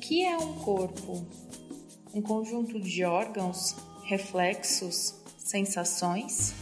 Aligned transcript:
que 0.00 0.24
é 0.24 0.36
um 0.36 0.54
corpo? 0.54 1.26
Um 2.14 2.22
conjunto 2.22 2.80
de 2.80 3.04
órgãos, 3.04 3.76
reflexos, 4.04 5.14
sensações? 5.36 6.54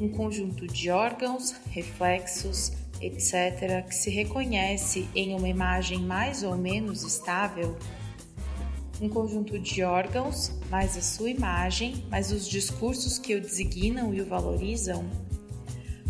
Um 0.00 0.08
conjunto 0.08 0.66
de 0.66 0.90
órgãos, 0.90 1.52
reflexos, 1.70 2.72
etc., 3.00 3.86
que 3.86 3.94
se 3.94 4.10
reconhece 4.10 5.08
em 5.14 5.34
uma 5.34 5.48
imagem 5.48 6.00
mais 6.00 6.42
ou 6.42 6.56
menos 6.56 7.04
estável? 7.04 7.76
Um 9.00 9.08
conjunto 9.08 9.58
de 9.58 9.84
órgãos, 9.84 10.50
mais 10.68 10.96
a 10.96 11.00
sua 11.00 11.30
imagem, 11.30 12.04
mais 12.10 12.32
os 12.32 12.46
discursos 12.46 13.18
que 13.18 13.36
o 13.36 13.40
designam 13.40 14.12
e 14.12 14.20
o 14.20 14.26
valorizam? 14.26 15.08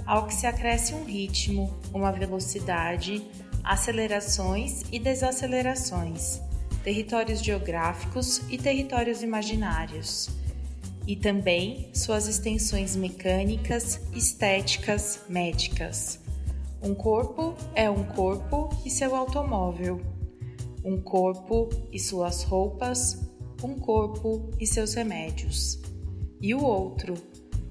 Ao 0.06 0.26
que 0.26 0.34
se 0.34 0.46
acresce 0.46 0.94
um 0.94 1.04
ritmo, 1.04 1.78
uma 1.92 2.10
velocidade, 2.10 3.22
acelerações 3.64 4.82
e 4.90 4.98
desacelerações, 4.98 6.40
territórios 6.82 7.42
geográficos 7.42 8.42
e 8.50 8.58
territórios 8.58 9.22
imaginários, 9.22 10.28
e 11.06 11.16
também 11.16 11.90
suas 11.92 12.28
extensões 12.28 12.94
mecânicas, 12.94 14.00
estéticas, 14.12 15.20
médicas. 15.28 16.20
Um 16.82 16.94
corpo 16.94 17.54
é 17.74 17.88
um 17.88 18.04
corpo 18.04 18.68
e 18.84 18.90
seu 18.90 19.14
automóvel. 19.14 20.00
Um 20.84 21.00
corpo 21.00 21.68
e 21.92 21.98
suas 21.98 22.42
roupas, 22.42 23.20
um 23.62 23.74
corpo 23.74 24.50
e 24.58 24.66
seus 24.66 24.94
remédios. 24.94 25.80
E 26.40 26.54
o 26.54 26.62
outro, 26.64 27.14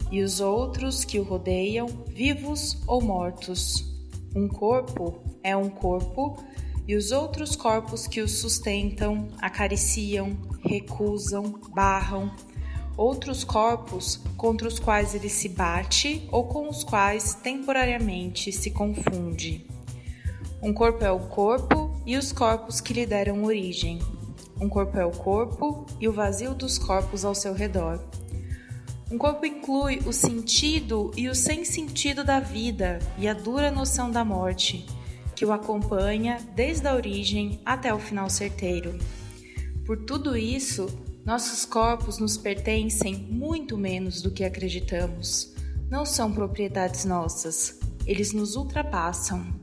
e 0.10 0.22
os 0.22 0.40
outros 0.40 1.04
que 1.04 1.20
o 1.20 1.24
rodeiam, 1.24 1.88
vivos 2.08 2.82
ou 2.88 3.02
mortos. 3.02 3.91
Um 4.36 4.48
corpo 4.48 5.22
é 5.44 5.56
um 5.56 5.70
corpo 5.70 6.42
e 6.88 6.96
os 6.96 7.12
outros 7.12 7.56
corpos 7.56 8.08
que 8.08 8.22
o 8.22 8.28
sustentam, 8.28 9.28
acariciam, 9.42 10.38
recusam, 10.64 11.60
barram, 11.74 12.32
outros 12.96 13.44
corpos 13.44 14.22
contra 14.38 14.68
os 14.68 14.80
quais 14.80 15.14
ele 15.16 15.30
se 15.30 15.50
bate 15.50 16.28
ou 16.32 16.46
com 16.46 16.70
os 16.70 16.84
quais 16.84 17.34
temporariamente 17.34 18.52
se 18.52 18.72
confunde. 18.72 19.66
Um 20.62 20.74
corpo 20.74 21.04
é 21.04 21.12
o 21.12 21.20
corpo 21.20 21.92
e 22.06 22.16
os 22.16 22.32
corpos 22.32 22.80
que 22.80 22.94
lhe 22.94 23.06
deram 23.06 23.44
origem. 23.44 24.00
Um 24.60 24.70
corpo 24.70 24.98
é 24.98 25.06
o 25.06 25.12
corpo 25.12 25.86
e 26.00 26.08
o 26.08 26.14
vazio 26.14 26.54
dos 26.54 26.78
corpos 26.78 27.26
ao 27.26 27.34
seu 27.34 27.54
redor. 27.54 28.00
Um 29.12 29.18
corpo 29.18 29.46
inclui 29.46 30.00
o 30.06 30.14
sentido 30.14 31.12
e 31.18 31.28
o 31.28 31.36
sem 31.36 31.66
sentido 31.66 32.24
da 32.24 32.40
vida 32.40 33.00
e 33.18 33.28
a 33.28 33.34
dura 33.34 33.70
noção 33.70 34.10
da 34.10 34.24
morte 34.24 34.86
que 35.36 35.46
o 35.46 35.52
acompanha 35.52 36.38
desde 36.56 36.88
a 36.88 36.96
origem 36.96 37.60
até 37.66 37.94
o 37.94 38.00
final 38.00 38.30
certeiro. 38.30 38.98
Por 39.86 40.06
tudo 40.06 40.38
isso, 40.38 40.88
nossos 41.26 41.66
corpos 41.66 42.20
nos 42.20 42.38
pertencem 42.38 43.14
muito 43.30 43.78
menos 43.78 44.22
do 44.22 44.32
que 44.32 44.46
acreditamos. 44.46 45.54
Não 45.90 46.06
são 46.06 46.32
propriedades 46.32 47.04
nossas, 47.04 47.80
eles 48.08 48.32
nos 48.32 48.56
ultrapassam. 48.56 49.61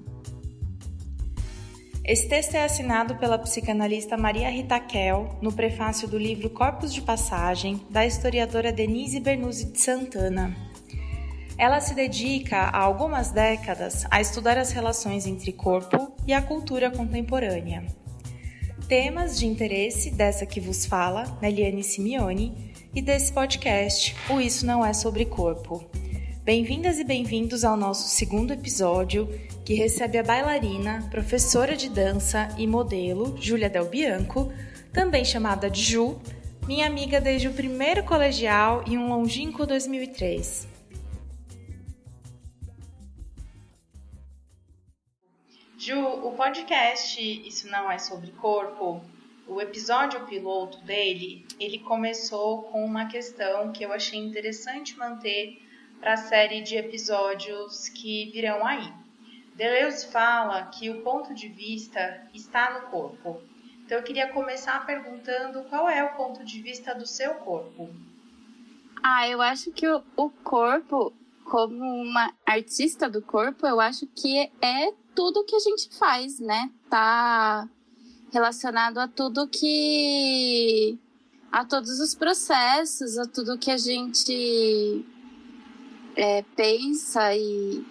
Esse 2.09 2.27
texto 2.27 2.55
é 2.55 2.65
assinado 2.65 3.17
pela 3.17 3.39
psicanalista 3.39 4.17
Maria 4.17 4.49
Rita 4.49 4.81
Kell 4.81 5.29
no 5.43 5.53
prefácio 5.53 6.09
do 6.09 6.17
livro 6.17 6.49
Corpos 6.49 6.95
de 6.95 7.03
Passagem, 7.03 7.83
da 7.91 8.07
historiadora 8.07 8.73
Denise 8.73 9.21
Bernuzzi 9.21 9.67
de 9.67 9.79
Santana. 9.79 10.57
Ela 11.59 11.83
se 11.83 11.95
dedica 11.95 12.61
há 12.61 12.79
algumas 12.79 13.31
décadas 13.31 14.07
a 14.11 14.23
estudar 14.23 14.57
as 14.57 14.73
relações 14.73 15.27
entre 15.27 15.53
corpo 15.53 16.11
e 16.27 16.33
a 16.33 16.41
cultura 16.41 16.91
contemporânea. 16.91 17.85
Temas 18.89 19.39
de 19.39 19.47
interesse 19.47 20.11
dessa 20.11 20.47
que 20.47 20.61
vos 20.61 20.87
fala, 20.87 21.25
Neliane 21.43 21.85
Simeone, 21.85 22.73
e 22.95 23.03
desse 23.03 23.31
podcast, 23.35 24.17
O 24.31 24.41
Isso 24.41 24.65
Não 24.65 24.83
É 24.83 24.95
Sobre 24.95 25.27
Corpo. 25.27 25.85
Bem-vindas 26.49 26.99
e 26.99 27.05
bem-vindos 27.05 27.63
ao 27.63 27.77
nosso 27.77 28.09
segundo 28.09 28.55
episódio, 28.55 29.29
que 29.67 29.75
recebe 29.75 30.17
a 30.17 30.23
bailarina, 30.23 31.07
professora 31.11 31.77
de 31.77 31.91
dança 31.91 32.49
e 32.57 32.67
modelo, 32.67 33.37
Júlia 33.39 33.69
Del 33.69 33.85
Bianco, 33.85 34.51
também 34.91 35.27
chamada 35.27 35.69
de 35.69 35.83
Ju, 35.83 36.19
minha 36.67 36.87
amiga 36.87 37.21
desde 37.21 37.49
o 37.49 37.53
primeiro 37.53 38.03
colegial 38.03 38.83
e 38.87 38.97
um 38.97 39.11
longínquo 39.11 39.67
2003. 39.67 40.67
Ju, 45.77 46.01
o 46.01 46.33
podcast 46.33 47.21
Isso 47.47 47.71
Não 47.71 47.93
É 47.93 47.99
Sobre 47.99 48.31
Corpo, 48.31 49.03
o 49.47 49.61
episódio 49.61 50.25
piloto 50.25 50.81
dele, 50.81 51.45
ele 51.61 51.81
começou 51.81 52.63
com 52.63 52.83
uma 52.83 53.05
questão 53.05 53.71
que 53.71 53.85
eu 53.85 53.93
achei 53.93 54.19
interessante 54.19 54.97
manter 54.97 55.68
para 56.01 56.15
a 56.15 56.17
série 56.17 56.63
de 56.63 56.77
episódios 56.77 57.89
que 57.89 58.31
virão 58.31 58.65
aí. 58.67 58.93
Deleuze 59.55 60.07
fala 60.07 60.67
que 60.67 60.89
o 60.89 61.03
ponto 61.03 61.35
de 61.35 61.49
vista 61.49 62.23
está 62.33 62.79
no 62.79 62.89
corpo. 62.89 63.43
Então 63.85 63.99
eu 63.99 64.05
queria 64.05 64.29
começar 64.33 64.87
perguntando 64.87 65.65
qual 65.65 65.89
é 65.89 66.05
o 66.05 66.15
ponto 66.15 66.45
de 66.45 66.63
vista 66.63 66.95
do 66.95 67.07
seu 67.07 67.35
corpo. 67.35 67.91
Ah, 69.03 69.29
eu 69.29 69.41
acho 69.41 69.73
que 69.73 69.87
o, 69.89 70.31
corpo, 70.45 71.13
como 71.45 71.85
uma 72.03 72.33
artista 72.47 73.09
do 73.09 73.23
corpo, 73.23 73.67
eu 73.67 73.81
acho 73.81 74.07
que 74.07 74.51
é 74.61 74.93
tudo 75.15 75.45
que 75.45 75.57
a 75.57 75.61
gente 75.61 75.97
faz, 75.99 76.39
né? 76.39 76.71
Tá 76.89 77.69
relacionado 78.33 78.99
a 78.99 79.09
tudo 79.09 79.49
que. 79.49 80.99
a 81.51 81.65
todos 81.65 81.99
os 81.99 82.15
processos, 82.15 83.19
a 83.19 83.27
tudo 83.27 83.59
que 83.59 83.71
a 83.71 83.79
gente 83.79 85.05
é, 86.19 86.43
pensa 86.57 87.35
e. 87.35 87.85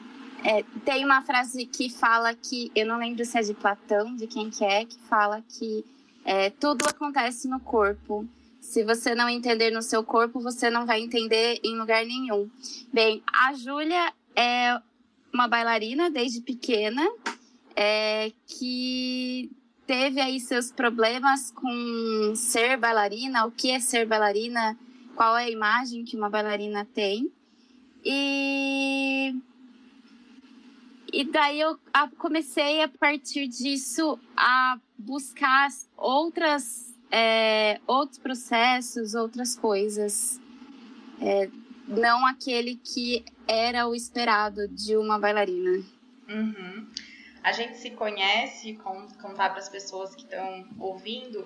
É, 0.44 0.64
tem 0.86 1.04
uma 1.04 1.24
frase 1.24 1.66
que 1.66 1.90
fala 1.90 2.34
que, 2.36 2.72
eu 2.76 2.86
não 2.86 3.00
lembro 3.00 3.26
se 3.26 3.38
é 3.40 3.42
de 3.42 3.56
Platão, 3.56 4.16
de 4.16 4.28
quem 4.28 4.52
que 4.52 4.64
é, 4.64 4.86
que 4.86 4.98
fala 5.10 5.42
que 5.42 5.84
é, 6.24 6.52
tudo 6.52 6.88
acontece 6.88 7.48
no 7.48 7.60
corpo. 7.60 8.28
Se 8.62 8.84
você 8.84 9.16
não 9.16 9.28
entender 9.28 9.72
no 9.72 9.82
seu 9.82 10.04
corpo, 10.04 10.40
você 10.40 10.70
não 10.70 10.86
vai 10.86 11.02
entender 11.02 11.60
em 11.64 11.78
lugar 11.78 12.06
nenhum. 12.06 12.50
Bem, 12.94 13.24
a 13.34 13.54
Júlia 13.54 14.14
é 14.36 14.80
uma 15.34 15.48
bailarina 15.48 16.12
desde 16.12 16.42
pequena, 16.42 17.04
é, 17.76 18.32
que 18.46 19.50
teve 19.88 20.22
aí 20.22 20.40
seus 20.40 20.72
problemas 20.72 21.50
com 21.50 22.34
ser 22.36 22.78
bailarina, 22.78 23.46
o 23.46 23.52
que 23.52 23.72
é 23.72 23.80
ser 23.80 24.06
bailarina, 24.06 24.78
qual 25.16 25.36
é 25.36 25.46
a 25.46 25.50
imagem 25.50 26.04
que 26.04 26.16
uma 26.16 26.30
bailarina 26.30 26.86
tem. 26.94 27.32
E, 28.10 29.36
e 31.12 31.26
daí 31.26 31.60
eu 31.60 31.78
comecei 32.18 32.82
a 32.82 32.88
partir 32.88 33.50
disso 33.50 34.18
a 34.34 34.80
buscar 34.98 35.68
outras, 35.98 36.96
é, 37.12 37.82
outros 37.86 38.18
processos, 38.18 39.14
outras 39.14 39.58
coisas. 39.58 40.40
É, 41.20 41.50
não 41.86 42.26
aquele 42.26 42.76
que 42.78 43.26
era 43.46 43.86
o 43.90 43.94
esperado 43.94 44.70
de 44.70 44.96
uma 44.96 45.20
bailarina. 45.20 45.84
Uhum. 46.30 46.88
A 47.44 47.52
gente 47.52 47.78
se 47.78 47.92
conhece, 47.92 48.76
contar 49.22 49.50
para 49.50 49.60
as 49.60 49.68
pessoas 49.68 50.16
que 50.16 50.24
estão 50.24 50.66
ouvindo, 50.80 51.46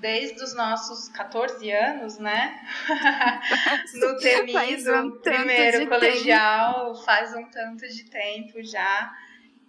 desde 0.00 0.42
os 0.42 0.54
nossos 0.54 1.08
14 1.08 1.70
anos, 1.70 2.18
né? 2.18 2.60
no 3.94 4.16
Temido, 4.20 4.94
um 4.94 5.10
primeiro 5.20 5.86
colegial, 5.88 6.92
tempo. 6.92 7.04
faz 7.04 7.34
um 7.34 7.44
tanto 7.44 7.86
de 7.88 8.04
tempo 8.04 8.62
já. 8.62 9.16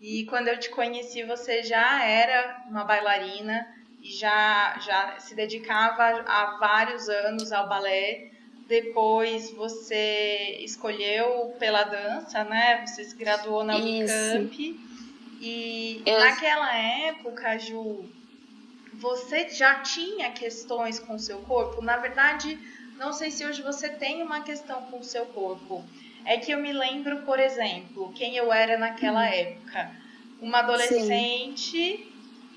E 0.02 0.26
quando 0.26 0.48
eu 0.48 0.60
te 0.60 0.70
conheci, 0.70 1.24
você 1.24 1.64
já 1.64 2.04
era 2.04 2.64
uma 2.70 2.84
bailarina 2.86 3.68
e 4.02 4.12
já, 4.12 4.78
já 4.80 5.20
se 5.20 5.36
dedicava 5.36 6.24
há 6.26 6.58
vários 6.60 7.10
anos 7.10 7.52
ao 7.52 7.68
balé 7.68 8.30
depois 8.70 9.52
você 9.52 10.60
escolheu 10.60 11.56
pela 11.58 11.84
dança, 11.84 12.44
né? 12.44 12.86
Você 12.86 13.04
se 13.04 13.16
graduou 13.16 13.64
na 13.64 13.76
Unicamp. 13.76 14.80
E 15.42 16.04
Eu... 16.06 16.20
naquela 16.20 16.78
época, 16.78 17.58
Ju, 17.58 18.06
você 19.00 19.50
já 19.50 19.80
tinha 19.80 20.30
questões 20.32 21.00
com 21.00 21.16
o 21.16 21.20
seu 21.20 21.40
corpo? 21.40 21.82
Na 21.82 21.98
verdade, 21.98 22.60
não 22.98 23.14
sei 23.14 23.32
se 23.32 23.46
hoje 23.46 23.62
você 23.62 23.90
tem 23.90 24.22
uma 24.22 24.42
questão 24.42 24.82
com 24.84 25.00
o 25.00 25.04
seu 25.04 25.26
corpo. 25.28 25.84
É 26.26 26.38
que 26.38 26.52
eu 26.52 26.60
me 26.60 26.74
lembro, 26.74 27.22
por 27.24 27.40
exemplo, 27.40 28.12
quem 28.14 28.36
eu 28.36 28.52
era 28.52 28.78
naquela 28.78 29.22
hum. 29.22 29.34
época. 29.34 29.92
Uma 30.42 30.60
adolescente 30.60 31.58
Sim. 31.58 32.12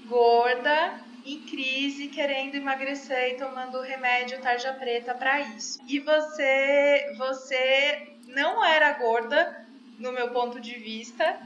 gorda 0.07 1.01
em 1.25 1.41
crise, 1.43 2.09
querendo 2.09 2.57
emagrecer 2.57 3.35
e 3.35 3.37
tomando 3.37 3.81
remédio 3.81 4.41
tarja 4.41 4.73
preta 4.73 5.15
para 5.15 5.41
isso. 5.41 5.81
E 5.87 6.01
você, 6.01 7.15
você 7.17 8.17
não 8.27 8.65
era 8.65 8.93
gorda, 8.93 9.65
no 9.99 10.11
meu 10.11 10.31
ponto 10.31 10.61
de 10.61 10.75
vista, 10.75 11.39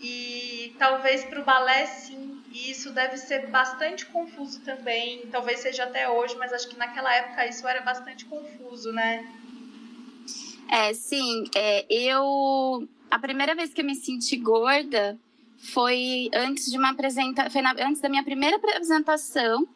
e 0.00 0.74
talvez 0.78 1.24
para 1.24 1.40
o 1.40 1.44
balé 1.44 1.86
sim. 1.86 2.31
E 2.52 2.70
isso 2.70 2.92
deve 2.92 3.16
ser 3.16 3.46
bastante 3.48 4.04
confuso 4.06 4.60
também, 4.60 5.26
talvez 5.32 5.60
seja 5.60 5.84
até 5.84 6.08
hoje, 6.08 6.36
mas 6.36 6.52
acho 6.52 6.68
que 6.68 6.76
naquela 6.76 7.12
época 7.14 7.46
isso 7.46 7.66
era 7.66 7.80
bastante 7.80 8.26
confuso, 8.26 8.92
né? 8.92 9.26
É, 10.70 10.92
sim. 10.92 11.44
É, 11.54 11.86
eu. 11.88 12.86
A 13.10 13.18
primeira 13.18 13.54
vez 13.54 13.72
que 13.72 13.80
eu 13.80 13.84
me 13.84 13.94
senti 13.94 14.36
gorda 14.36 15.18
foi 15.58 16.30
antes 16.34 16.70
de 16.70 16.78
uma 16.78 16.90
apresentação. 16.90 17.62
Antes 17.78 18.00
da 18.00 18.08
minha 18.08 18.24
primeira 18.24 18.56
apresentação, 18.56 19.66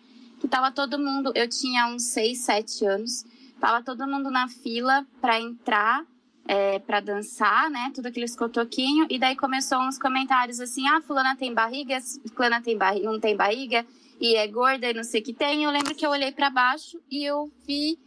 que 0.40 0.48
tava 0.48 0.70
todo 0.70 0.98
mundo. 0.98 1.32
Eu 1.34 1.48
tinha 1.48 1.86
uns 1.86 2.04
6, 2.04 2.38
7 2.38 2.86
anos. 2.86 3.24
Tava 3.60 3.82
todo 3.82 4.06
mundo 4.06 4.30
na 4.30 4.48
fila 4.48 5.06
para 5.20 5.40
entrar 5.40 6.04
é, 6.48 6.78
para 6.78 7.00
dançar, 7.00 7.70
né? 7.70 7.90
Tudo 7.94 8.06
aqueles 8.06 8.36
cotoquinhos. 8.36 9.06
E 9.10 9.18
daí 9.18 9.36
começou 9.36 9.78
uns 9.80 9.98
comentários 9.98 10.60
assim: 10.60 10.86
ah, 10.88 11.00
fulana 11.00 11.36
tem 11.36 11.52
barriga, 11.52 11.98
fulana 12.34 12.60
tem 12.60 12.76
barriga, 12.76 13.10
não 13.10 13.20
tem 13.20 13.36
barriga, 13.36 13.86
e 14.20 14.36
é 14.36 14.46
gorda 14.46 14.90
e 14.90 14.94
não 14.94 15.04
sei 15.04 15.20
o 15.20 15.24
que 15.24 15.32
tem. 15.32 15.64
Eu 15.64 15.70
lembro 15.70 15.94
que 15.94 16.06
eu 16.06 16.10
olhei 16.10 16.32
para 16.32 16.50
baixo 16.50 17.00
e 17.10 17.24
eu 17.24 17.50
vi 17.66 17.98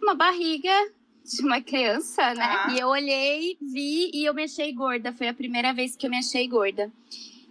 uma 0.00 0.14
barriga 0.14 0.70
de 1.24 1.42
uma 1.42 1.60
criança, 1.60 2.34
né? 2.34 2.44
Ah. 2.44 2.72
E 2.72 2.78
eu 2.78 2.88
olhei, 2.88 3.56
vi 3.60 4.10
e 4.14 4.24
eu 4.24 4.34
me 4.34 4.44
achei 4.44 4.72
gorda. 4.72 5.12
Foi 5.12 5.28
a 5.28 5.34
primeira 5.34 5.72
vez 5.72 5.96
que 5.96 6.06
eu 6.06 6.10
me 6.10 6.18
achei 6.18 6.46
gorda. 6.46 6.90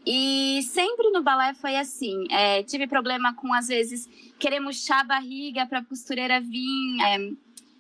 E 0.06 0.62
sempre 0.64 1.10
no 1.10 1.24
balé 1.24 1.54
foi 1.56 1.76
assim. 1.76 2.28
É, 2.30 2.62
tive 2.64 2.86
problema 2.86 3.34
com, 3.34 3.52
às 3.52 3.68
vezes, 3.68 4.08
querer 4.40 4.60
murchar 4.60 5.02
a 5.02 5.04
barriga 5.04 5.66
para 5.66 5.80
a 5.80 5.84
costureira 5.84 6.40
vir. 6.40 7.02
É, 7.02 7.32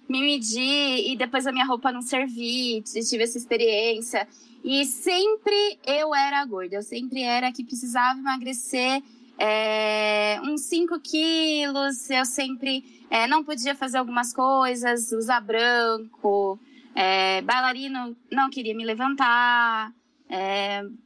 me 0.07 0.21
medir 0.21 1.11
e 1.11 1.15
depois 1.15 1.47
a 1.47 1.51
minha 1.51 1.65
roupa 1.65 1.91
não 1.91 2.01
servir, 2.01 2.83
tive 2.83 3.23
essa 3.23 3.37
experiência. 3.37 4.27
E 4.63 4.85
sempre 4.85 5.77
eu 5.85 6.13
era 6.13 6.43
gorda, 6.45 6.75
eu 6.75 6.83
sempre 6.83 7.21
era 7.21 7.51
que 7.51 7.63
precisava 7.63 8.19
emagrecer 8.19 9.01
é, 9.37 10.39
uns 10.43 10.61
5 10.61 10.99
quilos, 11.01 12.09
eu 12.09 12.25
sempre 12.25 12.83
é, 13.09 13.27
não 13.27 13.43
podia 13.43 13.75
fazer 13.75 13.97
algumas 13.97 14.33
coisas, 14.33 15.11
usar 15.11 15.41
branco, 15.41 16.59
é, 16.95 17.41
bailarino 17.41 18.15
não 18.31 18.49
queria 18.49 18.75
me 18.75 18.85
levantar, 18.85 19.93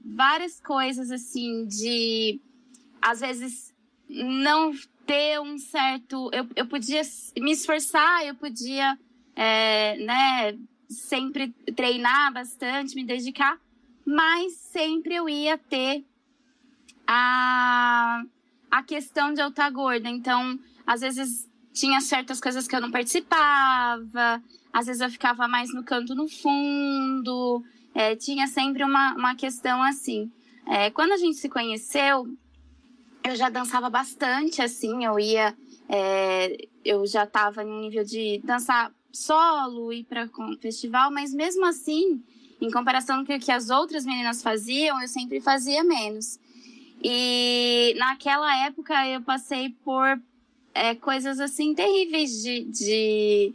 várias 0.04 0.62
coisas 0.62 1.12
assim 1.12 1.66
de 1.66 2.40
às 3.02 3.20
vezes 3.20 3.74
não 4.10 4.74
ter 5.10 5.42
um 5.42 5.58
certo. 5.58 6.30
Eu, 6.32 6.48
eu 6.56 6.68
podia 6.68 7.02
me 7.36 7.52
esforçar, 7.52 8.24
eu 8.28 8.36
podia, 8.36 8.96
é, 9.36 9.98
né, 9.98 10.56
sempre 10.88 11.50
treinar 11.76 12.32
bastante, 12.32 12.96
me 12.96 13.04
dedicar, 13.04 13.60
mas 14.06 14.54
sempre 14.54 15.16
eu 15.16 15.28
ia 15.28 15.58
ter 15.58 16.06
a, 17.08 18.22
a 18.70 18.84
questão 18.84 19.34
de 19.34 19.42
eu 19.42 19.48
estar 19.48 19.68
gorda. 19.72 20.08
Então, 20.08 20.60
às 20.86 21.02
vezes 21.02 21.50
tinha 21.74 22.00
certas 22.02 22.40
coisas 22.40 22.68
que 22.68 22.76
eu 22.76 22.82
não 22.82 22.92
participava, 22.92 24.44
às 24.72 24.86
vezes 24.86 25.02
eu 25.02 25.10
ficava 25.10 25.48
mais 25.48 25.74
no 25.74 25.84
canto 25.84 26.14
no 26.14 26.28
fundo, 26.28 27.64
é, 27.96 28.16
tinha 28.16 28.46
sempre 28.46 28.84
uma, 28.84 29.16
uma 29.16 29.34
questão 29.34 29.82
assim. 29.82 30.32
É, 30.68 30.92
quando 30.92 31.14
a 31.14 31.18
gente 31.18 31.38
se 31.38 31.50
conheceu, 31.50 32.28
eu 33.24 33.36
já 33.36 33.50
dançava 33.50 33.90
bastante, 33.90 34.62
assim, 34.62 35.06
eu 35.06 35.20
ia. 35.20 35.56
É, 35.88 36.68
eu 36.86 37.06
já 37.06 37.24
estava 37.24 37.64
no 37.64 37.82
nível 37.82 38.04
de 38.04 38.40
dançar 38.44 38.92
solo, 39.12 39.92
ir 39.92 40.04
para 40.04 40.30
festival, 40.62 41.12
mas 41.12 41.34
mesmo 41.34 41.66
assim, 41.66 42.22
em 42.62 42.70
comparação 42.70 43.26
com 43.26 43.36
o 43.36 43.40
que 43.40 43.52
as 43.52 43.70
outras 43.70 44.06
meninas 44.06 44.42
faziam, 44.42 45.02
eu 45.02 45.08
sempre 45.08 45.42
fazia 45.42 45.84
menos. 45.84 46.40
E 47.04 47.96
naquela 47.98 48.66
época 48.66 49.08
eu 49.08 49.22
passei 49.22 49.70
por 49.84 50.22
é, 50.74 50.94
coisas 50.96 51.40
assim 51.40 51.74
terríveis 51.74 52.42
de, 52.42 52.64
de, 52.66 53.54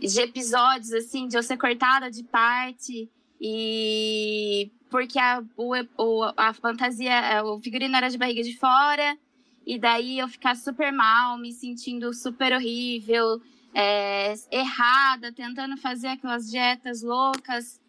de 0.00 0.20
episódios, 0.20 0.92
assim, 0.92 1.26
de 1.26 1.36
eu 1.36 1.42
ser 1.42 1.56
cortada 1.56 2.10
de 2.10 2.22
parte 2.22 3.08
e 3.44 4.70
porque 4.88 5.18
a, 5.18 5.42
o, 5.56 6.22
a 6.36 6.52
fantasia, 6.52 7.12
é, 7.12 7.42
o 7.42 7.58
figurino 7.58 7.96
era 7.96 8.08
de 8.08 8.16
barriga 8.16 8.42
de 8.42 8.56
fora, 8.56 9.18
e 9.66 9.78
daí 9.78 10.20
eu 10.20 10.28
ficar 10.28 10.54
super 10.54 10.92
mal, 10.92 11.36
me 11.38 11.50
sentindo 11.50 12.14
super 12.14 12.52
horrível, 12.52 13.40
é, 13.74 14.34
errada, 14.48 15.32
tentando 15.32 15.76
fazer 15.76 16.08
aquelas 16.08 16.48
dietas 16.48 17.02
loucas. 17.02 17.80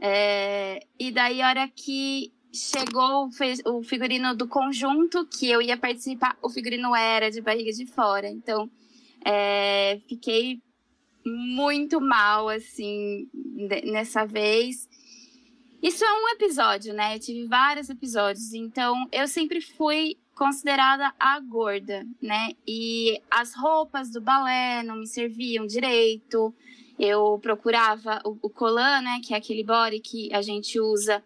É, 0.00 0.86
e 0.98 1.10
daí, 1.10 1.42
a 1.42 1.48
hora 1.48 1.68
que 1.68 2.32
chegou 2.52 3.30
o 3.66 3.82
figurino 3.82 4.34
do 4.34 4.46
conjunto 4.46 5.26
que 5.26 5.48
eu 5.50 5.60
ia 5.60 5.76
participar, 5.76 6.36
o 6.42 6.48
figurino 6.48 6.94
era 6.94 7.30
de 7.30 7.40
barriga 7.40 7.72
de 7.72 7.86
fora. 7.86 8.28
Então, 8.28 8.70
é, 9.24 10.00
fiquei 10.08 10.60
muito 11.24 12.00
mal, 12.00 12.48
assim, 12.48 13.28
nessa 13.84 14.24
vez. 14.24 14.88
Isso 15.82 16.04
é 16.04 16.12
um 16.12 16.28
episódio, 16.28 16.92
né? 16.92 17.16
Eu 17.16 17.20
tive 17.20 17.46
vários 17.46 17.88
episódios. 17.88 18.52
Então, 18.52 19.06
eu 19.10 19.26
sempre 19.26 19.62
fui 19.62 20.18
considerada 20.34 21.14
a 21.18 21.40
gorda, 21.40 22.06
né? 22.20 22.50
E 22.66 23.20
as 23.30 23.54
roupas 23.54 24.10
do 24.10 24.20
balé 24.20 24.82
não 24.82 24.96
me 24.96 25.06
serviam 25.06 25.66
direito. 25.66 26.54
Eu 26.98 27.38
procurava 27.40 28.20
o, 28.26 28.36
o 28.42 28.74
né? 29.02 29.20
Que 29.24 29.32
é 29.32 29.38
aquele 29.38 29.64
body 29.64 30.00
que 30.00 30.32
a 30.34 30.42
gente 30.42 30.78
usa. 30.78 31.24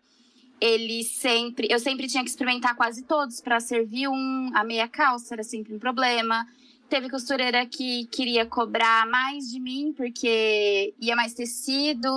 Ele 0.61 1.03
sempre. 1.03 1.67
Eu 1.69 1.81
sempre 1.81 2.07
tinha 2.07 2.23
que 2.23 2.31
experimentar 2.31 2.77
quase 2.77 3.03
todos 3.03 3.41
para 3.41 3.59
servir 3.59 4.07
um. 4.07 4.51
A 4.55 4.63
meia 4.63 4.87
calça 4.87 5.35
era 5.35 5.43
sempre 5.43 5.75
um 5.75 5.81
problema. 5.81 6.47
Teve 6.89 7.11
costureira 7.11 7.67
que 7.67 8.07
queria 8.07 8.47
cobrar 8.47 9.05
mais 9.09 9.51
de 9.51 9.59
mim 9.59 9.93
porque 9.97 10.95
ia 11.01 11.17
mais 11.17 11.35
tecido. 11.35 12.09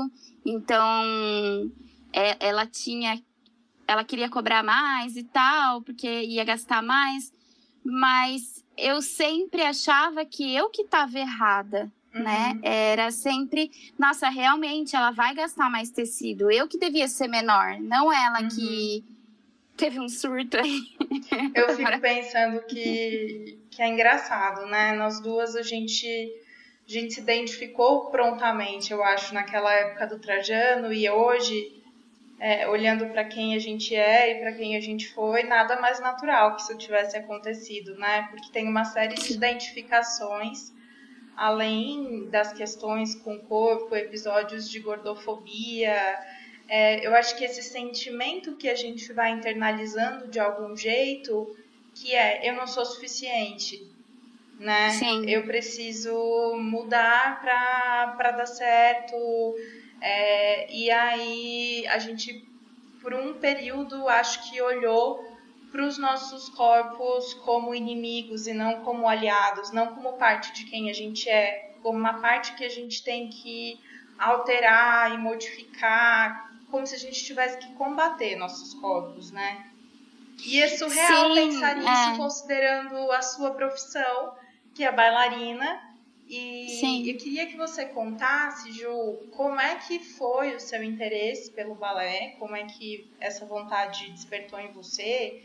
Então 0.46 1.72
é, 2.14 2.38
ela 2.40 2.66
tinha, 2.66 3.22
ela 3.88 4.04
queria 4.04 4.30
cobrar 4.30 4.64
mais 4.64 5.16
e 5.16 5.24
tal, 5.24 5.82
porque 5.82 6.08
ia 6.08 6.44
gastar 6.44 6.82
mais, 6.82 7.32
mas 7.84 8.64
eu 8.78 9.02
sempre 9.02 9.62
achava 9.62 10.26
que 10.26 10.56
eu 10.56 10.70
que 10.70 10.84
estava 10.84 11.18
errada, 11.18 11.92
uhum. 12.14 12.24
né? 12.24 12.60
Era 12.62 13.12
sempre, 13.12 13.72
nossa, 13.98 14.30
realmente 14.30 14.96
ela 14.96 15.12
vai 15.12 15.34
gastar 15.34 15.70
mais 15.70 15.90
tecido, 15.90 16.52
eu 16.52 16.68
que 16.68 16.78
devia 16.78 17.08
ser 17.08 17.28
menor, 17.28 17.80
não 17.80 18.12
ela 18.12 18.42
uhum. 18.42 18.48
que 18.50 19.04
teve 19.76 20.00
um 20.00 20.10
surto 20.10 20.58
aí. 20.58 20.82
Eu 21.54 21.70
fico 21.78 22.00
pensando 22.02 22.62
que, 22.66 23.60
que 23.70 23.82
é 23.82 23.88
engraçado, 23.88 24.66
né? 24.66 24.94
Nós 24.96 25.22
duas 25.22 25.56
a 25.56 25.62
gente 25.62 26.08
a 26.88 26.90
gente 26.90 27.16
se 27.16 27.20
identificou 27.20 28.06
prontamente, 28.06 28.94
eu 28.94 29.04
acho, 29.04 29.34
naquela 29.34 29.74
época 29.74 30.08
do 30.08 30.20
Trajano 30.20 30.94
e 30.94 31.10
hoje 31.10 31.77
é, 32.40 32.68
olhando 32.68 33.08
para 33.08 33.24
quem 33.24 33.56
a 33.56 33.60
gente 33.60 33.96
é 33.96 34.32
e 34.32 34.40
para 34.40 34.52
quem 34.52 34.76
a 34.76 34.80
gente 34.80 35.12
foi, 35.12 35.44
nada 35.44 35.80
mais 35.82 36.00
natural 36.00 36.56
que 36.56 36.62
isso 36.62 36.78
tivesse 36.78 37.18
acontecido, 37.18 37.96
né? 37.96 38.28
Porque 38.30 38.52
tem 38.52 38.68
uma 38.68 38.86
série 38.86 39.16
de 39.16 39.34
identificações, 39.34 40.72
além 41.36 42.30
das 42.30 42.54
questões 42.54 43.16
com 43.16 43.36
o 43.36 43.40
corpo, 43.44 43.96
episódios 43.96 44.70
de 44.70 44.80
gordofobia. 44.80 45.96
É, 46.68 47.06
eu 47.06 47.16
acho 47.16 47.36
que 47.38 47.44
esse 47.44 47.64
sentimento 47.64 48.56
que 48.56 48.70
a 48.70 48.76
gente 48.76 49.12
vai 49.14 49.32
internalizando 49.32 50.28
de 50.28 50.40
algum 50.40 50.76
jeito, 50.76 51.56
que 51.96 52.14
é 52.14 52.48
eu 52.48 52.54
não 52.54 52.68
sou 52.68 52.86
suficiente, 52.86 53.90
né? 54.60 54.92
Sim. 54.92 55.28
Eu 55.28 55.44
preciso 55.44 56.56
mudar 56.60 57.42
para 57.42 58.32
dar 58.32 58.46
certo 58.46 59.16
é, 60.02 60.72
e 60.74 60.90
aí 60.92 61.88
a 61.88 61.98
gente, 61.98 62.48
por 63.02 63.14
um 63.14 63.34
período, 63.34 64.08
acho 64.08 64.50
que 64.50 64.62
olhou 64.62 65.26
para 65.72 65.86
os 65.86 65.98
nossos 65.98 66.50
corpos 66.50 67.34
como 67.36 67.74
inimigos 67.76 68.48
e 68.48 68.54
não 68.54 68.82
como 68.82 69.08
aliados, 69.08 69.72
não 69.72 69.88
como 69.88 70.14
parte 70.14 70.54
de 70.54 70.66
quem 70.66 70.90
a 70.90 70.94
gente 70.94 71.30
é, 71.30 71.76
como 71.82 71.98
uma 71.98 72.16
parte 72.16 72.56
que 72.56 72.64
a 72.64 72.70
gente 72.70 73.04
tem 73.04 73.30
que 73.30 73.80
alterar 74.18 75.14
e 75.14 75.18
modificar, 75.18 76.52
como 76.72 76.86
se 76.86 76.96
a 76.96 77.00
gente 77.00 77.24
tivesse 77.24 77.58
que 77.58 77.72
combater 77.74 78.36
nossos 78.36 78.74
corpos, 78.74 79.32
né? 79.32 79.68
E 80.46 80.62
é 80.62 80.68
surreal 80.68 81.34
Sim, 81.34 81.36
pensar 81.36 81.76
nisso 81.76 82.14
é. 82.14 82.18
considerando 82.18 83.12
a 83.12 83.22
sua 83.22 83.52
profissão, 83.52 84.36
que 84.74 84.84
é 84.84 84.92
bailarina, 84.92 85.82
e 86.30 86.78
Sim. 86.80 87.10
eu 87.10 87.18
queria 87.18 87.46
que 87.46 87.56
você 87.56 87.86
contasse, 87.86 88.72
Ju, 88.74 89.18
como 89.32 89.60
é 89.60 89.76
que 89.76 90.00
foi 90.00 90.56
o 90.56 90.60
seu 90.60 90.84
interesse 90.84 91.52
pelo 91.52 91.76
balé, 91.76 92.36
como 92.40 92.56
é 92.56 92.66
que 92.66 93.10
essa 93.20 93.46
vontade 93.46 94.12
despertou 94.12 94.60
em 94.60 94.72
você, 94.74 95.42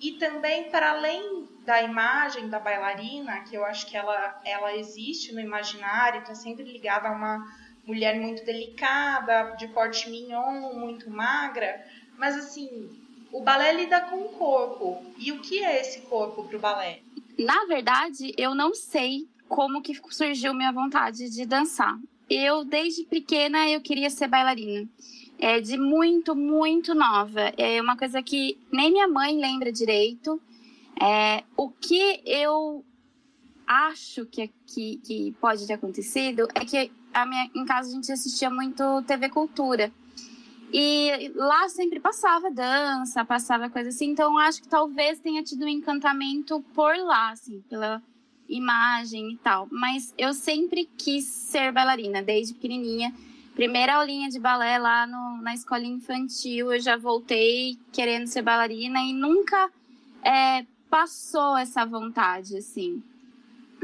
e 0.00 0.12
também 0.12 0.70
para 0.70 0.90
além 0.90 1.48
da 1.64 1.82
imagem 1.82 2.48
da 2.48 2.58
bailarina, 2.58 3.40
que 3.40 3.54
eu 3.56 3.64
acho 3.64 3.86
que 3.86 3.96
ela, 3.96 4.40
ela 4.44 4.76
existe 4.76 5.32
no 5.32 5.40
imaginário, 5.40 6.20
está 6.20 6.34
sempre 6.34 6.64
ligada 6.64 7.08
a 7.08 7.12
uma 7.12 7.44
mulher 7.84 8.18
muito 8.20 8.44
delicada, 8.44 9.56
de 9.56 9.68
porte 9.68 10.08
mignon, 10.08 10.74
muito 10.74 11.10
magra, 11.10 11.84
mas 12.16 12.36
assim, 12.36 12.90
o 13.32 13.40
balé 13.40 13.72
lida 13.72 14.00
com 14.02 14.16
o 14.16 14.28
corpo. 14.30 15.02
E 15.18 15.32
o 15.32 15.40
que 15.40 15.64
é 15.64 15.80
esse 15.80 16.02
corpo 16.02 16.44
para 16.44 16.56
o 16.56 16.60
balé? 16.60 17.00
Na 17.38 17.64
verdade, 17.64 18.32
eu 18.36 18.54
não 18.54 18.74
sei 18.74 19.28
como 19.52 19.82
que 19.82 19.94
surgiu 20.08 20.54
minha 20.54 20.72
vontade 20.72 21.28
de 21.28 21.44
dançar. 21.44 22.00
Eu, 22.28 22.64
desde 22.64 23.04
pequena, 23.04 23.68
eu 23.68 23.82
queria 23.82 24.08
ser 24.08 24.26
bailarina. 24.26 24.88
É, 25.38 25.60
de 25.60 25.76
muito, 25.76 26.34
muito 26.34 26.94
nova. 26.94 27.52
É 27.58 27.78
uma 27.78 27.94
coisa 27.94 28.22
que 28.22 28.58
nem 28.72 28.90
minha 28.90 29.06
mãe 29.06 29.38
lembra 29.38 29.70
direito. 29.70 30.40
É, 30.98 31.44
o 31.54 31.68
que 31.68 32.22
eu 32.24 32.82
acho 33.66 34.24
que, 34.24 34.50
que, 34.66 34.96
que 35.04 35.36
pode 35.38 35.66
ter 35.66 35.74
acontecido 35.74 36.48
é 36.54 36.64
que 36.64 36.90
a 37.12 37.26
minha, 37.26 37.50
em 37.54 37.66
casa 37.66 37.90
a 37.90 37.92
gente 37.92 38.10
assistia 38.10 38.48
muito 38.48 39.02
TV 39.02 39.28
Cultura. 39.28 39.92
E 40.72 41.30
lá 41.34 41.68
sempre 41.68 42.00
passava 42.00 42.50
dança, 42.50 43.22
passava 43.22 43.68
coisa 43.68 43.90
assim. 43.90 44.06
Então, 44.06 44.38
acho 44.38 44.62
que 44.62 44.68
talvez 44.68 45.18
tenha 45.18 45.42
tido 45.42 45.66
um 45.66 45.68
encantamento 45.68 46.64
por 46.74 46.96
lá, 46.96 47.32
assim, 47.32 47.60
pela 47.68 48.02
imagem 48.48 49.32
e 49.32 49.36
tal. 49.38 49.68
Mas 49.70 50.14
eu 50.16 50.32
sempre 50.34 50.88
quis 50.96 51.24
ser 51.24 51.72
bailarina, 51.72 52.22
desde 52.22 52.54
pequenininha. 52.54 53.12
Primeira 53.54 53.96
aulinha 53.96 54.28
de 54.28 54.38
balé 54.38 54.78
lá 54.78 55.06
no, 55.06 55.42
na 55.42 55.52
escolinha 55.54 55.96
infantil, 55.96 56.72
eu 56.72 56.80
já 56.80 56.96
voltei 56.96 57.78
querendo 57.92 58.26
ser 58.26 58.42
bailarina 58.42 59.00
e 59.00 59.12
nunca 59.12 59.70
é, 60.24 60.64
passou 60.88 61.56
essa 61.56 61.84
vontade, 61.84 62.56
assim. 62.56 63.02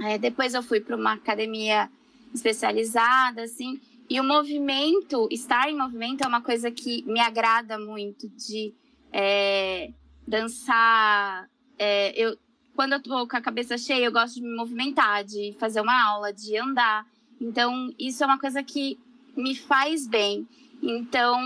É, 0.02 0.16
depois 0.16 0.54
eu 0.54 0.62
fui 0.62 0.80
para 0.80 0.96
uma 0.96 1.14
academia 1.14 1.90
especializada, 2.34 3.42
assim. 3.42 3.80
E 4.08 4.18
o 4.20 4.24
movimento, 4.24 5.28
estar 5.30 5.68
em 5.68 5.76
movimento 5.76 6.24
é 6.24 6.26
uma 6.26 6.40
coisa 6.40 6.70
que 6.70 7.02
me 7.02 7.20
agrada 7.20 7.78
muito 7.78 8.28
de 8.28 8.72
é, 9.12 9.92
dançar. 10.26 11.48
É, 11.78 12.12
eu, 12.16 12.38
quando 12.78 12.92
eu 12.92 13.02
tô 13.02 13.26
com 13.26 13.36
a 13.36 13.40
cabeça 13.40 13.76
cheia, 13.76 14.04
eu 14.04 14.12
gosto 14.12 14.36
de 14.36 14.40
me 14.40 14.54
movimentar, 14.54 15.24
de 15.24 15.52
fazer 15.58 15.80
uma 15.80 16.00
aula, 16.00 16.32
de 16.32 16.56
andar. 16.56 17.04
Então, 17.40 17.92
isso 17.98 18.22
é 18.22 18.26
uma 18.26 18.38
coisa 18.38 18.62
que 18.62 18.96
me 19.36 19.56
faz 19.56 20.06
bem. 20.06 20.46
Então, 20.80 21.40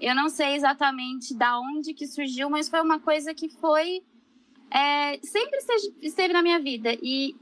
eu 0.00 0.14
não 0.14 0.30
sei 0.30 0.54
exatamente 0.54 1.34
da 1.34 1.60
onde 1.60 1.92
que 1.92 2.06
surgiu, 2.06 2.48
mas 2.48 2.70
foi 2.70 2.80
uma 2.80 2.98
coisa 2.98 3.34
que 3.34 3.50
foi 3.50 4.02
é, 4.70 5.18
sempre 5.22 5.58
esteve 6.00 6.32
na 6.32 6.40
minha 6.40 6.58
vida. 6.58 6.96
E 7.02 7.36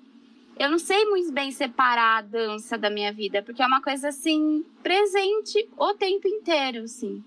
eu 0.59 0.69
não 0.69 0.81
sei 0.81 1.05
muito 1.05 1.31
bem 1.31 1.53
separar 1.53 2.19
a 2.19 2.23
dança 2.23 2.77
da 2.77 2.91
minha 2.91 3.13
vida, 3.13 3.45
porque 3.45 3.63
é 3.63 3.67
uma 3.67 3.81
coisa 3.81 4.09
assim 4.09 4.67
presente 4.83 5.69
o 5.77 5.95
tempo 5.95 6.27
inteiro, 6.27 6.83
assim. 6.83 7.23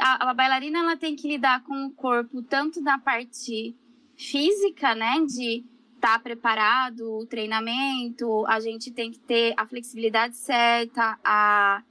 A, 0.00 0.30
a 0.30 0.34
bailarina 0.34 0.78
ela 0.78 0.96
tem 0.96 1.16
que 1.16 1.26
lidar 1.26 1.64
com 1.64 1.86
o 1.86 1.90
corpo 1.90 2.40
tanto 2.42 2.80
na 2.80 2.96
parte 2.96 3.74
física, 4.20 4.94
né, 4.94 5.24
de 5.26 5.64
estar 5.94 6.14
tá 6.14 6.18
preparado, 6.18 7.18
o 7.18 7.26
treinamento, 7.26 8.46
a 8.46 8.60
gente 8.60 8.90
tem 8.90 9.10
que 9.10 9.18
ter 9.18 9.54
a 9.56 9.66
flexibilidade 9.66 10.36
certa, 10.36 11.18
a 11.24 11.82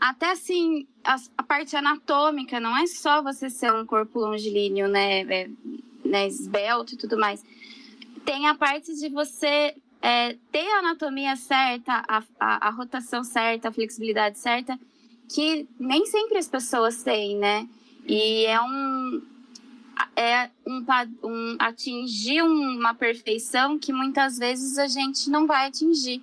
até 0.00 0.30
assim 0.30 0.86
a, 1.02 1.16
a 1.36 1.42
parte 1.42 1.74
anatômica, 1.76 2.60
não 2.60 2.76
é 2.76 2.86
só 2.86 3.20
você 3.20 3.50
ser 3.50 3.72
um 3.72 3.84
corpo 3.84 4.20
longilíneo, 4.20 4.86
né, 4.86 5.22
é, 5.22 5.50
né 6.04 6.26
esbelto 6.26 6.94
e 6.94 6.96
tudo 6.96 7.18
mais 7.18 7.42
tem 8.28 8.46
a 8.46 8.54
parte 8.54 8.94
de 8.94 9.08
você 9.08 9.74
é, 10.02 10.36
ter 10.52 10.70
a 10.74 10.80
anatomia 10.80 11.34
certa, 11.34 12.04
a, 12.06 12.22
a, 12.38 12.68
a, 12.68 12.70
rotação 12.70 13.24
certa, 13.24 13.70
a 13.70 13.72
flexibilidade 13.72 14.38
certa, 14.38 14.78
que 15.26 15.66
nem 15.80 16.04
sempre 16.04 16.36
as 16.36 16.46
pessoas 16.46 17.02
têm, 17.02 17.38
né? 17.38 17.66
E 18.06 18.44
é 18.44 18.60
um, 18.60 19.22
é 20.16 20.50
um, 20.66 20.84
um 21.24 21.56
atingir 21.58 22.42
uma 22.42 22.94
perfeição 22.94 23.78
que 23.78 23.92
muitas 23.92 24.38
vezes 24.38 24.78
a 24.78 24.86
gente 24.86 25.30
não 25.30 25.46
vai 25.46 25.66
atingir. 25.66 26.22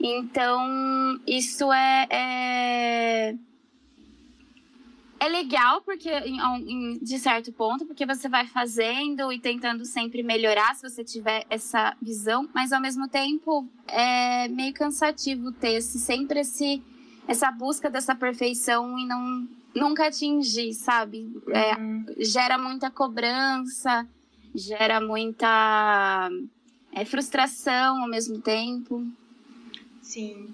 Então, 0.00 1.20
isso 1.26 1.70
é, 1.72 2.06
é 2.10 3.34
é 5.20 5.28
legal 5.28 5.82
porque 5.82 6.10
de 7.02 7.18
certo 7.18 7.52
ponto, 7.52 7.84
porque 7.84 8.06
você 8.06 8.26
vai 8.26 8.46
fazendo 8.46 9.30
e 9.30 9.38
tentando 9.38 9.84
sempre 9.84 10.22
melhorar 10.22 10.74
se 10.74 10.88
você 10.88 11.04
tiver 11.04 11.44
essa 11.50 11.94
visão, 12.00 12.48
mas 12.54 12.72
ao 12.72 12.80
mesmo 12.80 13.06
tempo 13.06 13.68
é 13.86 14.48
meio 14.48 14.72
cansativo 14.72 15.52
ter 15.52 15.74
esse, 15.74 15.98
sempre 15.98 16.40
esse, 16.40 16.82
essa 17.28 17.50
busca 17.50 17.90
dessa 17.90 18.14
perfeição 18.14 18.98
e 18.98 19.06
não 19.06 19.46
nunca 19.74 20.06
atingir, 20.06 20.74
sabe? 20.74 21.30
É, 21.48 21.74
uhum. 21.76 22.06
Gera 22.18 22.58
muita 22.58 22.90
cobrança, 22.90 24.06
gera 24.54 25.00
muita 25.00 26.30
é, 26.92 27.04
frustração 27.04 28.02
ao 28.02 28.08
mesmo 28.08 28.40
tempo. 28.40 29.06
Sim, 30.02 30.52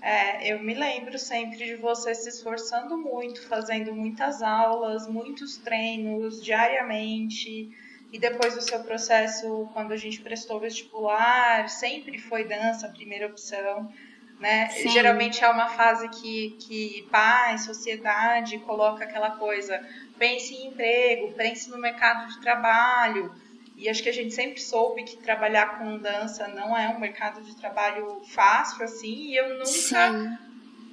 é, 0.00 0.52
eu 0.52 0.62
me 0.62 0.74
lembro 0.74 1.18
sempre 1.18 1.58
de 1.58 1.74
você 1.74 2.14
se 2.14 2.28
esforçando 2.28 2.96
muito, 2.96 3.46
fazendo 3.46 3.94
muitas 3.94 4.42
aulas, 4.42 5.06
muitos 5.08 5.56
treinos 5.56 6.42
diariamente. 6.42 7.70
E 8.12 8.18
depois 8.18 8.54
do 8.54 8.62
seu 8.62 8.82
processo, 8.84 9.68
quando 9.72 9.92
a 9.92 9.96
gente 9.96 10.20
prestou 10.20 10.60
vestibular, 10.60 11.68
sempre 11.68 12.18
foi 12.18 12.44
dança 12.44 12.86
a 12.86 12.90
primeira 12.90 13.26
opção. 13.26 13.92
Né? 14.38 14.68
Geralmente 14.70 15.42
é 15.42 15.48
uma 15.48 15.68
fase 15.68 16.08
que, 16.08 16.56
que 16.60 17.08
pai, 17.10 17.58
sociedade 17.58 18.58
coloca 18.60 19.02
aquela 19.02 19.32
coisa, 19.32 19.84
pense 20.16 20.54
em 20.54 20.68
emprego, 20.68 21.32
pense 21.32 21.68
no 21.68 21.78
mercado 21.78 22.28
de 22.28 22.40
trabalho. 22.40 23.34
E 23.76 23.88
acho 23.88 24.02
que 24.02 24.08
a 24.08 24.12
gente 24.12 24.34
sempre 24.34 24.60
soube 24.60 25.04
que 25.04 25.16
trabalhar 25.16 25.78
com 25.78 25.98
dança 25.98 26.48
não 26.48 26.76
é 26.76 26.88
um 26.88 26.98
mercado 26.98 27.42
de 27.42 27.56
trabalho 27.56 28.20
fácil, 28.26 28.84
assim, 28.84 29.30
e 29.30 29.36
eu 29.36 29.50
nunca 29.50 29.66
Sim. 29.66 30.38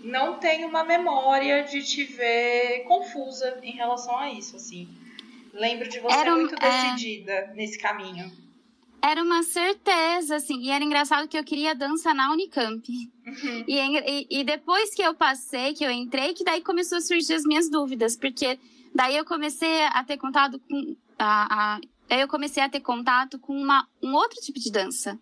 não 0.04 0.38
tenho 0.38 0.68
uma 0.68 0.84
memória 0.84 1.64
de 1.64 1.84
te 1.84 2.04
ver 2.04 2.84
confusa 2.84 3.60
em 3.64 3.72
relação 3.72 4.16
a 4.18 4.32
isso, 4.32 4.56
assim. 4.56 4.88
Lembro 5.52 5.88
de 5.88 6.00
você 6.00 6.16
era, 6.16 6.36
muito 6.36 6.56
é. 6.56 6.60
decidida 6.60 7.32
é... 7.32 7.54
nesse 7.54 7.80
caminho. 7.80 8.32
Era 9.08 9.22
uma 9.22 9.44
certeza, 9.44 10.38
assim, 10.38 10.62
e 10.62 10.72
era 10.72 10.84
engraçado 10.84 11.28
que 11.28 11.38
eu 11.38 11.44
queria 11.44 11.76
dança 11.76 12.14
na 12.14 12.32
Unicamp. 12.32 12.92
Uhum. 12.92 13.64
E, 13.68 13.78
e, 13.78 14.28
e 14.40 14.44
depois 14.44 14.96
que 14.96 15.02
eu 15.02 15.14
passei, 15.14 15.74
que 15.74 15.84
eu 15.84 15.92
entrei, 15.92 16.34
que 16.34 16.44
daí 16.44 16.62
começou 16.62 16.98
a 16.98 17.02
surgir 17.02 17.34
as 17.34 17.44
minhas 17.44 17.70
dúvidas, 17.70 18.18
porque 18.18 18.58
daí 18.96 19.16
eu 19.16 19.24
comecei 19.24 19.84
a 19.86 20.04
ter 20.04 20.18
contato 20.18 20.60
com 20.60 20.96
a, 21.20 21.76
a 21.76 21.80
Aí 22.10 22.22
eu 22.22 22.28
comecei 22.28 22.62
a 22.62 22.70
ter 22.70 22.82
contato 22.82 23.40
com 23.40 23.54
uma, 23.54 23.88
um 24.02 24.14
outro 24.14 24.40
tipo 24.40 24.60
de 24.60 24.72
dança, 24.72 25.20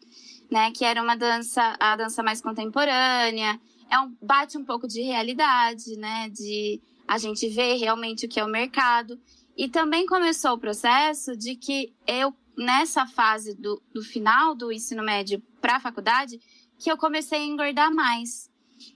né? 0.52 0.72
Que 0.72 0.84
era 0.84 1.02
uma 1.02 1.16
dança, 1.16 1.75
a 1.80 1.96
dança 1.96 2.22
mais 2.22 2.42
contemporânea. 2.42 3.60
É 3.90 4.00
um, 4.00 4.16
bate 4.22 4.58
um 4.58 4.66
pouco 4.66 4.88
de 4.88 5.02
realidade, 5.02 5.96
né? 5.98 6.30
De 6.30 6.82
a 7.08 7.18
gente 7.18 7.48
ver 7.48 7.78
realmente 7.78 8.25
o 8.25 8.30
que 8.30 8.40
é 8.40 8.44
o 8.44 8.50
mercado. 8.50 9.20
E 9.56 9.70
também 9.70 10.06
começou 10.06 10.54
o 10.54 10.58
processo 10.58 11.38
de 11.38 11.56
que 11.56 11.94
eu, 12.06 12.34
nessa 12.57 13.05
fase 13.05 13.55
do, 13.55 13.81
do 13.93 14.03
final 14.03 14.55
do 14.55 14.72
ensino 14.72 15.03
médio 15.03 15.41
para 15.62 15.77
a 15.77 15.79
faculdade, 15.79 16.39
que 16.79 16.91
eu 16.91 16.98
comecei 16.98 17.39
a 17.39 17.45
engordar 17.45 17.93
mais. 17.93 18.51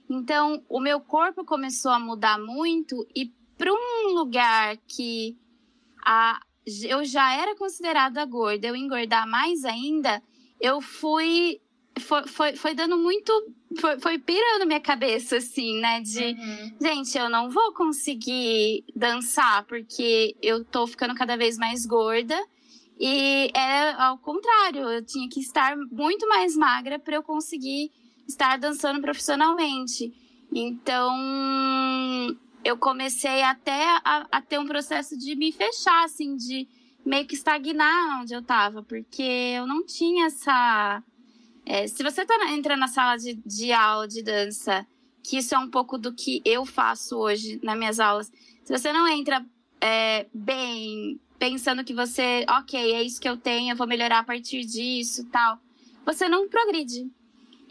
Então, 0.08 0.62
o 0.68 0.80
meu 0.80 1.00
corpo 1.00 1.44
começou 1.44 1.90
a 1.90 1.98
mudar 1.98 2.38
muito 2.38 3.06
e 3.14 3.32
para 3.56 3.72
um 3.72 4.14
lugar 4.14 4.76
que 4.86 5.36
a, 6.04 6.40
eu 6.84 7.04
já 7.04 7.34
era 7.34 7.56
considerada 7.56 8.24
gorda, 8.24 8.66
eu 8.66 8.76
engordar 8.76 9.26
mais 9.26 9.64
ainda, 9.64 10.22
eu 10.60 10.80
fui. 10.80 11.60
Foi, 12.00 12.28
foi, 12.28 12.56
foi 12.56 12.74
dando 12.74 12.96
muito. 12.96 13.32
Foi, 13.80 13.98
foi 13.98 14.18
pirando 14.18 14.66
minha 14.66 14.80
cabeça, 14.80 15.38
assim, 15.38 15.80
né? 15.80 16.00
De, 16.00 16.24
uhum. 16.24 16.76
gente, 16.80 17.18
eu 17.18 17.28
não 17.28 17.50
vou 17.50 17.74
conseguir 17.74 18.84
dançar 18.94 19.64
porque 19.64 20.36
eu 20.40 20.64
tô 20.64 20.86
ficando 20.86 21.14
cada 21.14 21.36
vez 21.36 21.58
mais 21.58 21.84
gorda. 21.84 22.38
E 22.98 23.50
é 23.54 23.92
ao 23.92 24.18
contrário, 24.18 24.88
eu 24.88 25.04
tinha 25.04 25.28
que 25.28 25.40
estar 25.40 25.76
muito 25.76 26.28
mais 26.28 26.56
magra 26.56 26.98
para 26.98 27.14
eu 27.14 27.22
conseguir 27.22 27.92
estar 28.26 28.58
dançando 28.58 29.00
profissionalmente. 29.00 30.12
Então, 30.52 31.16
eu 32.64 32.76
comecei 32.76 33.42
até 33.42 33.84
a, 34.04 34.26
a, 34.30 34.42
ter 34.42 34.58
um 34.58 34.66
processo 34.66 35.16
de 35.16 35.36
me 35.36 35.52
fechar, 35.52 36.04
assim, 36.04 36.36
de 36.36 36.66
meio 37.04 37.26
que 37.26 37.34
estagnar 37.34 38.20
onde 38.20 38.34
eu 38.34 38.42
tava, 38.42 38.82
porque 38.82 39.22
eu 39.22 39.66
não 39.66 39.84
tinha 39.84 40.26
essa. 40.26 41.02
É, 41.64 41.86
se 41.86 42.02
você 42.02 42.24
tá 42.24 42.34
entrando 42.50 42.80
na 42.80 42.88
sala 42.88 43.16
de, 43.16 43.34
de 43.46 43.72
aula 43.72 44.08
de 44.08 44.22
dança, 44.22 44.86
que 45.22 45.38
isso 45.38 45.54
é 45.54 45.58
um 45.58 45.70
pouco 45.70 45.98
do 45.98 46.14
que 46.14 46.42
eu 46.44 46.64
faço 46.64 47.16
hoje 47.16 47.60
nas 47.62 47.78
minhas 47.78 48.00
aulas, 48.00 48.30
se 48.64 48.76
você 48.76 48.92
não 48.92 49.06
entra 49.06 49.44
é, 49.80 50.26
bem, 50.32 51.20
pensando 51.38 51.84
que 51.84 51.94
você, 51.94 52.44
ok, 52.48 52.92
é 52.92 53.02
isso 53.02 53.20
que 53.20 53.28
eu 53.28 53.36
tenho, 53.36 53.72
eu 53.72 53.76
vou 53.76 53.86
melhorar 53.86 54.20
a 54.20 54.24
partir 54.24 54.64
disso 54.64 55.26
tal, 55.30 55.58
você 56.04 56.28
não 56.28 56.48
progride. 56.48 57.10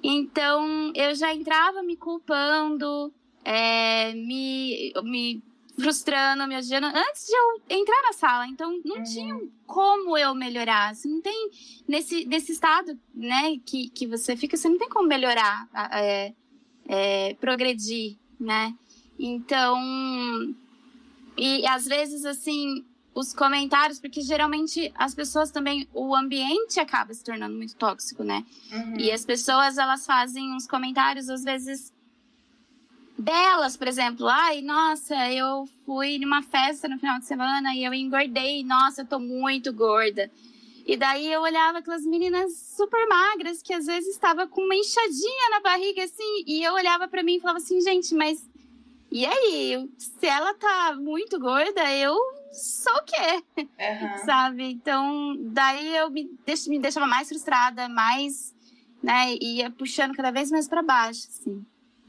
Então, 0.03 0.91
eu 0.95 1.15
já 1.15 1.33
entrava 1.33 1.81
me 1.81 1.97
culpando, 1.97 3.11
é, 3.43 4.13
me, 4.13 4.93
me 5.03 5.43
frustrando, 5.79 6.47
me 6.47 6.57
odiando 6.57 6.87
antes 6.87 7.25
de 7.25 7.35
eu 7.35 7.61
entrar 7.77 8.01
na 8.03 8.13
sala. 8.13 8.47
Então, 8.47 8.79
não 8.85 8.97
uhum. 8.97 9.03
tinha 9.03 9.39
como 9.65 10.17
eu 10.17 10.33
melhorar. 10.33 10.95
Você 10.95 11.07
não 11.07 11.21
tem, 11.21 11.49
nesse, 11.87 12.25
nesse 12.25 12.51
estado, 12.51 12.97
né, 13.13 13.57
que, 13.65 13.89
que 13.89 14.07
você 14.07 14.35
fica, 14.35 14.55
você 14.55 14.69
não 14.69 14.77
tem 14.77 14.89
como 14.89 15.07
melhorar, 15.07 15.67
é, 15.93 16.33
é, 16.87 17.33
progredir, 17.35 18.17
né? 18.39 18.73
Então, 19.19 19.75
e 21.35 21.65
às 21.67 21.87
vezes, 21.87 22.23
assim, 22.23 22.85
os 23.19 23.33
comentários, 23.33 23.99
porque 23.99 24.21
geralmente 24.21 24.93
as 24.95 25.15
pessoas 25.15 25.49
também, 25.49 25.87
o 25.91 26.15
ambiente 26.15 26.79
acaba 26.79 27.11
se 27.15 27.23
tornando 27.23 27.55
muito 27.55 27.75
tóxico, 27.75 28.23
né? 28.23 28.45
Uhum. 28.71 28.99
E 28.99 29.11
as 29.11 29.25
pessoas, 29.25 29.79
elas 29.79 30.05
fazem 30.05 30.53
uns 30.53 30.67
comentários, 30.67 31.27
às 31.27 31.43
vezes, 31.43 31.91
delas, 33.17 33.75
por 33.75 33.87
exemplo. 33.87 34.27
Ai, 34.27 34.61
nossa, 34.61 35.15
eu 35.31 35.67
fui 35.83 36.19
numa 36.19 36.43
festa 36.43 36.87
no 36.87 36.99
final 36.99 37.17
de 37.17 37.25
semana 37.25 37.73
e 37.73 37.83
eu 37.83 37.91
engordei. 37.91 38.63
Nossa, 38.63 39.01
eu 39.01 39.07
tô 39.07 39.17
muito 39.17 39.73
gorda. 39.73 40.29
E 40.85 40.95
daí 40.95 41.33
eu 41.33 41.41
olhava 41.41 41.79
aquelas 41.79 42.05
meninas 42.05 42.55
super 42.77 43.07
magras 43.09 43.63
que 43.63 43.73
às 43.73 43.87
vezes 43.87 44.13
estava 44.13 44.45
com 44.45 44.61
uma 44.61 44.75
inchadinha 44.75 45.49
na 45.49 45.59
barriga 45.59 46.03
assim, 46.03 46.43
e 46.45 46.63
eu 46.63 46.73
olhava 46.75 47.07
para 47.07 47.23
mim 47.23 47.37
e 47.37 47.39
falava 47.39 47.57
assim, 47.57 47.81
gente, 47.81 48.13
mas 48.13 48.47
e 49.11 49.25
aí, 49.25 49.89
se 49.97 50.27
ela 50.27 50.53
tá 50.55 50.95
muito 50.99 51.39
gorda, 51.39 51.91
eu 51.93 52.15
sou 52.51 52.93
o 52.95 53.03
quê? 53.03 53.43
Uhum. 53.57 54.17
Sabe? 54.25 54.71
Então, 54.71 55.35
daí 55.39 55.95
eu 55.95 56.09
me, 56.09 56.29
deix, 56.45 56.67
me 56.67 56.79
deixava 56.79 57.07
mais 57.07 57.29
frustrada, 57.29 57.87
mais, 57.87 58.53
né, 59.01 59.35
ia 59.41 59.71
puxando 59.71 60.15
cada 60.15 60.31
vez 60.31 60.51
mais 60.51 60.67
para 60.67 60.81
baixo, 60.81 61.27
assim. 61.29 61.65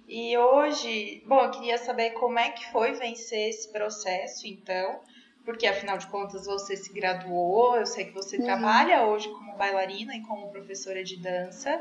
E 0.08 0.36
hoje, 0.38 1.22
bom, 1.26 1.40
eu 1.44 1.50
queria 1.50 1.76
saber 1.76 2.10
como 2.10 2.38
é 2.38 2.50
que 2.50 2.72
foi 2.72 2.92
vencer 2.92 3.50
esse 3.50 3.70
processo, 3.70 4.46
então, 4.46 5.00
porque 5.44 5.66
afinal 5.66 5.98
de 5.98 6.06
contas 6.06 6.46
você 6.46 6.76
se 6.76 6.92
graduou, 6.92 7.76
eu 7.76 7.86
sei 7.86 8.06
que 8.06 8.12
você 8.12 8.38
uhum. 8.38 8.44
trabalha 8.44 9.06
hoje 9.06 9.28
como 9.28 9.56
bailarina 9.56 10.16
e 10.16 10.22
como 10.22 10.50
professora 10.50 11.04
de 11.04 11.16
dança. 11.16 11.80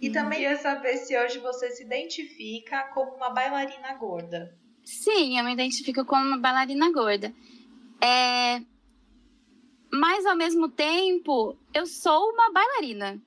E 0.00 0.08
uhum. 0.08 0.12
também 0.12 0.42
ia 0.42 0.56
saber 0.56 0.96
se 0.98 1.18
hoje 1.18 1.38
você 1.38 1.70
se 1.70 1.84
identifica 1.84 2.84
como 2.94 3.12
uma 3.16 3.30
bailarina 3.30 3.94
gorda. 3.94 4.54
Sim, 4.84 5.38
eu 5.38 5.44
me 5.44 5.52
identifico 5.52 6.04
como 6.04 6.24
uma 6.24 6.38
bailarina 6.38 6.92
gorda. 6.92 7.34
É... 8.00 8.60
Mas 9.90 10.26
ao 10.26 10.36
mesmo 10.36 10.68
tempo, 10.68 11.56
eu 11.72 11.86
sou 11.86 12.30
uma 12.32 12.52
bailarina. 12.52 13.20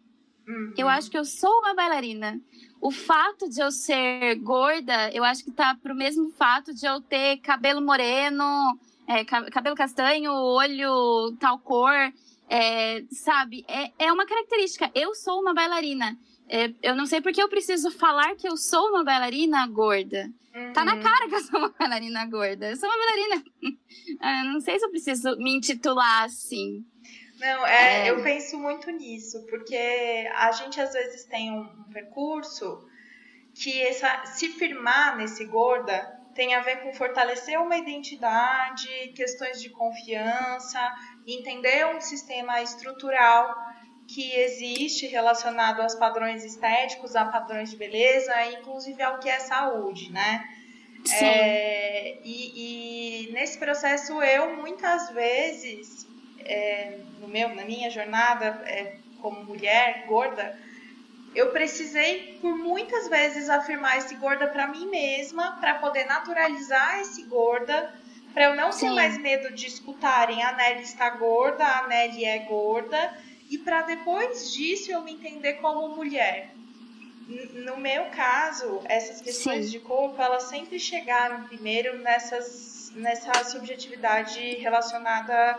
Uhum. 0.47 0.73
Eu 0.77 0.87
acho 0.87 1.09
que 1.09 1.17
eu 1.17 1.25
sou 1.25 1.51
uma 1.59 1.73
bailarina 1.73 2.39
o 2.81 2.91
fato 2.91 3.49
de 3.49 3.61
eu 3.61 3.71
ser 3.71 4.35
gorda, 4.35 5.11
eu 5.11 5.23
acho 5.23 5.43
que 5.43 5.51
tá 5.51 5.75
pro 5.75 5.93
mesmo 5.93 6.29
fato 6.31 6.73
de 6.73 6.85
eu 6.85 7.01
ter 7.01 7.37
cabelo 7.37 7.81
moreno, 7.81 8.79
é, 9.05 9.25
cabelo 9.25 9.75
castanho, 9.75 10.31
olho 10.31 11.35
tal 11.39 11.59
cor, 11.59 11.93
é, 12.47 13.03
sabe? 13.11 13.65
É, 13.67 14.05
é 14.05 14.13
uma 14.13 14.25
característica. 14.25 14.89
Eu 14.95 15.13
sou 15.13 15.41
uma 15.41 15.53
bailarina. 15.53 16.17
É, 16.49 16.73
eu 16.81 16.95
não 16.95 17.05
sei 17.05 17.21
porque 17.21 17.41
eu 17.41 17.47
preciso 17.47 17.91
falar 17.91 18.35
que 18.35 18.49
eu 18.49 18.57
sou 18.57 18.89
uma 18.89 19.03
bailarina 19.03 19.65
gorda. 19.67 20.31
Uhum. 20.55 20.73
Tá 20.73 20.83
na 20.83 20.95
uhum. 20.95 21.01
cara 21.01 21.29
que 21.29 21.35
eu 21.35 21.41
sou 21.41 21.59
uma 21.59 21.69
bailarina 21.69 22.25
gorda. 22.25 22.71
Eu 22.71 22.75
sou 22.75 22.89
uma 22.89 22.97
bailarina. 22.97 23.43
eu 23.61 24.45
não 24.51 24.59
sei 24.59 24.79
se 24.79 24.85
eu 24.85 24.89
preciso 24.89 25.37
me 25.37 25.55
intitular 25.55 26.23
assim. 26.23 26.83
Não, 27.39 27.67
é, 27.67 28.07
é, 28.07 28.09
eu 28.09 28.23
penso 28.23 28.57
muito 28.57 28.89
nisso, 28.91 29.45
porque 29.49 30.27
a 30.35 30.51
gente 30.51 30.81
às 30.81 30.91
vezes 30.91 31.23
tem 31.25 31.51
um, 31.51 31.61
um 31.61 31.83
percurso 31.93 32.85
que 33.53 33.81
essa, 33.83 34.25
se 34.25 34.49
firmar 34.49 35.17
nesse 35.17 35.45
gorda 35.45 36.19
tem 36.33 36.55
a 36.55 36.61
ver 36.61 36.81
com 36.81 36.93
fortalecer 36.93 37.59
uma 37.59 37.77
identidade, 37.77 38.87
questões 39.15 39.61
de 39.61 39.69
confiança, 39.69 40.79
entender 41.27 41.85
um 41.87 42.01
sistema 42.01 42.61
estrutural 42.61 43.55
que 44.13 44.35
existe 44.35 45.05
relacionado 45.05 45.81
aos 45.81 45.93
padrões 45.93 46.43
estéticos, 46.43 47.15
a 47.15 47.25
padrões 47.25 47.69
de 47.69 47.77
beleza, 47.77 48.33
inclusive 48.59 49.01
ao 49.03 49.19
que 49.19 49.29
é 49.29 49.39
saúde, 49.39 50.11
né? 50.11 50.49
Sim. 51.05 51.25
É, 51.25 52.17
e, 52.23 53.27
e 53.27 53.31
nesse 53.31 53.57
processo 53.59 54.21
eu 54.21 54.57
muitas 54.57 55.11
vezes 55.11 56.07
é, 56.39 56.97
no 57.19 57.27
meu, 57.27 57.49
na 57.55 57.63
minha 57.63 57.89
jornada 57.89 58.61
é, 58.65 58.95
como 59.21 59.43
mulher 59.43 60.05
gorda, 60.07 60.57
eu 61.35 61.51
precisei 61.51 62.39
por 62.41 62.57
muitas 62.57 63.07
vezes 63.07 63.47
afirmar 63.47 63.99
esse 63.99 64.15
gorda 64.15 64.47
para 64.47 64.67
mim 64.67 64.89
mesma, 64.89 65.57
para 65.59 65.75
poder 65.75 66.05
naturalizar 66.05 66.99
esse 66.99 67.23
gorda, 67.25 67.93
para 68.33 68.45
eu 68.45 68.55
não 68.55 68.71
ter 68.71 68.89
mais 68.89 69.17
medo 69.19 69.53
de 69.53 69.67
escutarem 69.67 70.43
a 70.43 70.51
Nelly 70.53 70.81
está 70.81 71.11
gorda, 71.11 71.63
a 71.63 71.87
Nelly 71.87 72.25
é 72.25 72.39
gorda, 72.39 73.13
e 73.49 73.57
para 73.57 73.81
depois 73.81 74.53
disso 74.53 74.91
eu 74.91 75.01
me 75.01 75.13
entender 75.13 75.53
como 75.55 75.95
mulher. 75.95 76.53
No 77.53 77.77
meu 77.77 78.05
caso, 78.05 78.81
essas 78.85 79.21
questões 79.21 79.65
Sim. 79.65 79.71
de 79.71 79.79
corpo, 79.79 80.21
elas 80.21 80.43
sempre 80.43 80.79
chegaram 80.79 81.43
primeiro 81.43 81.97
nessas, 81.99 82.91
nessa 82.95 83.43
subjetividade 83.43 84.39
relacionada 84.55 85.57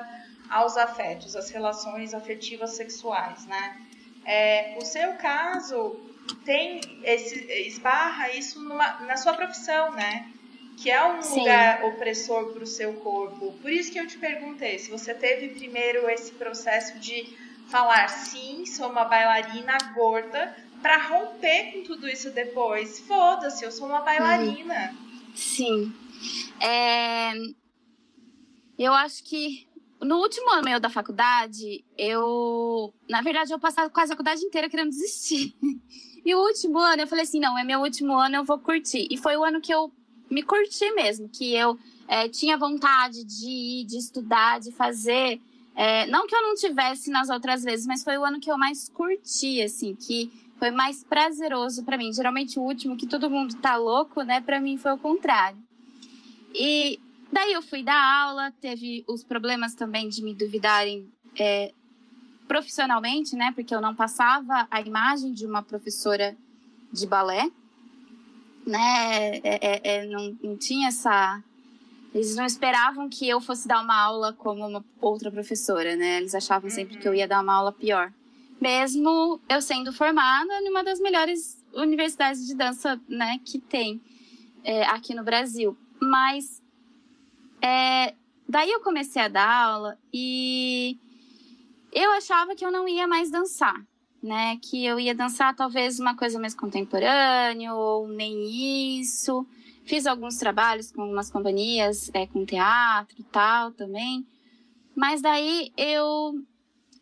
aos 0.48 0.76
afetos, 0.76 1.36
às 1.36 1.50
relações 1.50 2.12
afetivas 2.12 2.72
sexuais, 2.72 3.46
né? 3.46 3.80
É, 4.24 4.76
o 4.80 4.84
seu 4.84 5.14
caso 5.14 5.98
tem 6.44 6.80
esse 7.04 7.36
esbarra 7.68 8.32
isso 8.32 8.60
numa, 8.60 9.00
na 9.00 9.16
sua 9.16 9.34
profissão, 9.34 9.92
né? 9.92 10.30
Que 10.76 10.90
é 10.90 11.04
um 11.04 11.22
Sim. 11.22 11.40
lugar 11.40 11.84
opressor 11.84 12.52
para 12.52 12.64
o 12.64 12.66
seu 12.66 12.94
corpo. 12.94 13.52
Por 13.60 13.70
isso 13.70 13.92
que 13.92 13.98
eu 13.98 14.06
te 14.06 14.18
perguntei 14.18 14.78
se 14.78 14.90
você 14.90 15.14
teve 15.14 15.48
primeiro 15.50 16.08
esse 16.08 16.32
processo 16.32 16.98
de 16.98 17.49
falar 17.70 18.08
sim, 18.08 18.66
sou 18.66 18.90
uma 18.90 19.04
bailarina 19.04 19.76
gorda, 19.94 20.56
para 20.82 20.96
romper 21.08 21.72
com 21.72 21.82
tudo 21.84 22.08
isso 22.08 22.30
depois. 22.30 23.00
Foda-se, 23.00 23.64
eu 23.64 23.70
sou 23.70 23.86
uma 23.86 24.00
bailarina. 24.00 24.94
Sim. 25.34 25.92
É... 26.60 27.32
Eu 28.78 28.92
acho 28.94 29.22
que 29.24 29.68
no 30.00 30.16
último 30.16 30.50
ano 30.50 30.64
meu 30.64 30.80
da 30.80 30.88
faculdade, 30.88 31.84
eu. 31.96 32.92
Na 33.08 33.20
verdade, 33.20 33.52
eu 33.52 33.58
passava 33.58 33.90
quase 33.90 34.12
a 34.12 34.16
faculdade 34.16 34.42
inteira 34.42 34.68
querendo 34.68 34.90
desistir. 34.90 35.54
E 36.22 36.34
o 36.34 36.38
último 36.38 36.78
ano, 36.78 37.00
eu 37.00 37.06
falei 37.06 37.24
assim: 37.24 37.40
não, 37.40 37.56
é 37.56 37.64
meu 37.64 37.80
último 37.80 38.12
ano, 38.12 38.36
eu 38.36 38.44
vou 38.44 38.58
curtir. 38.58 39.08
E 39.10 39.16
foi 39.16 39.38
o 39.38 39.42
ano 39.42 39.58
que 39.58 39.72
eu 39.72 39.90
me 40.30 40.42
curti 40.42 40.92
mesmo, 40.92 41.30
que 41.30 41.54
eu 41.54 41.78
é, 42.06 42.28
tinha 42.28 42.58
vontade 42.58 43.24
de 43.24 43.46
ir, 43.48 43.86
de 43.86 43.96
estudar, 43.96 44.60
de 44.60 44.70
fazer. 44.70 45.40
É, 45.82 46.06
não 46.08 46.26
que 46.26 46.34
eu 46.34 46.42
não 46.42 46.54
tivesse 46.54 47.10
nas 47.10 47.30
outras 47.30 47.62
vezes, 47.62 47.86
mas 47.86 48.04
foi 48.04 48.18
o 48.18 48.24
ano 48.24 48.38
que 48.38 48.50
eu 48.50 48.58
mais 48.58 48.88
curti, 48.88 49.62
assim, 49.62 49.94
que 49.94 50.30
foi 50.58 50.70
mais 50.70 51.02
prazeroso 51.02 51.84
para 51.84 51.96
mim. 51.96 52.12
Geralmente 52.12 52.58
o 52.58 52.62
último, 52.62 52.96
que 52.96 53.06
todo 53.06 53.30
mundo 53.30 53.54
tá 53.56 53.76
louco, 53.76 54.22
né? 54.22 54.40
Para 54.40 54.60
mim 54.60 54.76
foi 54.76 54.92
o 54.92 54.98
contrário. 54.98 55.58
E 56.54 56.98
Daí 57.32 57.52
eu 57.52 57.62
fui 57.62 57.82
dar 57.82 58.24
aula, 58.24 58.52
teve 58.60 59.04
os 59.06 59.22
problemas 59.22 59.74
também 59.74 60.08
de 60.08 60.22
me 60.22 60.34
duvidarem 60.34 61.08
é, 61.38 61.72
profissionalmente, 62.48 63.36
né? 63.36 63.52
Porque 63.54 63.74
eu 63.74 63.80
não 63.80 63.94
passava 63.94 64.66
a 64.68 64.80
imagem 64.80 65.32
de 65.32 65.46
uma 65.46 65.62
professora 65.62 66.36
de 66.92 67.06
balé, 67.06 67.48
né? 68.66 69.38
É, 69.38 69.42
é, 69.44 69.80
é, 69.84 70.06
não, 70.06 70.36
não 70.42 70.56
tinha 70.56 70.88
essa. 70.88 71.42
Eles 72.14 72.34
não 72.34 72.44
esperavam 72.44 73.08
que 73.08 73.28
eu 73.28 73.40
fosse 73.40 73.68
dar 73.68 73.80
uma 73.80 73.96
aula 73.96 74.32
como 74.32 74.66
uma 74.66 74.84
outra 75.00 75.30
professora, 75.30 75.94
né? 75.96 76.18
Eles 76.18 76.34
achavam 76.34 76.68
sempre 76.68 76.98
que 76.98 77.06
eu 77.06 77.14
ia 77.14 77.28
dar 77.28 77.40
uma 77.40 77.54
aula 77.54 77.72
pior. 77.72 78.12
Mesmo 78.60 79.40
eu 79.48 79.62
sendo 79.62 79.92
formada 79.92 80.52
em 80.60 80.68
uma 80.68 80.82
das 80.82 81.00
melhores 81.00 81.64
universidades 81.72 82.46
de 82.46 82.54
dança, 82.54 83.00
né, 83.08 83.40
que 83.44 83.58
tem 83.58 84.00
é, 84.64 84.84
aqui 84.84 85.14
no 85.14 85.22
Brasil. 85.22 85.76
Mas 86.00 86.60
é, 87.62 88.14
daí 88.48 88.70
eu 88.70 88.80
comecei 88.80 89.22
a 89.22 89.28
dar 89.28 89.48
aula 89.48 89.98
e 90.12 90.98
eu 91.92 92.10
achava 92.12 92.54
que 92.54 92.64
eu 92.64 92.72
não 92.72 92.88
ia 92.88 93.06
mais 93.06 93.30
dançar, 93.30 93.80
né? 94.22 94.58
Que 94.62 94.84
eu 94.84 94.98
ia 94.98 95.14
dançar 95.14 95.54
talvez 95.54 95.98
uma 95.98 96.16
coisa 96.16 96.38
mais 96.38 96.54
contemporânea 96.54 97.74
ou 97.74 98.08
nem 98.08 99.00
isso. 99.00 99.46
Fiz 99.90 100.06
alguns 100.06 100.36
trabalhos 100.36 100.92
com 100.92 101.02
algumas 101.02 101.32
companhias, 101.32 102.12
é, 102.14 102.24
com 102.24 102.46
teatro 102.46 103.16
e 103.18 103.24
tal 103.24 103.72
também. 103.72 104.24
Mas 104.94 105.20
daí 105.20 105.72
eu 105.76 106.40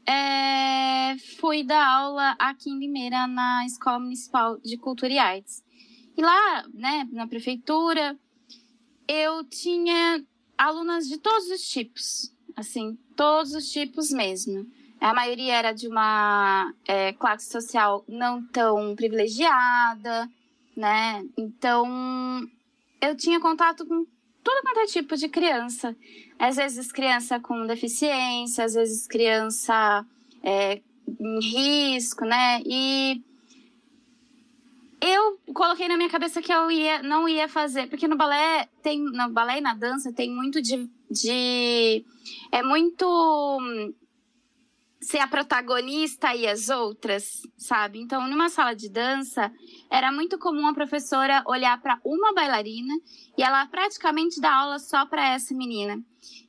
é, 0.06 1.14
fui 1.38 1.62
dar 1.62 1.86
aula 1.86 2.34
aqui 2.38 2.70
em 2.70 2.78
Limeira, 2.78 3.26
na 3.26 3.66
Escola 3.66 3.98
Municipal 3.98 4.56
de 4.60 4.78
Cultura 4.78 5.12
e 5.12 5.18
Artes. 5.18 5.62
E 6.16 6.22
lá, 6.22 6.64
né, 6.72 7.06
na 7.12 7.26
prefeitura, 7.26 8.18
eu 9.06 9.44
tinha 9.44 10.24
alunas 10.56 11.06
de 11.06 11.18
todos 11.18 11.50
os 11.50 11.68
tipos, 11.68 12.34
assim, 12.56 12.98
todos 13.14 13.52
os 13.52 13.70
tipos 13.70 14.10
mesmo. 14.10 14.66
A 14.98 15.12
maioria 15.12 15.56
era 15.56 15.72
de 15.72 15.88
uma 15.88 16.72
é, 16.86 17.12
classe 17.12 17.50
social 17.50 18.02
não 18.08 18.42
tão 18.46 18.96
privilegiada, 18.96 20.26
né? 20.74 21.22
Então, 21.36 21.86
eu 23.00 23.16
tinha 23.16 23.40
contato 23.40 23.86
com 23.86 24.06
tudo 24.42 24.62
quanto 24.62 24.80
é 24.80 24.86
tipo 24.86 25.16
de 25.16 25.28
criança. 25.28 25.96
Às 26.38 26.56
vezes 26.56 26.92
criança 26.92 27.38
com 27.38 27.66
deficiência, 27.66 28.64
às 28.64 28.74
vezes 28.74 29.06
criança 29.06 30.06
é, 30.42 30.80
em 31.20 31.40
risco, 31.40 32.24
né? 32.24 32.62
E 32.64 33.22
eu 35.00 35.38
coloquei 35.54 35.86
na 35.88 35.96
minha 35.96 36.08
cabeça 36.08 36.42
que 36.42 36.52
eu 36.52 36.70
ia, 36.70 37.02
não 37.02 37.28
ia 37.28 37.48
fazer, 37.48 37.88
porque 37.88 38.08
no 38.08 38.16
balé 38.16 38.68
tem, 38.82 39.00
no 39.00 39.28
balé 39.30 39.58
e 39.58 39.60
na 39.60 39.74
dança 39.74 40.12
tem 40.12 40.30
muito 40.30 40.60
de, 40.60 40.88
de 41.10 42.04
é 42.50 42.62
muito 42.62 43.58
ser 45.00 45.18
a 45.18 45.28
protagonista 45.28 46.34
e 46.34 46.46
as 46.46 46.68
outras, 46.68 47.42
sabe? 47.56 48.00
Então, 48.00 48.26
numa 48.28 48.48
sala 48.48 48.74
de 48.74 48.88
dança, 48.88 49.52
era 49.90 50.10
muito 50.10 50.38
comum 50.38 50.66
a 50.66 50.74
professora 50.74 51.42
olhar 51.46 51.80
para 51.80 52.00
uma 52.04 52.34
bailarina 52.34 52.94
e 53.36 53.42
ela 53.42 53.66
praticamente 53.66 54.40
dar 54.40 54.54
aula 54.54 54.78
só 54.78 55.06
para 55.06 55.34
essa 55.34 55.54
menina, 55.54 56.02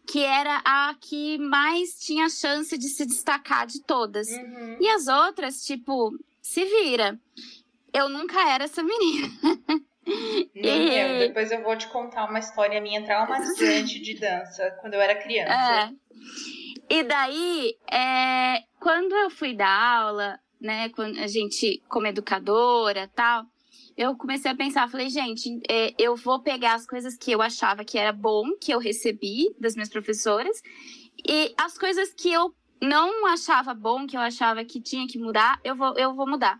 que 0.08 0.24
era 0.24 0.62
a 0.66 0.96
que 1.00 1.38
mais 1.38 2.00
tinha 2.00 2.30
chance 2.30 2.76
de 2.78 2.90
se 2.90 3.06
destacar 3.06 3.68
de 3.68 3.82
todas. 3.82 4.28
Uhum. 4.30 4.78
E 4.80 4.90
as 4.90 5.08
outras, 5.08 5.64
tipo, 5.64 6.12
se 6.42 6.66
vira. 6.66 7.20
Eu 7.94 8.10
nunca 8.10 8.50
era 8.50 8.64
essa 8.64 8.84
menina. 8.84 9.28
Nem 10.56 10.90
e... 10.90 11.28
Depois 11.28 11.52
eu 11.52 11.62
vou 11.62 11.76
te 11.78 11.88
contar 11.88 12.26
uma 12.26 12.40
história 12.40 12.82
minha 12.82 13.04
traumatizante 13.04 14.00
de 14.00 14.16
dança, 14.16 14.72
quando 14.82 14.96
eu 14.96 15.02
era 15.02 15.16
criança. 15.16 15.52
É. 15.54 15.94
E 16.90 17.04
daí, 17.04 17.78
é, 17.92 18.64
quando 18.80 19.14
eu 19.14 19.30
fui 19.30 19.54
dar 19.54 19.70
aula, 19.70 20.40
né, 20.60 20.90
quando 20.90 21.20
a 21.20 21.28
gente, 21.28 21.84
como 21.88 22.08
educadora 22.08 23.08
tal, 23.14 23.46
eu 23.96 24.16
comecei 24.16 24.50
a 24.50 24.56
pensar, 24.56 24.90
falei, 24.90 25.08
gente, 25.10 25.62
é, 25.70 25.94
eu 26.00 26.16
vou 26.16 26.40
pegar 26.40 26.74
as 26.74 26.88
coisas 26.88 27.16
que 27.16 27.32
eu 27.32 27.44
achava 27.44 27.86
que 27.86 27.98
era 27.98 28.12
bom, 28.12 28.56
que 28.60 28.74
eu 28.74 28.80
recebi 28.80 29.56
das 29.60 29.76
minhas 29.76 29.90
professoras, 29.90 30.62
e 31.28 31.54
as 31.58 31.78
coisas 31.78 32.12
que 32.12 32.32
eu 32.32 32.56
não 32.82 33.28
achava 33.28 33.74
bom, 33.74 34.08
que 34.08 34.18
eu 34.18 34.22
achava 34.22 34.66
que 34.66 34.82
tinha 34.82 35.06
que 35.06 35.20
mudar, 35.20 35.60
eu 35.64 35.76
vou, 35.76 35.94
eu 35.96 36.16
vou 36.16 36.28
mudar. 36.28 36.60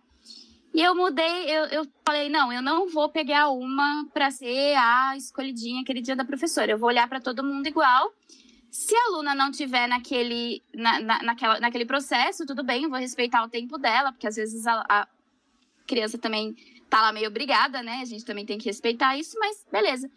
E 0.74 0.82
eu 0.82 0.94
mudei, 0.94 1.50
eu, 1.50 1.66
eu 1.66 1.88
falei, 2.06 2.30
não, 2.30 2.54
eu 2.54 2.62
não 2.62 2.88
vou 2.88 3.10
pegar 3.10 3.50
uma 3.50 4.06
para 4.14 4.30
ser 4.30 4.76
a 4.76 5.18
escolhidinha 5.18 5.82
aquele 5.82 6.02
dia 6.02 6.16
da 6.16 6.24
professora. 6.24 6.72
Eu 6.72 6.78
vou 6.78 6.90
olhar 6.90 7.10
para 7.10 7.20
todo 7.20 7.44
mundo 7.44 7.66
igual 7.66 8.14
se 8.72 8.96
a 8.96 9.06
aluna 9.08 9.34
não 9.34 9.52
tiver 9.52 9.88
naquele, 9.88 10.62
na, 10.74 11.00
na, 11.00 11.24
naquela, 11.24 11.60
naquele 11.60 11.86
processo, 11.86 12.46
tudo 12.46 12.64
bem, 12.64 12.84
eu 12.84 12.90
vou 12.90 13.00
respeitar 13.00 13.44
o 13.44 13.50
tempo 13.50 13.78
dela, 13.78 14.12
porque 14.12 14.28
às 14.28 14.36
vezes 14.36 14.66
a, 14.68 14.86
a 14.88 15.08
criança 15.88 16.18
também 16.18 16.56
tá 16.90 17.02
lá 17.02 17.12
meio 17.12 17.28
obrigada, 17.28 17.82
né? 17.82 18.00
A 18.02 18.06
gente 18.06 18.26
também 18.26 18.46
tem 18.46 18.58
que 18.58 18.66
respeitar 18.66 19.18
isso, 19.18 19.38
mas 19.40 19.66
beleza. 19.72 20.10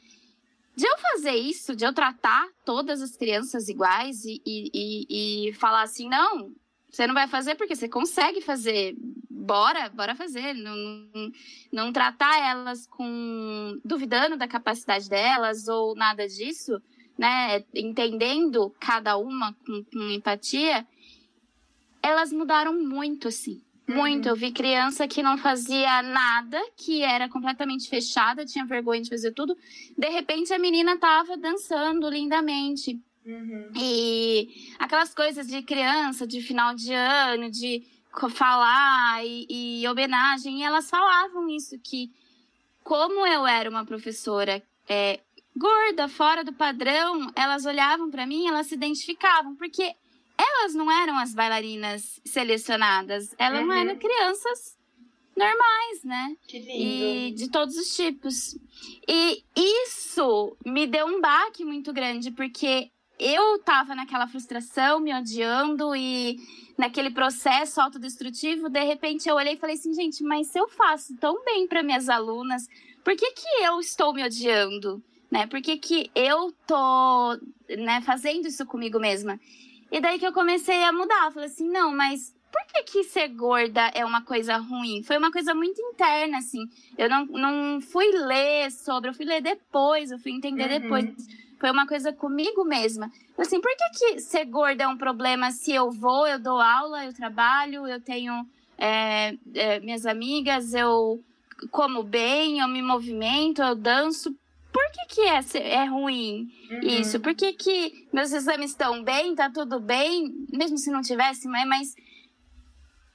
De 0.74 0.86
eu 0.86 0.98
fazer 0.98 1.34
isso, 1.34 1.76
de 1.76 1.84
eu 1.84 1.92
tratar 1.92 2.48
todas 2.64 3.02
as 3.02 3.16
crianças 3.16 3.68
iguais 3.68 4.24
e, 4.24 4.40
e, 4.46 5.48
e, 5.48 5.52
falar 5.54 5.82
assim, 5.82 6.08
não, 6.08 6.54
você 6.90 7.06
não 7.06 7.14
vai 7.14 7.28
fazer 7.28 7.54
porque 7.56 7.76
você 7.76 7.88
consegue 7.88 8.40
fazer. 8.40 8.94
Bora, 9.30 9.90
bora 9.90 10.14
fazer. 10.14 10.54
Não, 10.54 10.74
não, 10.76 11.32
não 11.70 11.92
tratar 11.92 12.38
elas 12.38 12.86
com. 12.86 13.78
duvidando 13.84 14.36
da 14.36 14.48
capacidade 14.48 15.10
delas 15.10 15.68
ou 15.68 15.94
nada 15.94 16.26
disso 16.26 16.80
né, 17.18 17.64
entendendo 17.74 18.74
cada 18.80 19.16
uma 19.16 19.54
com, 19.64 19.84
com 19.84 20.10
empatia, 20.10 20.86
elas 22.02 22.32
mudaram 22.32 22.72
muito, 22.74 23.28
assim. 23.28 23.62
Muito. 23.86 24.26
Uhum. 24.26 24.32
Eu 24.32 24.36
vi 24.36 24.52
criança 24.52 25.08
que 25.08 25.22
não 25.22 25.36
fazia 25.36 26.02
nada, 26.02 26.60
que 26.76 27.02
era 27.02 27.28
completamente 27.28 27.88
fechada, 27.88 28.44
tinha 28.44 28.64
vergonha 28.64 29.02
de 29.02 29.10
fazer 29.10 29.32
tudo. 29.32 29.56
De 29.96 30.08
repente, 30.08 30.52
a 30.52 30.58
menina 30.58 30.96
tava 30.98 31.36
dançando 31.36 32.08
lindamente. 32.08 32.98
Uhum. 33.24 33.70
E 33.76 34.74
aquelas 34.78 35.14
coisas 35.14 35.46
de 35.46 35.62
criança, 35.62 36.26
de 36.26 36.40
final 36.40 36.74
de 36.74 36.92
ano, 36.92 37.50
de 37.50 37.84
falar 38.30 39.24
e, 39.24 39.80
e 39.80 39.88
homenagem, 39.88 40.60
e 40.60 40.62
elas 40.62 40.88
falavam 40.90 41.48
isso, 41.48 41.78
que 41.78 42.10
como 42.82 43.26
eu 43.26 43.46
era 43.46 43.70
uma 43.70 43.84
professora 43.84 44.62
é, 44.88 45.20
gorda, 45.56 46.08
fora 46.08 46.42
do 46.44 46.52
padrão, 46.52 47.30
elas 47.36 47.64
olhavam 47.66 48.10
para 48.10 48.26
mim, 48.26 48.46
elas 48.46 48.66
se 48.66 48.74
identificavam, 48.74 49.54
porque 49.54 49.94
elas 50.38 50.74
não 50.74 50.90
eram 50.90 51.18
as 51.18 51.34
bailarinas 51.34 52.20
selecionadas, 52.24 53.34
elas 53.38 53.62
uhum. 53.62 53.72
eram 53.72 53.96
crianças 53.96 54.76
normais, 55.36 56.04
né? 56.04 56.36
Que 56.46 56.58
lindo. 56.58 56.72
E 56.72 57.32
de 57.32 57.50
todos 57.50 57.76
os 57.76 57.94
tipos. 57.94 58.56
E 59.08 59.42
isso 59.84 60.56
me 60.64 60.86
deu 60.86 61.06
um 61.06 61.20
baque 61.20 61.64
muito 61.64 61.92
grande, 61.92 62.30
porque 62.30 62.90
eu 63.18 63.58
tava 63.60 63.94
naquela 63.94 64.26
frustração, 64.26 65.00
me 65.00 65.14
odiando 65.14 65.94
e 65.94 66.36
naquele 66.76 67.10
processo 67.10 67.80
autodestrutivo, 67.80 68.68
de 68.68 68.82
repente 68.82 69.28
eu 69.28 69.36
olhei 69.36 69.54
e 69.54 69.58
falei 69.58 69.76
assim, 69.76 69.94
gente, 69.94 70.24
mas 70.24 70.48
se 70.48 70.58
eu 70.58 70.68
faço 70.68 71.14
tão 71.16 71.44
bem 71.44 71.68
para 71.68 71.82
minhas 71.82 72.08
alunas, 72.08 72.66
por 73.04 73.14
que 73.14 73.30
que 73.32 73.62
eu 73.62 73.78
estou 73.78 74.12
me 74.12 74.24
odiando? 74.24 75.02
Né? 75.32 75.46
Por 75.46 75.62
que, 75.62 75.78
que 75.78 76.10
eu 76.14 76.52
tô 76.66 77.38
né, 77.78 78.02
fazendo 78.02 78.46
isso 78.46 78.66
comigo 78.66 79.00
mesma? 79.00 79.40
E 79.90 79.98
daí 79.98 80.18
que 80.18 80.26
eu 80.26 80.32
comecei 80.32 80.84
a 80.84 80.92
mudar. 80.92 81.32
Falei 81.32 81.48
assim, 81.48 81.66
não, 81.70 81.90
mas 81.96 82.36
por 82.52 82.60
que, 82.66 82.82
que 82.82 83.04
ser 83.04 83.28
gorda 83.28 83.90
é 83.94 84.04
uma 84.04 84.20
coisa 84.20 84.58
ruim? 84.58 85.02
Foi 85.02 85.16
uma 85.16 85.32
coisa 85.32 85.54
muito 85.54 85.80
interna, 85.80 86.36
assim. 86.36 86.68
Eu 86.98 87.08
não, 87.08 87.24
não 87.24 87.80
fui 87.80 88.06
ler 88.12 88.70
sobre, 88.70 89.08
eu 89.08 89.14
fui 89.14 89.24
ler 89.24 89.40
depois, 89.40 90.10
eu 90.10 90.18
fui 90.18 90.32
entender 90.32 90.70
uhum. 90.70 90.80
depois. 90.80 91.14
Foi 91.58 91.70
uma 91.70 91.86
coisa 91.86 92.12
comigo 92.12 92.62
mesma. 92.62 93.10
Eu, 93.38 93.42
assim, 93.42 93.58
por 93.58 93.74
que, 93.74 94.14
que 94.14 94.20
ser 94.20 94.44
gorda 94.44 94.84
é 94.84 94.88
um 94.88 94.98
problema 94.98 95.50
se 95.50 95.72
eu 95.72 95.90
vou, 95.90 96.26
eu 96.26 96.38
dou 96.38 96.60
aula, 96.60 97.06
eu 97.06 97.14
trabalho, 97.14 97.86
eu 97.86 98.02
tenho 98.02 98.46
é, 98.76 99.34
é, 99.54 99.80
minhas 99.80 100.04
amigas, 100.04 100.74
eu 100.74 101.24
como 101.70 102.02
bem, 102.02 102.58
eu 102.58 102.68
me 102.68 102.82
movimento, 102.82 103.62
eu 103.62 103.74
danço 103.74 104.36
por 104.82 104.90
que, 104.90 105.14
que 105.14 105.20
é, 105.22 105.72
é 105.74 105.84
ruim 105.84 106.50
uhum. 106.70 106.80
isso? 106.80 107.20
Por 107.20 107.34
que, 107.34 107.52
que 107.52 108.08
meus 108.12 108.32
exames 108.32 108.70
estão 108.70 109.02
bem, 109.02 109.34
tá 109.34 109.48
tudo 109.48 109.78
bem, 109.78 110.46
mesmo 110.52 110.76
se 110.76 110.90
não 110.90 111.02
tivesse, 111.02 111.46
mas, 111.46 111.68
mas 111.68 111.94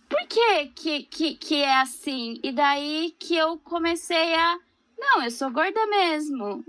por 0.10 0.26
que, 0.28 0.66
que, 0.68 1.04
que, 1.04 1.36
que 1.36 1.56
é 1.56 1.82
assim? 1.82 2.40
E 2.42 2.52
daí 2.52 3.14
que 3.20 3.36
eu 3.36 3.58
comecei 3.58 4.34
a. 4.36 4.58
Não, 4.98 5.24
eu 5.24 5.30
sou 5.30 5.52
gorda 5.52 5.86
mesmo. 5.88 6.64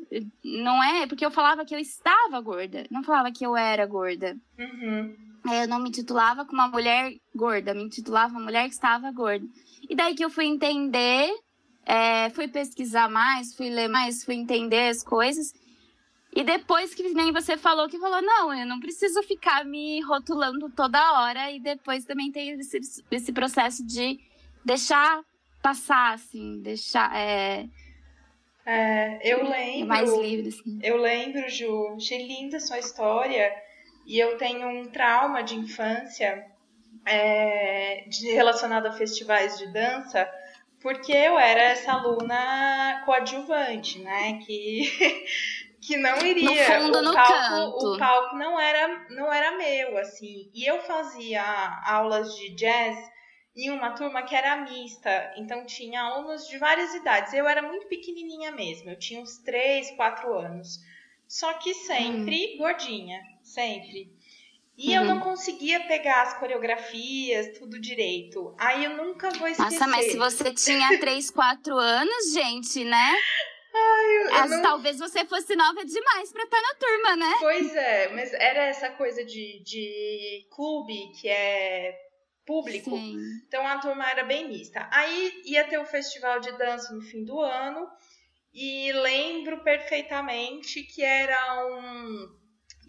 Não 0.44 0.82
é? 0.82 1.06
Porque 1.06 1.24
eu 1.24 1.30
falava 1.30 1.64
que 1.64 1.74
eu 1.74 1.78
estava 1.78 2.40
gorda. 2.40 2.84
Não 2.90 3.02
falava 3.02 3.32
que 3.32 3.46
eu 3.46 3.56
era 3.56 3.86
gorda. 3.86 4.36
Uhum. 4.58 5.16
Eu 5.50 5.66
não 5.66 5.78
me 5.78 5.90
titulava 5.90 6.44
como 6.44 6.60
uma 6.60 6.68
mulher 6.68 7.14
gorda. 7.34 7.72
Me 7.72 7.88
titulava 7.88 8.32
uma 8.32 8.44
mulher 8.44 8.64
que 8.64 8.74
estava 8.74 9.10
gorda. 9.12 9.46
E 9.88 9.94
daí 9.94 10.14
que 10.14 10.24
eu 10.24 10.28
fui 10.28 10.44
entender 10.44 11.30
é, 11.88 12.28
fui 12.30 12.46
pesquisar 12.46 13.08
mais, 13.08 13.54
fui 13.54 13.70
ler 13.70 13.88
mais, 13.88 14.22
fui 14.22 14.34
entender 14.34 14.90
as 14.90 15.02
coisas. 15.02 15.54
E 16.36 16.44
depois 16.44 16.94
que 16.94 17.02
nem 17.14 17.32
você 17.32 17.56
falou, 17.56 17.88
que 17.88 17.98
falou, 17.98 18.20
não, 18.20 18.52
eu 18.52 18.66
não 18.66 18.78
preciso 18.78 19.22
ficar 19.22 19.64
me 19.64 20.02
rotulando 20.02 20.68
toda 20.68 21.22
hora. 21.22 21.50
E 21.50 21.58
depois 21.58 22.04
também 22.04 22.30
tem 22.30 22.50
esse, 22.50 22.78
esse 23.10 23.32
processo 23.32 23.84
de 23.86 24.20
deixar 24.62 25.22
passar, 25.62 26.12
assim, 26.12 26.60
deixar. 26.60 27.10
É, 27.16 27.66
é, 28.66 29.20
eu 29.22 29.48
lembro. 29.48 29.88
Mais 29.88 30.14
livre, 30.14 30.48
assim. 30.48 30.78
Eu 30.82 30.98
lembro, 30.98 31.48
Ju, 31.48 31.94
achei 31.96 32.26
linda 32.26 32.58
a 32.58 32.60
sua 32.60 32.78
história. 32.78 33.50
E 34.06 34.18
eu 34.18 34.36
tenho 34.36 34.68
um 34.68 34.90
trauma 34.90 35.42
de 35.42 35.54
infância 35.54 36.46
é, 37.06 38.04
de, 38.06 38.30
relacionado 38.32 38.86
a 38.86 38.92
festivais 38.92 39.56
de 39.56 39.72
dança 39.72 40.30
porque 40.80 41.12
eu 41.12 41.38
era 41.38 41.60
essa 41.60 41.92
aluna 41.92 43.02
coadjuvante, 43.04 43.98
né? 43.98 44.38
Que, 44.44 45.24
que 45.80 45.96
não 45.96 46.18
iria. 46.24 46.78
No 46.78 46.82
fundo, 46.82 46.98
o 46.98 47.02
no 47.02 47.12
palco, 47.12 47.32
canto. 47.32 47.94
O 47.94 47.98
palco 47.98 48.36
não 48.36 48.60
era, 48.60 49.06
não 49.10 49.32
era 49.32 49.56
meu, 49.56 49.98
assim. 49.98 50.50
E 50.54 50.64
eu 50.64 50.80
fazia 50.82 51.42
aulas 51.84 52.36
de 52.36 52.54
jazz 52.54 52.96
em 53.56 53.70
uma 53.70 53.90
turma 53.90 54.22
que 54.22 54.34
era 54.34 54.56
mista. 54.56 55.34
Então 55.36 55.66
tinha 55.66 56.00
alunos 56.00 56.46
de 56.48 56.58
várias 56.58 56.94
idades. 56.94 57.32
Eu 57.34 57.48
era 57.48 57.62
muito 57.62 57.88
pequenininha 57.88 58.52
mesmo. 58.52 58.90
Eu 58.90 58.98
tinha 58.98 59.20
uns 59.20 59.38
3, 59.38 59.90
4 59.92 60.32
anos. 60.38 60.78
Só 61.26 61.52
que 61.54 61.74
sempre 61.74 62.54
hum. 62.54 62.58
gordinha. 62.58 63.20
Sempre. 63.42 64.16
E 64.78 64.90
uhum. 64.90 64.94
eu 64.94 65.04
não 65.04 65.16
uhum. 65.16 65.20
conseguia 65.22 65.80
pegar 65.88 66.22
as 66.22 66.38
coreografias, 66.38 67.58
tudo 67.58 67.80
direito. 67.80 68.54
Aí 68.56 68.84
eu 68.84 68.96
nunca 68.96 69.28
vou 69.30 69.48
esquecer. 69.48 69.72
Nossa, 69.72 69.86
mas 69.88 70.12
se 70.12 70.16
você 70.16 70.54
tinha 70.54 70.96
3, 71.00 71.30
4 71.30 71.76
anos, 71.76 72.32
gente, 72.32 72.84
né? 72.84 73.16
Ai, 73.74 74.16
eu, 74.16 74.34
As, 74.36 74.50
não... 74.50 74.62
Talvez 74.62 74.98
você 74.98 75.24
fosse 75.24 75.56
nova 75.56 75.84
demais 75.84 76.32
pra 76.32 76.44
estar 76.44 76.62
na 76.62 76.74
turma, 76.74 77.16
né? 77.16 77.34
Pois 77.40 77.74
é, 77.74 78.08
mas 78.14 78.32
era 78.34 78.66
essa 78.66 78.90
coisa 78.90 79.24
de, 79.24 79.60
de 79.64 80.46
clube 80.54 81.12
que 81.20 81.28
é 81.28 81.98
público. 82.46 82.90
Sim. 82.90 83.16
Então 83.46 83.66
a 83.66 83.78
turma 83.78 84.08
era 84.08 84.22
bem 84.22 84.48
mista. 84.48 84.88
Aí 84.92 85.42
ia 85.44 85.64
ter 85.64 85.78
o 85.78 85.84
festival 85.84 86.38
de 86.38 86.56
dança 86.56 86.94
no 86.94 87.02
fim 87.02 87.24
do 87.24 87.40
ano. 87.40 87.86
e 88.54 88.92
lembro 88.92 89.62
perfeitamente 89.62 90.82
que 90.84 91.02
era 91.02 91.66
um. 91.66 92.38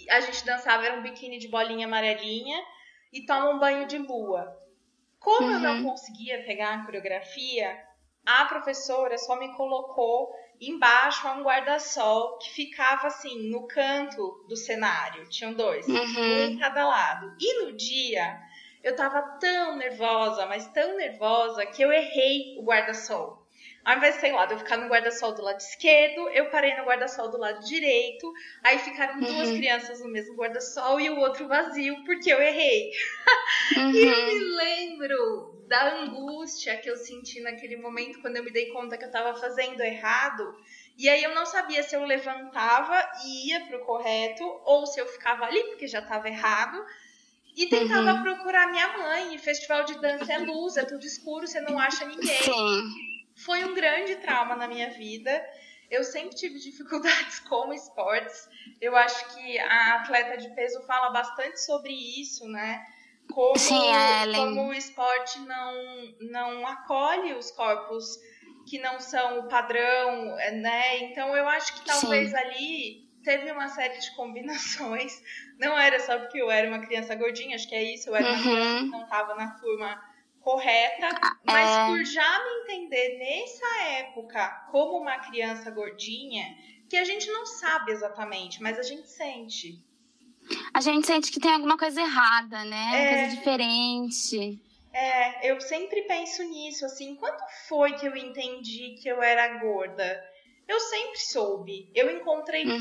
A 0.09 0.19
gente 0.21 0.45
dançava, 0.45 0.85
era 0.85 0.97
um 0.97 1.01
biquíni 1.01 1.39
de 1.39 1.47
bolinha 1.47 1.87
amarelinha 1.87 2.63
e 3.11 3.25
toma 3.25 3.49
um 3.49 3.59
banho 3.59 3.87
de 3.87 3.97
lua. 3.97 4.57
Como 5.19 5.47
uhum. 5.47 5.53
eu 5.53 5.59
não 5.59 5.77
uhum. 5.77 5.83
conseguia 5.89 6.43
pegar 6.43 6.75
a 6.75 6.85
coreografia, 6.85 7.77
a 8.25 8.45
professora 8.45 9.17
só 9.17 9.37
me 9.37 9.53
colocou 9.55 10.33
embaixo 10.61 11.27
um 11.29 11.43
guarda-sol 11.43 12.37
que 12.37 12.51
ficava 12.51 13.07
assim 13.07 13.49
no 13.49 13.67
canto 13.67 14.45
do 14.47 14.55
cenário. 14.55 15.27
Tinham 15.29 15.53
dois, 15.53 15.87
uhum. 15.87 15.95
um 15.95 16.39
em 16.49 16.57
cada 16.57 16.87
lado. 16.87 17.35
E 17.39 17.63
no 17.63 17.75
dia 17.75 18.39
eu 18.83 18.95
tava 18.95 19.21
tão 19.39 19.75
nervosa, 19.77 20.45
mas 20.45 20.67
tão 20.67 20.95
nervosa 20.95 21.65
que 21.65 21.81
eu 21.81 21.91
errei 21.91 22.57
o 22.57 22.63
guarda-sol. 22.63 23.38
Ao 23.89 23.97
invés, 23.97 24.17
sei 24.17 24.31
lá, 24.31 24.45
de 24.45 24.53
eu 24.53 24.59
ficar 24.59 24.77
no 24.77 24.87
guarda-sol 24.87 25.33
do 25.33 25.41
lado 25.41 25.59
esquerdo, 25.59 26.29
eu 26.29 26.51
parei 26.51 26.77
no 26.77 26.83
guarda-sol 26.83 27.27
do 27.31 27.39
lado 27.39 27.65
direito. 27.65 28.31
Aí 28.63 28.77
ficaram 28.77 29.15
uhum. 29.15 29.21
duas 29.21 29.49
crianças 29.49 29.99
no 29.99 30.07
mesmo 30.07 30.35
guarda-sol 30.35 31.01
e 31.01 31.09
o 31.09 31.17
outro 31.17 31.47
vazio, 31.47 32.03
porque 32.03 32.31
eu 32.31 32.39
errei. 32.39 32.91
Uhum. 33.75 33.91
e 33.91 34.01
eu 34.01 34.25
me 34.27 34.39
lembro 34.55 35.65
da 35.67 36.01
angústia 36.01 36.77
que 36.77 36.89
eu 36.89 36.97
senti 36.97 37.39
naquele 37.41 37.77
momento 37.77 38.19
quando 38.21 38.37
eu 38.37 38.43
me 38.43 38.51
dei 38.51 38.67
conta 38.67 38.97
que 38.97 39.03
eu 39.03 39.09
estava 39.09 39.39
fazendo 39.39 39.81
errado. 39.81 40.55
E 40.97 41.09
aí 41.09 41.23
eu 41.23 41.33
não 41.33 41.45
sabia 41.45 41.83
se 41.83 41.95
eu 41.95 42.03
levantava 42.03 42.95
e 43.25 43.49
ia 43.49 43.65
pro 43.65 43.85
correto 43.85 44.43
ou 44.65 44.85
se 44.85 44.99
eu 44.99 45.07
ficava 45.07 45.45
ali 45.45 45.63
porque 45.65 45.87
já 45.87 45.99
estava 45.99 46.27
errado. 46.27 46.83
E 47.55 47.67
tentava 47.67 48.13
uhum. 48.13 48.23
procurar 48.23 48.71
minha 48.71 48.97
mãe. 48.97 49.37
Festival 49.37 49.83
de 49.83 49.99
dança 49.99 50.31
é 50.31 50.37
luz, 50.37 50.77
é 50.77 50.85
tudo 50.85 51.03
escuro, 51.05 51.47
você 51.47 51.59
não 51.61 51.79
acha 51.79 52.05
ninguém. 52.05 52.43
Sim 52.43 53.08
foi 53.43 53.63
um 53.63 53.73
grande 53.73 54.15
trauma 54.17 54.55
na 54.55 54.67
minha 54.67 54.89
vida. 54.91 55.43
Eu 55.89 56.03
sempre 56.03 56.35
tive 56.35 56.59
dificuldades 56.59 57.39
com 57.47 57.73
esportes. 57.73 58.47
Eu 58.79 58.95
acho 58.95 59.35
que 59.35 59.59
a 59.59 59.95
atleta 59.95 60.37
de 60.37 60.49
peso 60.55 60.81
fala 60.83 61.09
bastante 61.09 61.59
sobre 61.61 61.93
isso, 61.93 62.47
né? 62.47 62.85
Como, 63.31 63.57
Sim, 63.57 63.91
como 64.35 64.69
o 64.69 64.73
esporte 64.73 65.39
não, 65.41 65.73
não 66.31 66.67
acolhe 66.67 67.33
os 67.33 67.51
corpos 67.51 68.17
que 68.67 68.79
não 68.79 68.99
são 68.99 69.39
o 69.39 69.47
padrão, 69.47 70.35
né? 70.53 70.97
Então 71.03 71.35
eu 71.35 71.47
acho 71.47 71.75
que 71.75 71.85
talvez 71.85 72.31
Sim. 72.31 72.37
ali 72.37 73.09
teve 73.23 73.51
uma 73.51 73.67
série 73.67 73.99
de 73.99 74.15
combinações. 74.15 75.21
Não 75.59 75.77
era 75.77 75.99
só 75.99 76.17
porque 76.17 76.41
eu 76.41 76.49
era 76.49 76.67
uma 76.67 76.79
criança 76.79 77.13
gordinha, 77.15 77.55
acho 77.55 77.67
que 77.67 77.75
é 77.75 77.83
isso, 77.83 78.09
eu 78.09 78.15
era 78.15 78.27
uma 78.27 78.37
uhum. 78.37 78.41
criança 78.41 78.79
que 78.79 78.89
não 78.89 79.03
estava 79.03 79.35
na 79.35 79.51
turma 79.51 80.08
correta, 80.41 81.09
mas 81.43 81.69
é... 81.69 81.85
por 81.87 82.05
já 82.05 82.43
me 82.43 82.61
entender 82.61 83.17
nessa 83.17 83.83
época 83.99 84.47
como 84.71 84.97
uma 84.97 85.19
criança 85.19 85.69
gordinha, 85.71 86.57
que 86.89 86.97
a 86.97 87.03
gente 87.03 87.27
não 87.27 87.45
sabe 87.45 87.91
exatamente, 87.91 88.61
mas 88.61 88.79
a 88.79 88.83
gente 88.83 89.07
sente. 89.09 89.83
A 90.73 90.81
gente 90.81 91.05
sente 91.05 91.31
que 91.31 91.39
tem 91.39 91.51
alguma 91.51 91.77
coisa 91.77 92.01
errada, 92.01 92.63
né? 92.65 92.89
É... 92.93 92.97
Uma 92.97 93.17
coisa 93.17 93.35
diferente. 93.35 94.59
É, 94.91 95.51
eu 95.51 95.61
sempre 95.61 96.01
penso 96.03 96.43
nisso, 96.43 96.85
assim, 96.85 97.15
quando 97.15 97.39
foi 97.67 97.93
que 97.93 98.07
eu 98.07 98.15
entendi 98.15 98.95
que 99.01 99.07
eu 99.07 99.21
era 99.21 99.59
gorda? 99.59 100.23
Eu 100.67 100.79
sempre 100.79 101.19
soube. 101.19 101.91
Eu 101.93 102.09
encontrei 102.09 102.65
uhum. 102.65 102.79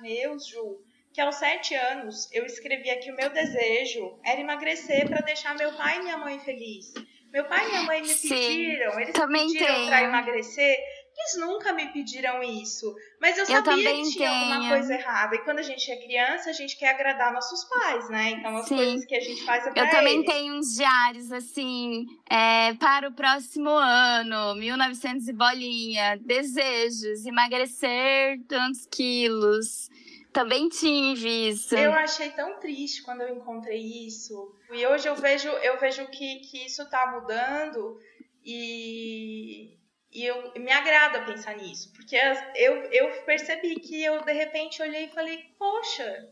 meus, 0.00 0.46
Ju, 0.46 0.80
que 1.16 1.20
aos 1.22 1.36
sete 1.36 1.74
anos 1.74 2.28
eu 2.30 2.44
escrevia 2.44 2.98
que 2.98 3.10
o 3.10 3.16
meu 3.16 3.30
desejo 3.30 4.20
era 4.22 4.38
emagrecer 4.38 5.08
para 5.08 5.22
deixar 5.22 5.56
meu 5.56 5.72
pai 5.72 5.96
e 5.96 6.02
minha 6.02 6.18
mãe 6.18 6.38
felizes. 6.38 6.92
Meu 7.32 7.46
pai 7.46 7.64
e 7.64 7.68
minha 7.70 7.82
mãe 7.84 8.02
me 8.02 8.08
Sim, 8.08 8.28
pediram, 8.28 9.00
eles 9.00 9.14
me 9.26 9.38
pediram 9.40 9.86
para 9.86 10.02
emagrecer. 10.02 10.76
Eles 11.18 11.36
nunca 11.38 11.72
me 11.72 11.86
pediram 11.90 12.42
isso, 12.42 12.94
mas 13.18 13.38
eu 13.38 13.46
sabia 13.46 13.90
eu 13.90 14.04
que 14.04 14.10
tinha 14.10 14.28
tenho. 14.28 14.52
alguma 14.52 14.68
coisa 14.68 14.92
errada. 14.92 15.34
E 15.36 15.38
quando 15.38 15.60
a 15.60 15.62
gente 15.62 15.90
é 15.90 15.96
criança, 15.96 16.50
a 16.50 16.52
gente 16.52 16.76
quer 16.76 16.90
agradar 16.90 17.32
nossos 17.32 17.64
pais, 17.64 18.10
né? 18.10 18.32
Então 18.32 18.54
as 18.54 18.68
Sim. 18.68 18.76
coisas 18.76 19.06
que 19.06 19.14
a 19.14 19.20
gente 19.20 19.42
faz 19.42 19.66
é 19.66 19.70
pra 19.70 19.82
Eu 19.84 19.90
também 19.90 20.16
eles. 20.16 20.26
tenho 20.26 20.54
uns 20.54 20.74
diários 20.74 21.32
assim, 21.32 22.04
é, 22.28 22.74
para 22.74 23.08
o 23.08 23.12
próximo 23.12 23.70
ano, 23.70 24.54
1900 24.56 25.26
e 25.26 25.32
bolinha, 25.32 26.18
desejos, 26.20 27.24
emagrecer 27.24 28.38
tantos 28.46 28.86
quilos 28.90 29.88
também 30.36 30.68
tive 30.68 31.48
isso. 31.48 31.74
Eu 31.74 31.94
achei 31.94 32.30
tão 32.30 32.60
triste 32.60 33.02
quando 33.02 33.22
eu 33.22 33.34
encontrei 33.34 33.80
isso. 34.06 34.54
E 34.70 34.86
hoje 34.86 35.08
eu 35.08 35.16
vejo, 35.16 35.48
eu 35.48 35.78
vejo 35.78 36.06
que, 36.08 36.40
que 36.40 36.66
isso 36.66 36.88
tá 36.90 37.10
mudando 37.10 37.98
e, 38.44 39.78
e 40.12 40.24
eu, 40.26 40.52
me 40.56 40.70
agrada 40.70 41.24
pensar 41.24 41.56
nisso. 41.56 41.90
Porque 41.94 42.14
eu, 42.54 42.74
eu 42.92 43.22
percebi 43.24 43.76
que 43.76 44.04
eu, 44.04 44.22
de 44.22 44.32
repente, 44.34 44.82
olhei 44.82 45.06
e 45.06 45.14
falei, 45.14 45.42
poxa, 45.58 46.28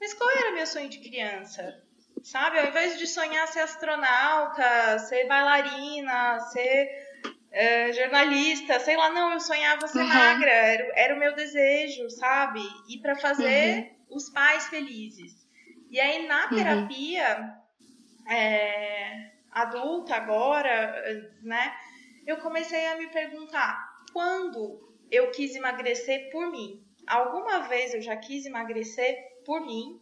mas 0.00 0.12
qual 0.14 0.30
era 0.30 0.50
meu 0.50 0.66
sonho 0.66 0.88
de 0.88 0.98
criança? 0.98 1.80
Sabe, 2.24 2.58
ao 2.58 2.66
invés 2.66 2.98
de 2.98 3.06
sonhar 3.06 3.46
ser 3.46 3.60
astronauta, 3.60 4.98
ser 4.98 5.28
bailarina, 5.28 6.40
ser 6.40 6.88
é, 7.54 7.92
jornalista, 7.92 8.80
sei 8.80 8.96
lá, 8.96 9.10
não, 9.10 9.32
eu 9.32 9.40
sonhava 9.40 9.86
ser 9.86 10.00
uhum. 10.00 10.08
magra, 10.08 10.50
era, 10.50 10.92
era 10.96 11.14
o 11.14 11.18
meu 11.18 11.34
desejo, 11.36 12.10
sabe? 12.10 12.60
E 12.88 12.98
para 12.98 13.14
fazer 13.14 13.94
uhum. 14.10 14.16
os 14.16 14.28
pais 14.28 14.66
felizes. 14.66 15.46
E 15.88 16.00
aí 16.00 16.26
na 16.26 16.46
uhum. 16.46 16.56
terapia 16.56 17.54
é, 18.28 19.30
adulta 19.52 20.16
agora, 20.16 21.32
né? 21.42 21.72
Eu 22.26 22.38
comecei 22.38 22.86
a 22.86 22.96
me 22.96 23.06
perguntar 23.06 24.02
quando 24.12 24.92
eu 25.08 25.30
quis 25.30 25.54
emagrecer 25.54 26.30
por 26.32 26.50
mim. 26.50 26.84
Alguma 27.06 27.68
vez 27.68 27.94
eu 27.94 28.02
já 28.02 28.16
quis 28.16 28.46
emagrecer 28.46 29.16
por 29.46 29.60
mim, 29.60 30.00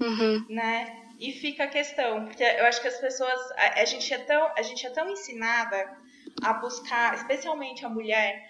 uhum. 0.00 0.44
né? 0.48 1.04
E 1.20 1.32
fica 1.32 1.64
a 1.64 1.68
questão, 1.68 2.24
porque 2.24 2.42
eu 2.42 2.64
acho 2.64 2.80
que 2.80 2.88
as 2.88 2.98
pessoas, 2.98 3.50
a, 3.52 3.80
a, 3.80 3.84
gente 3.84 4.12
é 4.12 4.18
tão, 4.18 4.52
a 4.56 4.62
gente 4.62 4.84
é 4.84 4.90
tão 4.90 5.08
ensinada 5.08 5.96
a 6.42 6.52
buscar, 6.54 7.14
especialmente 7.14 7.84
a 7.84 7.88
mulher, 7.88 8.48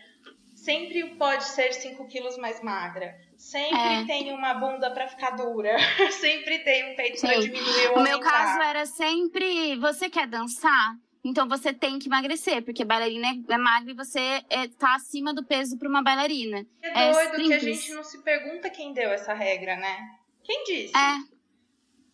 sempre 0.54 1.16
pode 1.16 1.44
ser 1.44 1.72
5 1.72 2.06
quilos 2.06 2.36
mais 2.36 2.62
magra. 2.62 3.18
Sempre 3.36 3.78
é. 3.78 4.04
tem 4.04 4.32
uma 4.32 4.54
bunda 4.54 4.90
para 4.90 5.08
ficar 5.08 5.30
dura. 5.30 5.76
sempre 6.12 6.58
tem 6.60 6.92
um 6.92 6.96
peito 6.96 7.20
para 7.20 7.38
diminuir 7.38 7.88
o 7.92 7.98
O 7.98 8.02
meu 8.02 8.18
caso 8.20 8.60
era 8.60 8.84
sempre: 8.84 9.76
você 9.76 10.10
quer 10.10 10.26
dançar? 10.26 10.96
Então 11.24 11.48
você 11.48 11.72
tem 11.72 11.98
que 11.98 12.08
emagrecer, 12.08 12.62
porque 12.64 12.84
bailarina 12.84 13.28
é, 13.28 13.54
é 13.54 13.58
magra 13.58 13.90
e 13.90 13.94
você 13.94 14.42
é, 14.48 14.68
tá 14.68 14.94
acima 14.94 15.34
do 15.34 15.44
peso 15.44 15.78
para 15.78 15.88
uma 15.88 16.02
bailarina. 16.02 16.66
É, 16.82 17.08
é 17.08 17.12
doido 17.12 17.48
que 17.48 17.54
a 17.54 17.58
gente 17.58 17.92
não 17.92 18.02
se 18.02 18.22
pergunta 18.22 18.70
quem 18.70 18.92
deu 18.92 19.10
essa 19.10 19.34
regra, 19.34 19.76
né? 19.76 20.18
Quem 20.42 20.64
disse? 20.64 20.96
É. 20.96 21.38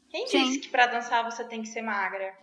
Quem 0.09 0.27
Sim. 0.27 0.45
disse 0.45 0.59
que 0.61 0.69
para 0.69 0.87
dançar 0.87 1.25
você 1.25 1.45
tem 1.45 1.63
que 1.63 1.69
ser 1.69 1.83
magra? 1.83 2.35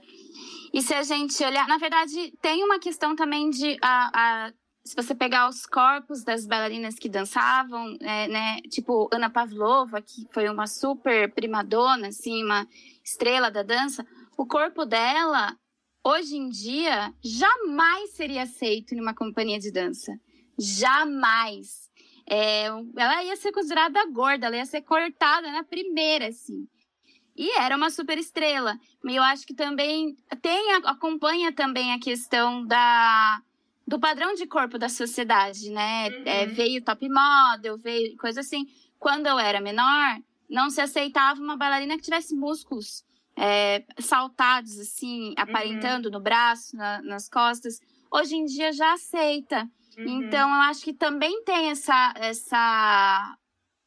E 0.74 0.82
se 0.82 0.94
a 0.94 1.04
gente 1.04 1.44
olhar, 1.44 1.68
na 1.68 1.78
verdade, 1.78 2.34
tem 2.42 2.64
uma 2.64 2.80
questão 2.80 3.16
também 3.16 3.50
de 3.50 3.78
a, 3.82 4.48
a 4.48 4.54
se 4.84 4.96
você 4.96 5.14
pegar 5.14 5.48
os 5.48 5.66
corpos 5.66 6.24
das 6.24 6.46
bailarinas 6.46 6.96
que 6.96 7.08
dançavam, 7.08 7.98
é, 8.02 8.28
né, 8.28 8.62
tipo 8.70 9.08
Ana 9.14 9.30
Pavlova, 9.30 10.02
que 10.02 10.28
foi 10.32 10.50
uma 10.50 10.66
super 10.66 11.32
primadona, 11.34 12.08
assim, 12.08 12.44
uma 12.44 12.68
estrela 13.04 13.52
da 13.52 13.62
dança, 13.62 14.06
o 14.38 14.46
corpo 14.46 14.86
dela, 14.86 15.56
hoje 16.04 16.36
em 16.36 16.50
dia, 16.50 17.14
jamais 17.24 18.12
seria 18.12 18.44
aceito 18.44 18.96
em 18.96 19.02
uma 19.02 19.14
companhia 19.14 19.60
de 19.60 19.72
dança. 19.72 20.14
Jamais. 20.58 21.90
É, 22.28 22.66
ela 22.98 23.24
ia 23.24 23.36
ser 23.36 23.52
considerada 23.52 24.04
gorda, 24.08 24.48
ela 24.48 24.58
ia 24.58 24.66
ser 24.66 24.82
cortada 24.82 25.52
na 25.52 25.64
primeira, 25.64 26.28
assim. 26.28 26.68
E 27.42 27.58
era 27.58 27.76
uma 27.76 27.90
super 27.90 28.20
estrela. 28.20 28.78
E 29.04 29.16
eu 29.16 29.24
acho 29.24 29.48
que 29.48 29.56
também 29.56 30.16
tem, 30.44 30.74
acompanha 30.86 31.52
também 31.52 31.92
a 31.92 31.98
questão 32.00 32.64
da, 32.68 33.42
do 33.88 34.00
padrão 34.00 34.36
de 34.36 34.46
corpo 34.46 34.78
da 34.78 34.88
sociedade, 34.88 35.72
né? 35.72 36.10
Uhum. 36.10 36.24
É, 36.24 36.46
veio 36.46 36.84
top 36.84 37.10
model, 37.10 37.80
veio 37.80 38.16
coisa 38.18 38.42
assim. 38.42 38.68
Quando 39.00 39.26
eu 39.26 39.40
era 39.40 39.60
menor, 39.60 40.20
não 40.48 40.70
se 40.70 40.82
aceitava 40.82 41.42
uma 41.42 41.58
bailarina 41.58 41.96
que 41.96 42.04
tivesse 42.04 42.36
músculos 42.36 43.04
é, 43.36 43.84
saltados, 43.98 44.78
assim, 44.78 45.34
aparentando 45.36 46.10
uhum. 46.10 46.14
no 46.14 46.22
braço, 46.22 46.78
na, 46.78 47.02
nas 47.02 47.28
costas. 47.28 47.80
Hoje 48.12 48.36
em 48.36 48.46
dia 48.46 48.72
já 48.72 48.94
aceita. 48.94 49.68
Uhum. 49.98 50.06
Então, 50.08 50.48
eu 50.48 50.62
acho 50.62 50.84
que 50.84 50.94
também 50.94 51.44
tem 51.44 51.72
essa. 51.72 52.14
essa 52.18 53.36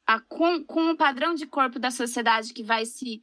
a, 0.09 0.21
com, 0.23 0.65
com 0.65 0.91
o 0.91 0.97
padrão 0.97 1.37
de 1.37 1.47
corpo 1.47 1.79
da 1.79 1.93
sociedade 1.93 2.53
que 2.53 2.65
vai 2.65 2.85
se 2.85 3.23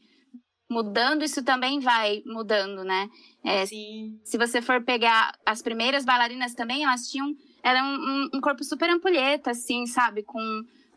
mudando, 0.71 1.23
isso 1.23 1.43
também 1.43 1.81
vai 1.81 2.23
mudando, 2.25 2.83
né? 2.85 3.09
É, 3.43 3.65
Sim. 3.65 4.17
Se 4.23 4.37
você 4.37 4.61
for 4.61 4.81
pegar 4.81 5.33
as 5.45 5.61
primeiras 5.61 6.05
bailarinas 6.05 6.55
também, 6.55 6.83
elas 6.83 7.11
tinham. 7.11 7.35
Era 7.61 7.83
um, 7.83 8.29
um 8.33 8.41
corpo 8.41 8.63
super 8.63 8.89
ampulheta, 8.89 9.51
assim, 9.51 9.85
sabe? 9.85 10.23
Com 10.23 10.39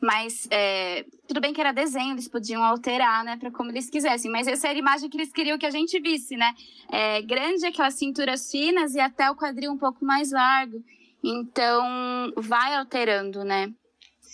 mais. 0.01 0.47
É, 0.51 1.05
tudo 1.27 1.41
bem 1.41 1.53
que 1.53 1.61
era 1.61 1.73
desenho, 1.73 2.13
eles 2.13 2.29
podiam 2.29 2.63
alterar, 2.63 3.25
né, 3.25 3.37
para 3.37 3.51
como 3.51 3.71
eles 3.71 3.91
quisessem, 3.91 4.31
mas 4.31 4.47
essa 4.47 4.69
era 4.69 4.77
a 4.77 4.79
imagem 4.79 5.11
que 5.11 5.17
eles 5.17 5.33
queriam 5.33 5.59
que 5.59 5.67
a 5.67 5.71
gente 5.71 5.99
visse, 5.99 6.37
né? 6.37 6.55
É, 6.89 7.21
grande, 7.23 7.67
aquelas 7.67 7.95
cinturas 7.95 8.51
finas 8.51 8.95
e 8.95 9.01
até 9.01 9.29
o 9.29 9.35
quadril 9.35 9.73
um 9.73 9.79
pouco 9.79 10.05
mais 10.05 10.31
largo. 10.31 10.83
Então, 11.23 12.33
vai 12.37 12.77
alterando, 12.77 13.43
né? 13.43 13.73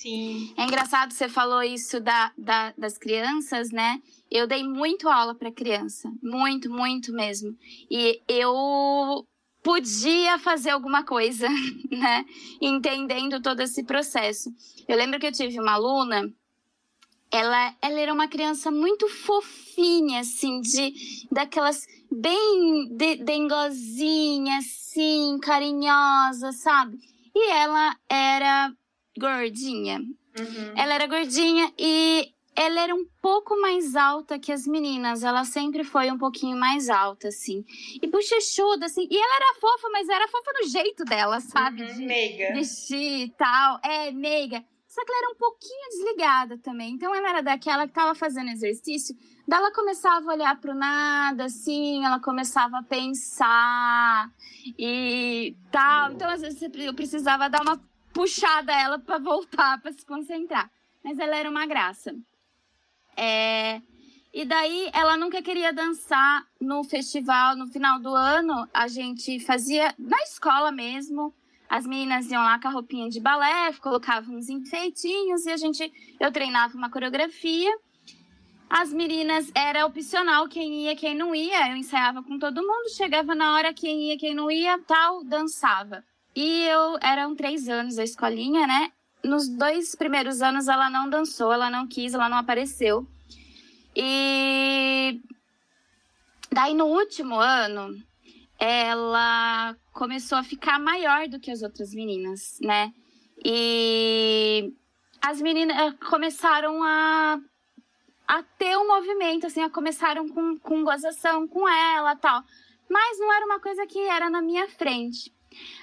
Sim. 0.01 0.55
É 0.57 0.65
engraçado, 0.65 1.13
você 1.13 1.29
falou 1.29 1.63
isso 1.63 2.01
da, 2.01 2.33
da 2.39 2.73
das 2.79 2.97
crianças, 2.97 3.71
né? 3.71 4.01
Eu 4.31 4.47
dei 4.47 4.65
muito 4.65 5.11
aula 5.11 5.35
para 5.35 5.53
criança, 5.53 6.11
muito, 6.23 6.71
muito 6.71 7.13
mesmo. 7.13 7.55
E 7.91 8.19
eu 8.27 9.27
podia 9.63 10.39
fazer 10.39 10.71
alguma 10.71 11.05
coisa, 11.05 11.47
né? 11.93 12.25
Entendendo 12.63 13.43
todo 13.43 13.61
esse 13.61 13.85
processo. 13.85 14.51
Eu 14.89 14.97
lembro 14.97 15.21
que 15.21 15.27
eu 15.27 15.33
tive 15.33 15.61
uma 15.61 15.73
aluna, 15.73 16.33
ela, 17.31 17.77
ela 17.83 18.01
era 18.01 18.15
uma 18.15 18.27
criança 18.27 18.71
muito 18.71 19.07
fofinha, 19.07 20.21
assim, 20.21 20.63
de 20.63 20.95
daquelas 21.31 21.87
bem 22.11 22.89
de, 22.97 23.17
dengozinha, 23.17 24.61
assim, 24.61 25.39
carinhosa, 25.43 26.53
sabe? 26.53 26.97
E 27.35 27.51
ela 27.51 27.95
era 28.09 28.73
gordinha. 29.19 29.99
Uhum. 29.99 30.75
Ela 30.77 30.95
era 30.95 31.07
gordinha 31.07 31.73
e 31.79 32.33
ela 32.57 32.81
era 32.81 32.95
um 32.95 33.07
pouco 33.23 33.61
mais 33.61 33.97
alta 33.97 34.39
que 34.39 34.53
as 34.53 34.67
meninas. 34.67 35.23
Ela 35.23 35.45
sempre 35.45 35.85
foi 35.85 36.11
um 36.11 36.19
pouquinho 36.19 36.57
mais 36.59 36.89
alta, 36.89 37.29
assim. 37.29 37.65
E 38.03 38.07
bochechuda, 38.07 38.87
assim. 38.87 39.07
E 39.11 39.17
ela 39.17 39.37
era 39.37 39.55
fofa, 39.61 39.89
mas 39.91 40.09
era 40.09 40.29
fofa 40.29 40.53
no 40.61 40.69
jeito 40.69 41.05
dela, 41.05 41.41
sabe? 41.41 41.83
Uhum, 41.83 41.95
De 41.95 42.05
meiga. 42.07 42.53
vestir 42.55 43.27
e 43.27 43.31
tal. 43.31 43.81
É, 43.83 44.11
meiga. 44.11 44.65
Só 44.89 45.05
que 45.05 45.13
ela 45.13 45.21
era 45.23 45.31
um 45.31 45.37
pouquinho 45.39 45.89
desligada 45.91 46.59
também. 46.59 46.95
Então 46.95 47.15
ela 47.15 47.29
era 47.31 47.41
daquela 47.43 47.87
que 47.87 47.95
tava 47.95 48.15
fazendo 48.15 48.51
exercício. 48.51 49.15
Daí 49.47 49.59
ela 49.59 49.73
começava 49.73 50.31
a 50.31 50.35
olhar 50.35 50.61
pro 50.61 50.75
nada, 50.75 51.45
assim, 51.45 52.05
ela 52.05 52.21
começava 52.21 52.79
a 52.79 52.83
pensar 52.83 54.31
e 54.79 55.57
tal. 55.71 56.13
Então, 56.13 56.29
às 56.29 56.41
vezes, 56.41 56.61
eu 56.75 56.95
precisava 56.95 57.49
dar 57.49 57.63
uma 57.63 57.81
puxada 58.13 58.73
ela 58.73 58.99
para 58.99 59.19
voltar, 59.19 59.81
para 59.81 59.93
se 59.93 60.05
concentrar. 60.05 60.71
Mas 61.03 61.19
ela 61.19 61.37
era 61.37 61.51
uma 61.51 61.67
graça. 61.67 62.15
É... 63.17 63.81
E 64.33 64.45
daí 64.45 64.91
ela 64.93 65.17
nunca 65.17 65.43
queria 65.43 65.73
dançar 65.73 66.47
no 66.61 66.85
festival. 66.85 67.57
No 67.57 67.67
final 67.67 67.99
do 67.99 68.15
ano, 68.15 68.69
a 68.73 68.87
gente 68.87 69.41
fazia 69.41 69.93
na 69.99 70.19
escola 70.23 70.71
mesmo. 70.71 71.35
As 71.69 71.87
meninas 71.87 72.31
iam 72.31 72.43
lá 72.43 72.59
com 72.61 72.69
a 72.69 72.71
roupinha 72.71 73.09
de 73.09 73.21
balé, 73.21 73.73
colocavam 73.75 74.37
uns 74.37 74.49
enfeitinhos 74.49 75.47
e 75.47 75.51
a 75.51 75.57
gente, 75.57 75.93
eu 76.19 76.33
treinava 76.33 76.77
uma 76.77 76.91
coreografia. 76.91 77.71
As 78.69 78.93
meninas 78.93 79.51
era 79.53 79.85
opcional 79.85 80.49
quem 80.49 80.85
ia, 80.85 80.95
quem 80.95 81.15
não 81.15 81.35
ia. 81.35 81.71
Eu 81.71 81.77
ensaiava 81.77 82.23
com 82.23 82.39
todo 82.39 82.63
mundo, 82.63 82.95
chegava 82.97 83.35
na 83.35 83.55
hora 83.55 83.75
quem 83.75 84.11
ia, 84.11 84.19
quem 84.19 84.33
não 84.33 84.49
ia, 84.49 84.79
tal, 84.81 85.25
dançava. 85.25 86.05
E 86.35 86.65
eu 86.65 86.99
eram 87.03 87.35
três 87.35 87.69
anos 87.69 87.99
a 87.99 88.05
escolinha, 88.05 88.67
né? 88.67 88.93
Nos 89.23 89.49
dois 89.49 89.95
primeiros 89.95 90.41
anos 90.41 90.69
ela 90.69 90.89
não 90.89 91.09
dançou, 91.09 91.53
ela 91.53 91.69
não 91.69 91.87
quis, 91.87 92.15
ela 92.15 92.29
não 92.29 92.39
apareceu. 92.39 93.07
E 93.95 95.21
daí 96.51 96.75
no 96.75 96.87
último 96.87 97.35
ano 97.35 98.01
ela 98.59 99.77
começou 99.93 100.39
a 100.39 100.45
ficar 100.45 100.79
maior 100.79 101.27
do 101.29 101.41
que 101.41 101.51
as 101.51 101.63
outras 101.63 101.93
meninas, 101.93 102.59
né? 102.61 102.93
E 103.45 104.73
as 105.21 105.41
meninas 105.41 105.95
começaram 106.09 106.83
a, 106.83 107.41
a 108.29 108.43
ter 108.59 108.77
um 108.77 108.87
movimento, 108.87 109.47
assim, 109.47 109.67
começaram 109.71 110.29
com, 110.29 110.59
com 110.59 110.85
gozação 110.85 111.49
com 111.49 111.69
ela 111.69 112.15
tal. 112.17 112.43
Mas 112.89 113.19
não 113.19 113.33
era 113.33 113.47
uma 113.47 113.61
coisa 113.61 113.87
que 113.87 113.99
era 113.99 114.29
na 114.29 114.43
minha 114.43 114.69
frente. 114.69 115.33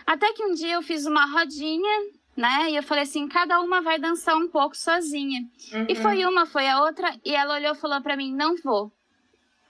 Até 0.05 0.31
que 0.33 0.43
um 0.43 0.53
dia 0.53 0.75
eu 0.75 0.81
fiz 0.81 1.05
uma 1.05 1.25
rodinha, 1.25 2.11
né? 2.35 2.71
E 2.71 2.75
eu 2.75 2.83
falei 2.83 3.03
assim: 3.03 3.27
cada 3.27 3.59
uma 3.59 3.81
vai 3.81 3.99
dançar 3.99 4.35
um 4.35 4.47
pouco 4.47 4.75
sozinha. 4.75 5.41
Uhum. 5.73 5.85
E 5.89 5.95
foi 5.95 6.25
uma, 6.25 6.45
foi 6.45 6.67
a 6.67 6.81
outra, 6.83 7.15
e 7.25 7.33
ela 7.33 7.55
olhou 7.55 7.73
e 7.73 7.77
falou 7.77 8.01
para 8.01 8.15
mim: 8.15 8.33
não 8.33 8.55
vou. 8.57 8.91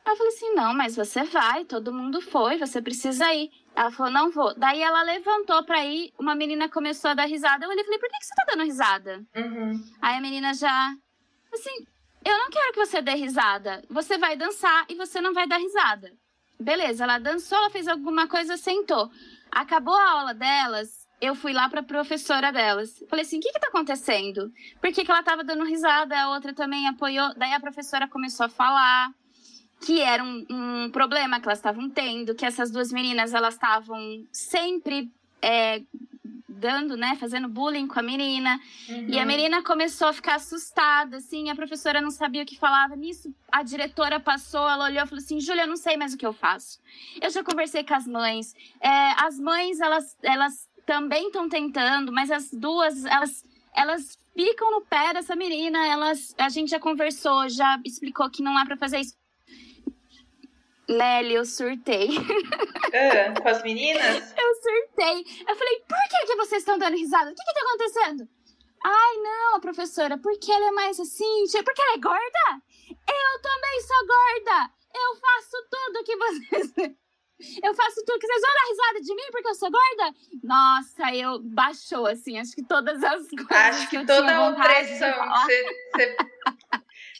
Eu 0.05 0.15
falei 0.15 0.33
assim: 0.33 0.53
não, 0.53 0.73
mas 0.73 0.95
você 0.95 1.23
vai, 1.23 1.65
todo 1.65 1.93
mundo 1.93 2.21
foi, 2.21 2.57
você 2.57 2.81
precisa 2.81 3.33
ir. 3.33 3.51
Ela 3.75 3.91
falou: 3.91 4.12
não 4.12 4.31
vou. 4.31 4.53
Daí 4.55 4.81
ela 4.81 5.01
levantou 5.03 5.63
pra 5.63 5.86
ir, 5.86 6.13
uma 6.17 6.36
menina 6.36 6.69
começou 6.69 7.12
a 7.12 7.13
dar 7.13 7.25
risada. 7.25 7.65
Eu 7.65 7.69
olhei 7.69 7.81
e 7.81 7.86
falei: 7.86 7.99
por 7.99 8.10
que, 8.10 8.19
que 8.19 8.25
você 8.25 8.36
tá 8.36 8.45
dando 8.47 8.63
risada? 8.63 9.25
Uhum. 9.36 9.83
Aí 10.01 10.17
a 10.17 10.21
menina 10.21 10.53
já, 10.53 10.93
assim, 11.53 11.86
eu 12.23 12.38
não 12.38 12.49
quero 12.49 12.73
que 12.73 12.86
você 12.86 13.01
dê 13.01 13.15
risada. 13.15 13.83
Você 13.89 14.17
vai 14.17 14.36
dançar 14.36 14.86
e 14.89 14.95
você 14.95 15.21
não 15.21 15.33
vai 15.33 15.47
dar 15.47 15.57
risada. 15.57 16.12
Beleza, 16.60 17.03
ela 17.03 17.19
dançou, 17.19 17.57
ela 17.57 17.69
fez 17.69 17.88
alguma 17.88 18.27
coisa, 18.27 18.57
sentou. 18.57 19.12
Acabou 19.51 19.95
a 19.95 20.12
aula 20.12 20.33
delas, 20.33 21.07
eu 21.19 21.36
fui 21.36 21.53
lá 21.53 21.67
pra 21.69 21.81
professora 21.81 22.51
delas. 22.51 23.03
Falei 23.10 23.25
assim: 23.25 23.38
o 23.38 23.41
que 23.41 23.51
que 23.51 23.60
tá 23.60 23.67
acontecendo? 23.67 24.51
Por 24.79 24.91
que, 24.91 25.03
que 25.03 25.12
ela 25.12 25.23
tava 25.23 25.43
dando 25.43 25.63
risada? 25.63 26.17
A 26.17 26.29
outra 26.29 26.53
também 26.53 26.88
apoiou. 26.88 27.33
Daí 27.36 27.53
a 27.53 27.60
professora 27.60 28.07
começou 28.07 28.45
a 28.45 28.49
falar 28.49 29.10
que 29.81 30.01
era 30.01 30.23
um, 30.23 30.45
um 30.49 30.89
problema 30.91 31.39
que 31.39 31.47
elas 31.47 31.60
estavam 31.60 31.89
tendo, 31.89 32.33
que 32.33 32.45
essas 32.45 32.71
duas 32.71 32.91
meninas 32.91 33.33
elas 33.33 33.53
estavam 33.53 34.25
sempre 34.31 35.12
é, 35.47 35.81
dando, 36.49 36.97
né, 36.97 37.15
fazendo 37.15 37.47
bullying 37.47 37.88
com 37.88 37.99
a 37.99 38.03
menina. 38.03 38.60
Uhum. 38.89 39.07
E 39.07 39.19
a 39.19 39.25
menina 39.25 39.63
começou 39.63 40.10
a 40.10 40.13
ficar 40.13 40.36
assustada, 40.36 41.17
assim, 41.17 41.49
a 41.49 41.55
professora 41.55 42.01
não 42.01 42.12
sabia 42.12 42.43
o 42.43 42.45
que 42.45 42.57
falava. 42.57 42.95
Nisso, 42.95 43.33
a 43.49 43.63
diretora 43.63 44.19
passou, 44.19 44.67
ela 44.67 44.86
olhou 44.86 45.03
e 45.03 45.07
falou 45.07 45.23
assim: 45.23 45.39
Júlia, 45.39 45.63
eu 45.63 45.67
não 45.67 45.77
sei 45.77 45.95
mais 45.95 46.13
o 46.13 46.17
que 46.17 46.25
eu 46.25 46.33
faço. 46.33 46.79
Eu 47.21 47.29
já 47.29 47.43
conversei 47.43 47.83
com 47.83 47.93
as 47.93 48.07
mães. 48.07 48.53
É, 48.81 49.12
as 49.25 49.39
mães, 49.39 49.79
elas, 49.79 50.17
elas 50.21 50.67
também 50.86 51.27
estão 51.27 51.47
tentando, 51.47 52.12
mas 52.12 52.29
as 52.29 52.51
duas, 52.51 53.05
elas, 53.05 53.45
elas 53.73 54.17
ficam 54.36 54.71
no 54.71 54.81
pé 54.81 55.13
dessa 55.13 55.36
menina. 55.36 55.86
Elas, 55.88 56.36
a 56.38 56.49
gente 56.49 56.69
já 56.69 56.79
conversou, 56.79 57.47
já 57.47 57.79
explicou 57.86 58.29
que 58.29 58.43
não 58.43 58.60
é 58.60 58.65
para 58.65 58.77
fazer 58.77 58.99
isso. 58.99 59.15
Nelly, 60.89 61.34
eu 61.34 61.45
surtei. 61.45 62.10
Ah, 62.93 63.41
com 63.41 63.50
as 63.50 63.62
meninas? 63.63 64.34
Eu 64.38 64.56
surtei. 64.56 65.45
Eu 65.47 65.56
falei, 65.56 65.80
por 65.88 65.97
que, 66.10 66.26
que 66.26 66.36
vocês 66.38 66.62
estão 66.62 66.78
dando 66.78 66.95
risada? 66.95 67.30
O 67.30 67.36
que, 67.36 67.43
que 67.43 67.54
tá 67.54 67.62
acontecendo? 67.62 68.30
Ai, 68.84 69.17
não, 69.17 69.60
professora, 69.60 70.17
porque 70.17 70.52
ela 70.52 70.67
é 70.67 70.71
mais 70.71 71.00
assim, 71.00 71.43
tipo, 71.45 71.63
porque 71.65 71.82
ela 71.82 71.95
é 71.95 71.97
gorda? 71.97 72.62
Eu 72.89 73.41
também 73.41 73.82
sou 73.82 74.08
gorda. 74.08 74.71
Eu 74.95 75.15
faço 75.15 75.67
tudo 75.69 76.04
que 76.04 76.15
vocês. 76.15 76.95
Eu 77.63 77.71
faço 77.76 78.04
tudo 78.04 78.17
que 78.17 78.26
vocês 78.26 78.41
vão 78.41 78.52
dar 78.52 78.67
risada 78.67 79.02
de 79.02 79.13
mim 79.13 79.32
porque 79.32 79.47
eu 79.47 79.54
sou 79.54 79.69
gorda? 79.69 80.17
Nossa, 80.43 81.15
eu 81.15 81.39
baixou, 81.43 82.08
assim, 82.08 82.39
acho 82.39 82.54
que 82.54 82.65
todas 82.65 83.04
as 83.04 83.28
coisas 83.30 83.52
Acho 83.52 83.89
que 83.91 83.97
eu 83.97 84.06
toda 84.08 84.36
a 84.36 84.50
opressão 84.50 85.13
que 85.13 85.30
você, 85.30 85.78
você 85.93 86.17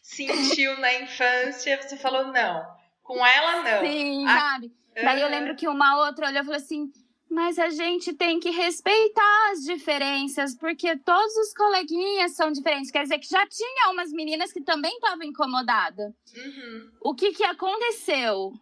sentiu 0.02 0.76
na 0.80 0.92
infância, 0.96 1.80
você 1.80 1.96
falou 1.98 2.32
não. 2.32 2.77
Com 3.08 3.26
ela, 3.26 3.64
não. 3.64 3.88
Sim, 3.90 4.28
Ah, 4.28 4.40
sabe? 4.40 4.72
Daí 4.94 5.22
eu 5.22 5.30
lembro 5.30 5.56
que 5.56 5.68
uma 5.68 6.06
outra 6.06 6.28
olhou 6.28 6.42
e 6.42 6.46
falou 6.46 6.58
assim: 6.58 6.92
mas 7.30 7.58
a 7.58 7.70
gente 7.70 8.14
tem 8.14 8.40
que 8.40 8.50
respeitar 8.50 9.52
as 9.52 9.60
diferenças, 9.64 10.56
porque 10.56 10.96
todos 10.98 11.36
os 11.38 11.54
coleguinhas 11.54 12.36
são 12.36 12.52
diferentes. 12.52 12.92
Quer 12.92 13.04
dizer 13.04 13.20
que 13.20 13.30
já 13.30 13.46
tinha 13.48 13.92
umas 13.92 14.12
meninas 14.12 14.52
que 14.52 14.62
também 14.62 14.94
estavam 14.96 15.24
incomodadas. 15.24 16.14
Uhum. 16.36 16.92
O 17.02 17.16
que 17.16 17.32
que 17.34 17.44
aconteceu? 17.44 18.54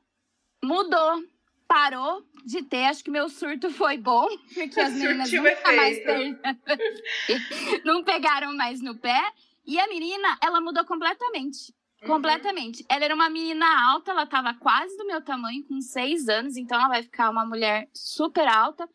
Mudou. 0.64 1.24
Parou 1.68 2.24
de 2.46 2.62
ter, 2.62 2.86
acho 2.86 3.04
que 3.04 3.10
meu 3.10 3.28
surto 3.28 3.72
foi 3.72 3.98
bom, 3.98 4.28
porque 4.54 4.80
as 4.80 4.94
meninas 4.94 5.32
nunca 5.32 5.72
mais 5.76 5.98
não 7.84 8.04
pegaram 8.04 8.56
mais 8.56 8.82
no 8.82 8.96
pé. 8.96 9.20
E 9.66 9.80
a 9.80 9.88
menina, 9.88 10.38
ela 10.44 10.62
mudou 10.62 10.86
completamente. 10.86 11.74
Uhum. 12.02 12.08
Completamente. 12.08 12.86
Ela 12.90 13.06
era 13.06 13.16
uma 13.16 13.30
menina 13.30 13.66
alta, 13.92 14.12
ela 14.12 14.26
tava 14.26 14.54
quase 14.54 14.96
do 14.98 15.06
meu 15.08 15.22
tamanho, 15.22 15.64
com 15.68 15.82
seis 15.82 16.28
anos, 16.30 16.56
então 16.58 16.78
ela 16.78 16.90
vai 16.90 17.02
ficar 17.04 17.30
uma 17.30 17.46
mulher 17.46 17.88
super 17.94 18.48
alta. 18.48 18.88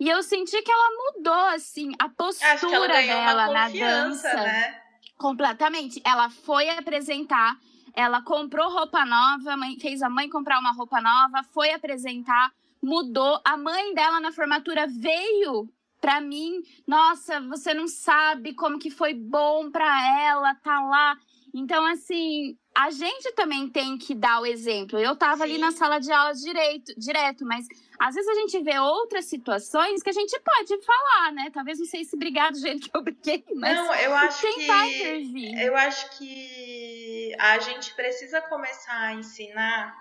E 0.00 0.08
eu 0.08 0.22
senti 0.22 0.60
que 0.62 0.70
ela 0.70 0.90
mudou, 1.14 1.44
assim, 1.54 1.92
a 1.98 2.08
postura 2.08 2.70
dela 3.06 3.46
na 3.52 3.68
dança. 3.84 4.34
né? 4.34 4.80
Completamente. 5.16 6.00
Ela 6.04 6.30
foi 6.30 6.68
apresentar, 6.70 7.58
ela 7.94 8.22
comprou 8.22 8.70
roupa 8.70 9.04
nova, 9.04 9.56
mãe- 9.56 9.78
fez 9.80 10.00
a 10.02 10.08
mãe 10.08 10.28
comprar 10.28 10.58
uma 10.60 10.72
roupa 10.72 11.00
nova, 11.00 11.42
foi 11.52 11.72
apresentar, 11.72 12.52
mudou. 12.82 13.40
A 13.44 13.56
mãe 13.56 13.92
dela 13.94 14.20
na 14.20 14.30
formatura 14.32 14.86
veio 14.86 15.68
pra 16.00 16.20
mim. 16.20 16.62
Nossa, 16.86 17.40
você 17.40 17.74
não 17.74 17.88
sabe 17.88 18.54
como 18.54 18.78
que 18.78 18.90
foi 18.90 19.12
bom 19.14 19.68
pra 19.70 20.00
ela 20.22 20.54
tá 20.54 20.80
lá. 20.80 21.16
Então, 21.54 21.84
assim, 21.86 22.56
a 22.76 22.90
gente 22.90 23.32
também 23.32 23.68
tem 23.68 23.96
que 23.98 24.14
dar 24.14 24.40
o 24.40 24.46
exemplo. 24.46 24.98
Eu 24.98 25.16
tava 25.16 25.42
ali 25.44 25.58
na 25.58 25.70
sala 25.72 25.98
de 25.98 26.12
aula 26.12 26.32
direito, 26.34 26.92
direto, 26.98 27.44
mas 27.44 27.66
às 27.98 28.14
vezes 28.14 28.28
a 28.30 28.34
gente 28.34 28.60
vê 28.62 28.78
outras 28.78 29.24
situações 29.24 30.02
que 30.02 30.10
a 30.10 30.12
gente 30.12 30.38
pode 30.40 30.80
falar, 30.84 31.32
né? 31.32 31.50
Talvez 31.52 31.78
não 31.78 31.86
sei 31.86 32.04
se 32.04 32.16
brigar 32.16 32.52
do 32.52 32.58
jeito 32.58 32.88
que 32.88 32.96
eu 32.96 33.02
briguei, 33.02 33.44
mas 33.56 33.74
Não, 33.74 33.94
eu 33.94 34.14
acho 34.14 34.40
tentar 34.42 34.84
que 34.84 34.94
intervir. 34.96 35.60
eu 35.60 35.76
acho 35.76 36.18
que 36.18 37.32
a 37.38 37.58
gente 37.58 37.94
precisa 37.94 38.40
começar 38.42 38.98
a 38.98 39.14
ensinar 39.14 39.94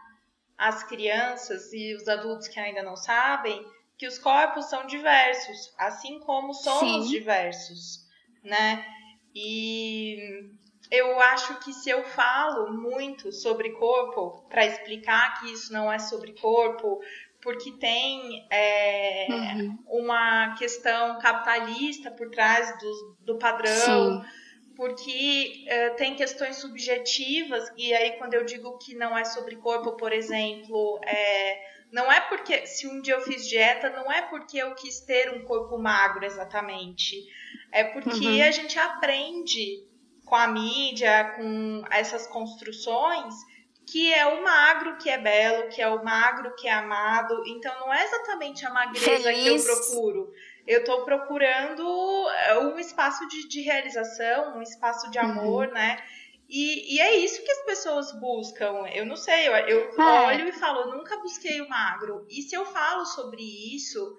as 0.58 0.84
crianças 0.84 1.72
e 1.74 1.96
os 1.96 2.08
adultos 2.08 2.48
que 2.48 2.60
ainda 2.60 2.84
não 2.84 2.96
sabem 2.96 3.66
que 3.98 4.08
os 4.08 4.20
corpos 4.20 4.66
são 4.70 4.86
diversos, 4.86 5.74
assim 5.78 6.20
como 6.20 6.54
somos 6.54 7.06
Sim. 7.08 7.12
diversos, 7.12 8.06
né? 8.44 8.86
E 9.34 10.52
eu 10.90 11.20
acho 11.20 11.60
que 11.60 11.74
se 11.74 11.90
eu 11.90 12.04
falo 12.04 12.72
muito 12.72 13.32
sobre 13.32 13.72
corpo 13.72 14.46
para 14.50 14.66
explicar 14.66 15.40
que 15.40 15.52
isso 15.52 15.72
não 15.74 15.92
é 15.92 16.00
sobre 16.00 16.34
corpo, 16.34 17.00
porque 17.42 17.72
tem 17.74 18.46
é, 18.50 19.28
uhum. 19.30 19.78
uma 19.88 20.56
questão 20.56 21.20
capitalista 21.20 22.12
por 22.12 22.30
trás 22.30 22.78
do, 22.80 23.18
do 23.22 23.38
padrão. 23.38 24.22
Sim 24.22 24.48
porque 24.78 25.66
uh, 25.66 25.96
tem 25.96 26.16
questões 26.16 26.58
subjetivas, 26.58 27.68
e 27.76 27.96
aí 27.96 28.12
quando 28.20 28.36
eu 28.36 28.46
digo 28.46 28.78
que 28.78 28.94
não 28.94 29.18
é 29.18 29.26
sobre 29.26 29.56
corpo, 29.56 29.98
por 29.98 30.14
exemplo, 30.14 31.02
é, 31.04 31.60
não 31.92 32.12
é 32.12 32.22
porque 32.22 32.68
se 32.68 32.86
um 32.86 33.02
dia 33.02 33.16
eu 33.16 33.22
fiz 33.22 33.48
dieta, 33.48 33.90
não 33.90 34.12
é 34.12 34.22
porque 34.22 34.58
eu 34.58 34.76
quis 34.76 35.00
ter 35.00 35.34
um 35.34 35.44
corpo 35.46 35.80
magro 35.80 36.24
exatamente. 36.24 37.26
É 37.72 37.86
porque 37.86 38.28
uhum. 38.28 38.44
a 38.44 38.52
gente 38.52 38.78
aprende 38.78 39.87
com 40.28 40.36
a 40.36 40.48
mídia, 40.48 41.36
com 41.38 41.84
essas 41.90 42.28
construções, 42.28 43.34
que 43.86 44.14
é 44.14 44.26
o 44.26 44.44
magro 44.44 44.98
que 44.98 45.10
é 45.10 45.18
belo, 45.18 45.70
que 45.70 45.82
é 45.82 45.88
o 45.88 46.04
magro 46.04 46.54
que 46.56 46.68
é 46.68 46.74
amado. 46.74 47.44
Então 47.48 47.74
não 47.80 47.94
é 47.94 48.04
exatamente 48.04 48.66
a 48.66 48.70
magreza 48.70 49.24
Feliz. 49.24 49.64
que 49.64 49.72
eu 49.72 49.76
procuro. 49.76 50.34
Eu 50.68 50.80
estou 50.82 51.06
procurando 51.06 52.30
eh, 52.30 52.60
um 52.60 52.78
espaço 52.78 53.26
de, 53.30 53.48
de, 53.48 53.62
realização, 53.62 54.58
um 54.58 54.62
espaço 54.62 55.10
de 55.10 55.18
amor, 55.18 55.68
uhum. 55.68 55.74
né? 55.74 55.98
E, 56.50 56.96
e, 56.96 57.00
é 57.00 57.16
isso 57.16 57.44
que 57.44 57.52
as 57.52 57.66
pessoas 57.66 58.12
buscam. 58.20 58.86
Eu 58.94 59.06
não 59.06 59.16
sei, 59.16 59.48
eu, 59.48 59.54
eu 59.54 60.02
é. 60.02 60.28
olho 60.28 60.48
e 60.50 60.52
falo, 60.52 60.82
eu 60.82 60.98
nunca 60.98 61.18
busquei 61.20 61.62
o 61.62 61.70
magro. 61.70 62.26
E 62.30 62.42
se 62.42 62.56
eu 62.56 62.66
falo 62.66 63.06
sobre 63.06 63.42
isso, 63.74 64.18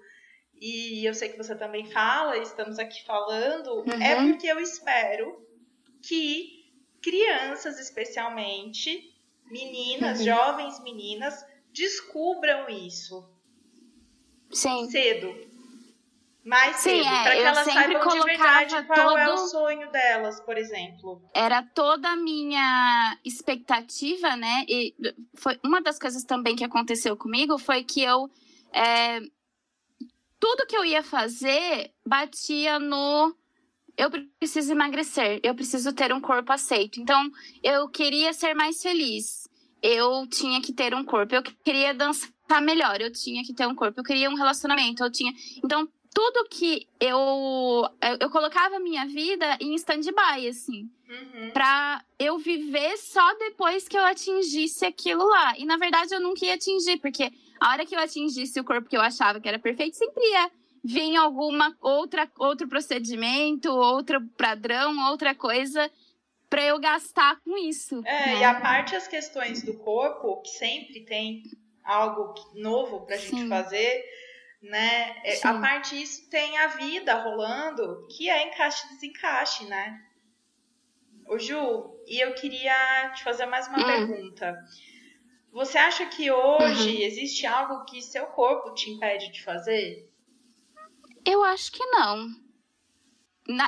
e 0.59 1.07
eu 1.07 1.13
sei 1.13 1.29
que 1.29 1.37
você 1.37 1.55
também 1.55 1.85
fala, 1.91 2.37
estamos 2.37 2.79
aqui 2.79 3.03
falando, 3.05 3.83
é 3.87 3.93
uhum. 3.93 4.01
é 4.01 4.15
porque 4.31 4.47
eu 4.47 4.59
espero 4.59 5.48
que 6.01 6.59
crianças, 7.01 7.79
especialmente, 7.79 9.13
meninas, 9.49 10.19
uhum. 10.19 10.25
jovens 10.25 10.83
meninas, 10.83 11.45
descubram 11.73 12.69
isso. 12.69 13.27
Sim. 14.51 14.89
Cedo. 14.89 15.49
Mais 16.43 16.77
Sim, 16.77 17.03
cedo, 17.03 17.07
é, 17.07 17.23
para 17.23 17.35
que 17.35 17.41
elas 17.41 17.73
saibam 17.73 18.07
de 18.07 18.23
verdade 18.23 18.83
qual 18.87 19.09
todo... 19.09 19.17
é 19.17 19.33
o 19.33 19.37
sonho 19.37 19.91
delas, 19.91 20.39
por 20.39 20.57
exemplo. 20.57 21.21
Era 21.33 21.61
toda 21.61 22.09
a 22.09 22.15
minha 22.15 23.17
expectativa, 23.23 24.35
né? 24.35 24.65
E 24.67 24.95
foi 25.35 25.59
uma 25.63 25.81
das 25.81 25.99
coisas 25.99 26.23
também 26.23 26.55
que 26.55 26.63
aconteceu 26.63 27.15
comigo 27.15 27.57
foi 27.59 27.83
que 27.83 28.01
eu 28.01 28.29
é, 28.73 29.19
tudo 30.39 30.65
que 30.65 30.75
eu 30.75 30.85
ia 30.85 31.03
fazer 31.03 31.91
batia 32.05 32.79
no 32.79 33.35
eu 33.97 34.09
preciso 34.39 34.71
emagrecer, 34.71 35.39
eu 35.43 35.55
preciso 35.55 35.93
ter 35.93 36.13
um 36.13 36.21
corpo 36.21 36.51
aceito. 36.51 36.99
Então, 36.99 37.29
eu 37.63 37.87
queria 37.89 38.33
ser 38.33 38.53
mais 38.53 38.81
feliz. 38.81 39.47
Eu 39.81 40.27
tinha 40.27 40.61
que 40.61 40.73
ter 40.73 40.93
um 40.93 41.03
corpo, 41.03 41.35
eu 41.35 41.43
queria 41.43 41.93
dançar 41.93 42.61
melhor, 42.61 42.99
eu 42.99 43.11
tinha 43.11 43.43
que 43.43 43.53
ter 43.53 43.65
um 43.67 43.75
corpo, 43.75 43.99
eu 43.99 44.03
queria 44.03 44.29
um 44.29 44.35
relacionamento, 44.35 45.03
eu 45.03 45.11
tinha. 45.11 45.33
Então, 45.63 45.87
tudo 46.13 46.47
que 46.49 46.87
eu 46.99 47.87
eu 48.19 48.29
colocava 48.29 48.77
a 48.77 48.79
minha 48.79 49.05
vida 49.05 49.57
em 49.61 49.75
stand-by 49.75 50.47
assim, 50.47 50.89
uhum. 51.07 51.51
para 51.51 52.03
eu 52.17 52.37
viver 52.37 52.97
só 52.97 53.33
depois 53.37 53.87
que 53.87 53.97
eu 53.97 54.03
atingisse 54.03 54.85
aquilo 54.85 55.25
lá. 55.25 55.57
E 55.57 55.65
na 55.65 55.77
verdade 55.77 56.13
eu 56.13 56.19
nunca 56.19 56.45
ia 56.45 56.55
atingir, 56.55 56.97
porque 56.97 57.31
a 57.59 57.71
hora 57.71 57.85
que 57.85 57.95
eu 57.95 57.99
atingisse 57.99 58.59
o 58.59 58.63
corpo 58.63 58.89
que 58.89 58.97
eu 58.97 59.01
achava 59.01 59.39
que 59.39 59.47
era 59.47 59.59
perfeito, 59.59 59.97
sempre 59.97 60.23
ia 60.23 60.51
vir 60.83 61.15
alguma 61.15 61.75
outra 61.81 62.29
outro 62.37 62.67
procedimento, 62.67 63.71
outro 63.71 64.21
padrão, 64.37 65.09
outra 65.09 65.35
coisa 65.35 65.89
para 66.49 66.63
eu 66.63 66.79
gastar 66.79 67.39
com 67.41 67.57
isso. 67.57 68.01
É, 68.05 68.25
né? 68.25 68.39
e 68.39 68.43
a 68.43 68.59
parte 68.59 68.95
as 68.95 69.07
questões 69.07 69.61
do 69.61 69.75
corpo, 69.75 70.41
que 70.41 70.49
sempre 70.49 71.05
tem 71.05 71.43
algo 71.83 72.33
novo 72.55 73.05
pra 73.05 73.17
gente 73.17 73.41
Sim. 73.41 73.49
fazer, 73.49 74.03
né? 74.61 75.15
É, 75.23 75.35
Sim. 75.35 75.47
A 75.47 75.59
parte 75.59 75.97
disso 75.97 76.27
tem 76.29 76.57
a 76.57 76.67
vida 76.67 77.13
rolando, 77.15 78.07
que 78.07 78.29
é 78.29 78.47
encaixe 78.47 78.87
e 78.87 78.89
desencaixe, 78.95 79.65
né? 79.65 80.01
Ô 81.27 81.37
Ju, 81.37 81.95
e 82.07 82.19
eu 82.19 82.33
queria 82.33 83.11
te 83.15 83.23
fazer 83.23 83.45
mais 83.45 83.67
uma 83.67 83.79
hum. 83.79 83.85
pergunta. 83.85 84.57
Você 85.51 85.77
acha 85.77 86.05
que 86.07 86.31
hoje 86.31 86.95
uhum. 86.95 87.01
existe 87.01 87.45
algo 87.45 87.85
que 87.85 88.01
seu 88.01 88.25
corpo 88.27 88.73
te 88.73 88.89
impede 88.89 89.31
de 89.31 89.43
fazer? 89.43 90.08
Eu 91.29 91.43
acho 91.43 91.71
que 91.71 91.85
não. 91.85 92.27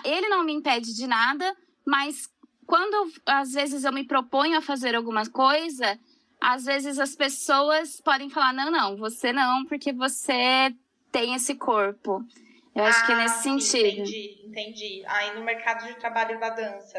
Ele 0.04 0.30
não 0.30 0.44
me 0.44 0.52
impede 0.52 0.96
de 0.96 1.06
nada, 1.06 1.56
mas 1.86 2.28
quando 2.66 3.12
às 3.24 3.52
vezes 3.52 3.84
eu 3.84 3.94
me 3.94 4.04
proponho 4.04 4.58
a 4.58 4.62
fazer 4.62 4.96
alguma 4.96 5.30
coisa, 5.30 6.00
às 6.40 6.66
vezes 6.66 6.98
as 6.98 7.16
pessoas 7.16 8.02
podem 8.02 8.32
falar: 8.32 8.52
não, 8.52 8.72
não, 8.72 8.98
você 8.98 9.32
não, 9.32 9.64
porque 9.66 9.94
você 9.94 10.74
tem 11.12 11.36
esse 11.36 11.54
corpo. 11.54 12.26
Eu 12.74 12.84
acho 12.86 13.04
ah, 13.04 13.06
que 13.06 13.12
é 13.12 13.16
nesse 13.16 13.44
sentido. 13.44 14.02
Entendi, 14.02 14.42
entendi. 14.46 15.04
Aí 15.06 15.36
no 15.36 15.44
mercado 15.44 15.86
de 15.86 15.94
trabalho 16.00 16.40
da 16.40 16.50
dança. 16.50 16.98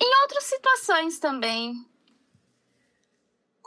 Em 0.00 0.22
outras 0.22 0.44
situações 0.44 1.18
também. 1.18 1.74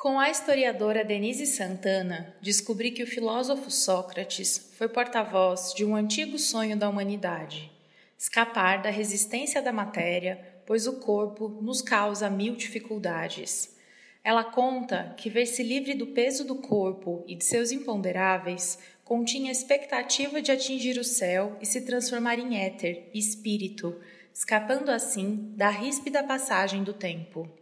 Com 0.02 0.20
a 0.20 0.32
historiadora 0.32 1.06
Denise 1.06 1.46
Santana, 1.46 2.36
descobri 2.42 2.90
que 2.90 3.04
o 3.04 3.08
filósofo 3.08 3.70
Sócrates 3.70 4.72
foi 4.76 4.90
porta-voz 4.90 5.76
de 5.76 5.86
um 5.86 5.96
antigo 5.96 6.40
sonho 6.40 6.76
da 6.76 6.90
humanidade: 6.90 7.72
escapar 8.18 8.82
da 8.82 8.90
resistência 8.90 9.62
da 9.62 9.72
matéria, 9.72 10.44
pois 10.66 10.88
o 10.88 10.94
corpo 10.94 11.50
nos 11.62 11.84
causa 11.84 12.32
mil 12.32 12.56
dificuldades. 12.56 13.78
Ela 14.24 14.44
conta 14.44 15.14
que 15.18 15.30
ver-se 15.30 15.62
livre 15.62 15.94
do 15.94 16.08
peso 16.08 16.44
do 16.44 16.56
corpo 16.56 17.24
e 17.28 17.36
de 17.36 17.46
seus 17.46 17.72
imponderáveis 17.72 18.80
continha 19.06 19.50
a 19.50 19.52
expectativa 19.52 20.42
de 20.42 20.52
atingir 20.52 20.98
o 20.98 21.04
céu 21.04 21.56
e 21.62 21.66
se 21.68 21.82
transformar 21.82 22.40
em 22.40 22.58
éter, 22.58 23.08
espírito, 23.14 23.96
escapando 24.34 24.90
assim 24.90 25.54
da 25.56 25.70
ríspida 25.70 26.24
passagem 26.24 26.84
do 26.84 26.92
tempo. 26.92 27.61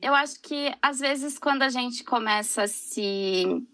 Eu 0.00 0.14
acho 0.14 0.40
que 0.40 0.72
às 0.82 0.98
vezes 0.98 1.38
quando 1.38 1.62
a 1.62 1.68
gente 1.68 2.04
começa 2.04 2.62
a 2.62 2.68
se 2.68 3.66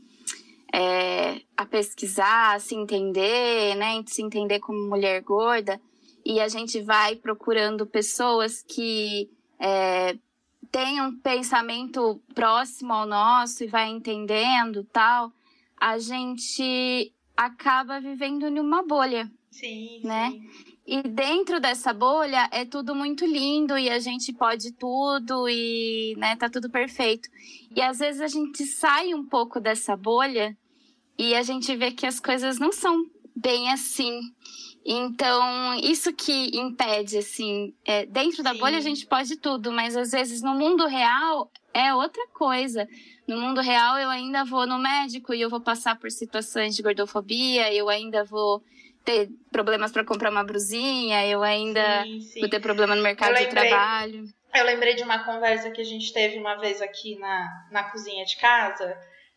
é, 0.72 1.40
a 1.56 1.66
pesquisar, 1.66 2.54
a 2.54 2.60
se 2.60 2.74
entender, 2.74 3.74
né, 3.76 4.02
se 4.06 4.22
entender 4.22 4.60
como 4.60 4.88
mulher 4.88 5.20
gorda, 5.22 5.80
e 6.24 6.38
a 6.40 6.48
gente 6.48 6.80
vai 6.80 7.16
procurando 7.16 7.86
pessoas 7.86 8.62
que 8.62 9.28
é, 9.58 10.16
tem 10.70 11.00
um 11.00 11.18
pensamento 11.18 12.20
próximo 12.34 12.92
ao 12.92 13.06
nosso 13.06 13.64
e 13.64 13.66
vai 13.66 13.88
entendendo 13.88 14.84
tal, 14.92 15.32
a 15.76 15.98
gente 15.98 17.12
acaba 17.36 18.00
vivendo 18.00 18.46
em 18.46 18.60
uma 18.60 18.82
bolha. 18.82 19.30
Sim, 19.50 20.02
né? 20.04 20.30
Sim. 20.30 20.69
E 20.90 21.04
dentro 21.04 21.60
dessa 21.60 21.92
bolha 21.92 22.48
é 22.50 22.64
tudo 22.64 22.96
muito 22.96 23.24
lindo 23.24 23.78
e 23.78 23.88
a 23.88 24.00
gente 24.00 24.32
pode 24.32 24.72
tudo 24.72 25.48
e, 25.48 26.16
né, 26.18 26.34
tá 26.34 26.50
tudo 26.50 26.68
perfeito. 26.68 27.28
E 27.76 27.80
às 27.80 28.00
vezes 28.00 28.20
a 28.20 28.26
gente 28.26 28.66
sai 28.66 29.14
um 29.14 29.24
pouco 29.24 29.60
dessa 29.60 29.96
bolha 29.96 30.58
e 31.16 31.32
a 31.36 31.44
gente 31.44 31.76
vê 31.76 31.92
que 31.92 32.08
as 32.08 32.18
coisas 32.18 32.58
não 32.58 32.72
são 32.72 33.06
bem 33.36 33.70
assim. 33.70 34.18
Então, 34.84 35.76
isso 35.76 36.12
que 36.12 36.58
impede, 36.58 37.18
assim, 37.18 37.72
é, 37.84 38.04
dentro 38.04 38.42
da 38.42 38.52
Sim. 38.52 38.58
bolha 38.58 38.78
a 38.78 38.80
gente 38.80 39.06
pode 39.06 39.36
tudo, 39.36 39.70
mas 39.70 39.96
às 39.96 40.10
vezes 40.10 40.42
no 40.42 40.56
mundo 40.56 40.88
real 40.88 41.52
é 41.72 41.94
outra 41.94 42.26
coisa. 42.34 42.88
No 43.28 43.40
mundo 43.40 43.60
real 43.60 43.96
eu 43.96 44.10
ainda 44.10 44.44
vou 44.44 44.66
no 44.66 44.76
médico 44.76 45.32
e 45.32 45.40
eu 45.40 45.48
vou 45.48 45.60
passar 45.60 45.96
por 45.96 46.10
situações 46.10 46.74
de 46.74 46.82
gordofobia, 46.82 47.72
eu 47.72 47.88
ainda 47.88 48.24
vou 48.24 48.60
ter 49.10 49.28
problemas 49.50 49.90
para 49.90 50.04
comprar 50.04 50.30
uma 50.30 50.44
brusinha, 50.44 51.26
eu 51.26 51.42
ainda 51.42 52.02
sim, 52.02 52.20
sim. 52.20 52.40
vou 52.40 52.48
ter 52.48 52.60
problema 52.60 52.94
no 52.94 53.02
mercado 53.02 53.34
lembrei, 53.34 53.46
de 53.46 53.50
trabalho. 53.50 54.24
Eu 54.54 54.64
lembrei 54.64 54.94
de 54.94 55.02
uma 55.02 55.24
conversa 55.24 55.70
que 55.70 55.80
a 55.80 55.84
gente 55.84 56.12
teve 56.12 56.38
uma 56.38 56.56
vez 56.56 56.80
aqui 56.80 57.18
na, 57.18 57.48
na 57.70 57.84
cozinha 57.84 58.24
de 58.24 58.36
casa, 58.36 58.96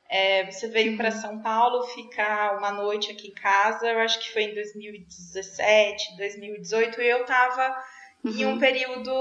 é, 0.10 0.46
você 0.46 0.68
veio 0.68 0.96
para 0.96 1.10
uhum. 1.10 1.22
São 1.22 1.42
Paulo 1.42 1.84
ficar 1.88 2.58
uma 2.58 2.72
noite 2.72 3.12
aqui 3.12 3.30
em 3.30 3.34
casa, 3.34 3.88
eu 3.88 4.00
acho 4.00 4.20
que 4.20 4.32
foi 4.32 4.44
em 4.44 4.54
2017, 4.54 6.18
2018, 6.18 7.02
e 7.02 7.08
eu 7.10 7.22
estava 7.22 7.84
uhum. 8.24 8.32
em 8.32 8.46
um 8.46 8.52
uhum. 8.52 8.60
período 8.60 9.12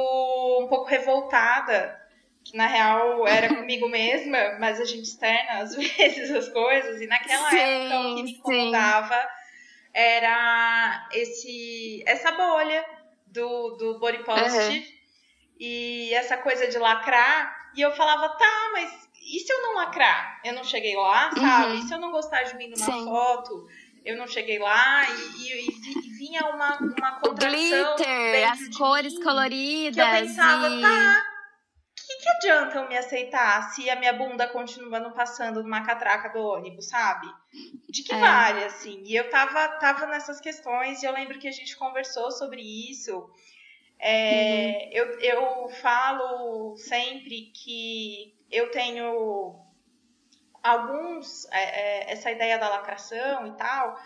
um 0.60 0.66
pouco 0.68 0.84
revoltada, 0.84 1.98
que 2.44 2.56
na 2.56 2.66
real 2.66 3.26
era 3.26 3.48
comigo 3.54 3.88
mesma, 3.88 4.58
mas 4.58 4.80
a 4.80 4.84
gente 4.84 5.04
externa 5.04 5.60
às 5.60 5.74
vezes 5.76 6.30
as 6.30 6.48
coisas, 6.48 7.00
e 7.00 7.06
naquela 7.06 7.48
sim, 7.48 7.56
época 7.56 8.00
o 8.00 8.14
que 8.16 8.22
me 8.22 8.32
incomodava 8.32 9.14
sim. 9.20 9.41
Era 9.94 11.08
esse, 11.12 12.02
essa 12.06 12.32
bolha 12.32 12.84
do, 13.26 13.76
do 13.76 13.98
body 13.98 14.24
positive 14.24 14.86
uhum. 14.86 14.92
e 15.58 16.14
essa 16.14 16.36
coisa 16.36 16.66
de 16.68 16.78
lacrar, 16.78 17.70
e 17.74 17.80
eu 17.80 17.92
falava, 17.92 18.28
tá, 18.30 18.70
mas 18.72 19.02
e 19.24 19.38
se 19.40 19.52
eu 19.52 19.62
não 19.62 19.74
lacrar? 19.76 20.40
Eu 20.44 20.52
não 20.52 20.64
cheguei 20.64 20.96
lá, 20.96 21.30
sabe? 21.34 21.72
Uhum. 21.72 21.78
E 21.78 21.82
se 21.82 21.94
eu 21.94 21.98
não 21.98 22.10
gostar 22.10 22.42
de 22.42 22.56
mim 22.56 22.68
numa 22.68 22.84
Sim. 22.84 23.04
foto? 23.04 23.66
Eu 24.04 24.16
não 24.16 24.26
cheguei 24.26 24.58
lá 24.58 25.04
e, 25.08 25.42
e, 25.42 25.68
e 25.68 26.10
vinha 26.18 26.44
uma, 26.46 26.76
uma 26.76 27.20
contração. 27.20 27.30
O 27.30 27.34
glitter, 27.34 28.50
as 28.50 28.76
cores 28.76 29.14
mim, 29.14 29.22
coloridas. 29.22 29.94
Que 29.94 30.00
eu 30.00 30.26
pensava, 30.26 30.68
e... 30.68 30.80
tá, 30.80 31.24
que, 32.22 32.28
adianta 32.28 32.78
eu 32.78 32.88
me 32.88 32.96
aceitar 32.96 33.70
se 33.70 33.90
a 33.90 33.96
minha 33.96 34.12
bunda 34.12 34.46
continua 34.46 35.00
não 35.00 35.12
passando 35.12 35.62
numa 35.62 35.84
catraca 35.84 36.28
do 36.28 36.38
ônibus, 36.38 36.88
sabe? 36.88 37.26
De 37.88 38.02
que 38.02 38.14
é. 38.14 38.18
vale, 38.18 38.64
assim? 38.64 39.02
E 39.04 39.16
eu 39.16 39.28
tava, 39.28 39.68
tava 39.78 40.06
nessas 40.06 40.40
questões 40.40 41.02
e 41.02 41.06
eu 41.06 41.12
lembro 41.12 41.38
que 41.38 41.48
a 41.48 41.52
gente 41.52 41.76
conversou 41.76 42.30
sobre 42.30 42.62
isso. 42.62 43.28
É, 43.98 44.84
uhum. 44.84 44.90
eu, 44.92 45.20
eu 45.20 45.68
falo 45.80 46.76
sempre 46.76 47.52
que 47.52 48.34
eu 48.50 48.70
tenho 48.70 49.60
alguns, 50.62 51.46
é, 51.50 51.62
é, 51.62 52.12
essa 52.12 52.30
ideia 52.30 52.58
da 52.58 52.68
lacração 52.68 53.46
e 53.48 53.52
tal, 53.52 53.98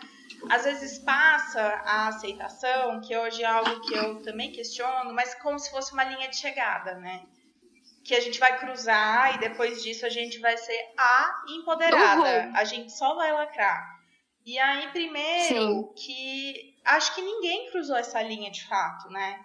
às 0.49 0.63
vezes 0.63 0.97
passa 0.99 1.61
a 1.61 2.07
aceitação, 2.07 2.99
que 2.99 3.15
hoje 3.15 3.43
é 3.43 3.45
algo 3.45 3.81
que 3.81 3.93
eu 3.93 4.21
também 4.23 4.51
questiono, 4.51 5.13
mas 5.13 5.35
como 5.35 5.59
se 5.59 5.69
fosse 5.69 5.93
uma 5.93 6.03
linha 6.03 6.29
de 6.29 6.37
chegada, 6.37 6.95
né? 6.95 7.23
Que 8.07 8.15
a 8.15 8.21
gente 8.21 8.39
vai 8.39 8.57
cruzar 8.57 9.35
e 9.35 9.39
depois 9.39 9.83
disso 9.83 10.05
a 10.05 10.09
gente 10.09 10.39
vai 10.39 10.57
ser 10.57 10.79
a 10.97 11.43
empoderada. 11.49 12.47
Uhum. 12.47 12.55
A 12.55 12.63
gente 12.63 12.91
só 12.91 13.15
vai 13.15 13.33
lacrar. 13.33 13.97
E 14.45 14.57
aí, 14.57 14.87
primeiro, 14.93 15.47
Sim. 15.47 15.89
que 15.93 16.73
acho 16.85 17.13
que 17.13 17.21
ninguém 17.21 17.69
cruzou 17.69 17.97
essa 17.97 18.21
linha 18.21 18.49
de 18.49 18.65
fato, 18.65 19.09
né? 19.09 19.41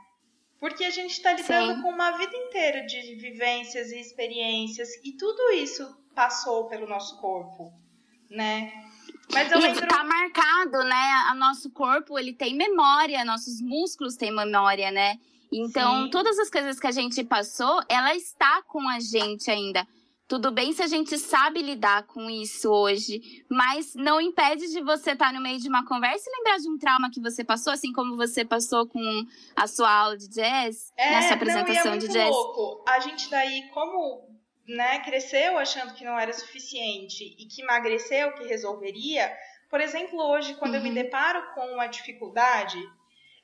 Porque 0.60 0.84
a 0.84 0.90
gente 0.90 1.10
está 1.10 1.32
lidando 1.32 1.74
Sim. 1.74 1.82
com 1.82 1.88
uma 1.88 2.12
vida 2.12 2.36
inteira 2.36 2.86
de 2.86 3.16
vivências 3.16 3.90
e 3.90 3.98
experiências 3.98 4.88
e 5.02 5.16
tudo 5.16 5.50
isso 5.54 6.00
passou 6.14 6.68
pelo 6.68 6.86
nosso 6.86 7.20
corpo, 7.20 7.72
né? 8.30 8.72
Mas 9.32 9.50
eu 9.50 9.58
lembro... 9.58 9.88
tá 9.88 10.04
marcado, 10.04 10.84
né? 10.84 11.30
O 11.32 11.34
nosso 11.34 11.68
corpo, 11.70 12.16
ele 12.16 12.32
tem 12.32 12.54
memória, 12.54 13.24
nossos 13.24 13.60
músculos 13.60 14.14
têm 14.14 14.30
memória, 14.32 14.92
né? 14.92 15.18
Então, 15.52 16.04
Sim. 16.04 16.10
todas 16.10 16.38
as 16.38 16.48
coisas 16.48 16.80
que 16.80 16.86
a 16.86 16.92
gente 16.92 17.22
passou, 17.22 17.82
ela 17.88 18.14
está 18.14 18.62
com 18.62 18.88
a 18.88 18.98
gente 18.98 19.50
ainda. 19.50 19.86
Tudo 20.26 20.50
bem 20.50 20.72
se 20.72 20.82
a 20.82 20.86
gente 20.86 21.18
sabe 21.18 21.60
lidar 21.60 22.04
com 22.04 22.30
isso 22.30 22.70
hoje, 22.70 23.44
mas 23.50 23.94
não 23.94 24.18
impede 24.18 24.66
de 24.72 24.80
você 24.80 25.10
estar 25.10 25.30
no 25.30 25.42
meio 25.42 25.58
de 25.58 25.68
uma 25.68 25.84
conversa 25.84 26.24
e 26.26 26.38
lembrar 26.38 26.56
de 26.56 26.70
um 26.70 26.78
trauma 26.78 27.10
que 27.10 27.20
você 27.20 27.44
passou, 27.44 27.70
assim 27.70 27.92
como 27.92 28.16
você 28.16 28.42
passou 28.42 28.86
com 28.86 29.26
a 29.54 29.66
sua 29.66 29.92
aula 29.92 30.16
de 30.16 30.28
jazz, 30.28 30.90
é, 30.96 31.10
nessa 31.10 31.34
apresentação 31.34 31.84
não, 31.84 31.92
é 31.92 31.98
de 31.98 32.08
jazz. 32.08 32.30
Louco. 32.30 32.82
A 32.88 32.98
gente 33.00 33.28
daí, 33.28 33.68
como 33.74 34.26
né, 34.66 35.00
cresceu 35.00 35.58
achando 35.58 35.92
que 35.92 36.04
não 36.04 36.18
era 36.18 36.32
suficiente 36.32 37.36
e 37.38 37.44
que 37.44 37.60
emagreceu, 37.60 38.32
que 38.32 38.46
resolveria. 38.46 39.30
Por 39.68 39.82
exemplo, 39.82 40.18
hoje, 40.18 40.54
quando 40.54 40.72
uhum. 40.72 40.78
eu 40.78 40.82
me 40.82 40.88
uhum. 40.88 40.94
deparo 40.94 41.42
com 41.54 41.74
uma 41.74 41.88
dificuldade, 41.88 42.78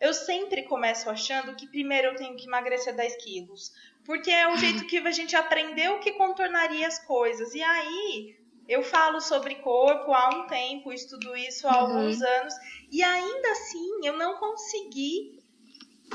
eu 0.01 0.15
sempre 0.15 0.63
começo 0.63 1.11
achando 1.11 1.57
que 1.57 1.67
primeiro 1.67 2.09
eu 2.09 2.17
tenho 2.17 2.37
que 2.37 2.47
emagrecer 2.47 2.95
10 2.95 3.17
quilos. 3.17 3.73
Porque 4.05 4.31
é 4.31 4.49
o 4.49 4.57
jeito 4.57 4.87
que 4.87 4.99
a 4.99 5.11
gente 5.11 5.37
aprendeu 5.37 5.99
que 5.99 6.13
contornaria 6.13 6.87
as 6.87 6.99
coisas. 6.99 7.55
E 7.55 7.63
aí, 7.63 8.39
eu 8.69 8.83
falo 8.83 9.21
sobre 9.21 9.57
corpo 9.57 10.13
há 10.13 10.29
um 10.29 10.47
tempo, 10.47 10.93
estudo 10.93 11.37
isso 11.37 11.67
há 11.67 11.73
uhum. 11.73 11.99
alguns 11.99 12.23
anos, 12.23 12.55
e 12.91 13.03
ainda 13.03 13.51
assim 13.53 14.07
eu 14.07 14.17
não 14.17 14.37
consegui 14.37 15.39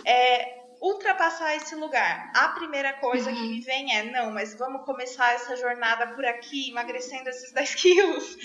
é, 0.06 0.63
ultrapassar 0.84 1.56
esse 1.56 1.74
lugar. 1.76 2.30
A 2.36 2.50
primeira 2.50 2.92
coisa 2.94 3.30
uhum. 3.30 3.36
que 3.36 3.42
me 3.42 3.62
vem 3.62 3.96
é, 3.96 4.04
não, 4.12 4.32
mas 4.32 4.54
vamos 4.54 4.84
começar 4.84 5.34
essa 5.34 5.56
jornada 5.56 6.08
por 6.08 6.26
aqui, 6.26 6.70
emagrecendo 6.70 7.30
esses 7.30 7.54
10 7.56 7.76
quilos, 7.76 8.38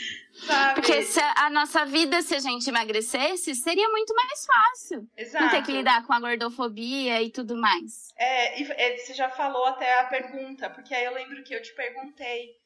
sabe? 0.46 0.74
Porque 0.76 1.02
se 1.02 1.20
a 1.20 1.50
nossa 1.50 1.84
vida, 1.84 2.22
se 2.22 2.36
a 2.36 2.38
gente 2.38 2.68
emagrecesse, 2.68 3.56
seria 3.56 3.88
muito 3.88 4.14
mais 4.14 4.46
fácil. 4.46 5.08
Exato. 5.16 5.44
Não 5.44 5.50
ter 5.50 5.62
que 5.64 5.72
lidar 5.72 6.06
com 6.06 6.12
a 6.12 6.20
gordofobia 6.20 7.20
e 7.20 7.30
tudo 7.30 7.56
mais. 7.56 8.12
É, 8.16 8.62
e 8.62 8.70
é, 8.70 8.96
você 8.96 9.14
já 9.14 9.28
falou 9.28 9.66
até 9.66 9.98
a 9.98 10.04
pergunta, 10.04 10.70
porque 10.70 10.94
aí 10.94 11.04
eu 11.04 11.14
lembro 11.14 11.42
que 11.42 11.52
eu 11.52 11.60
te 11.60 11.74
perguntei 11.74 12.56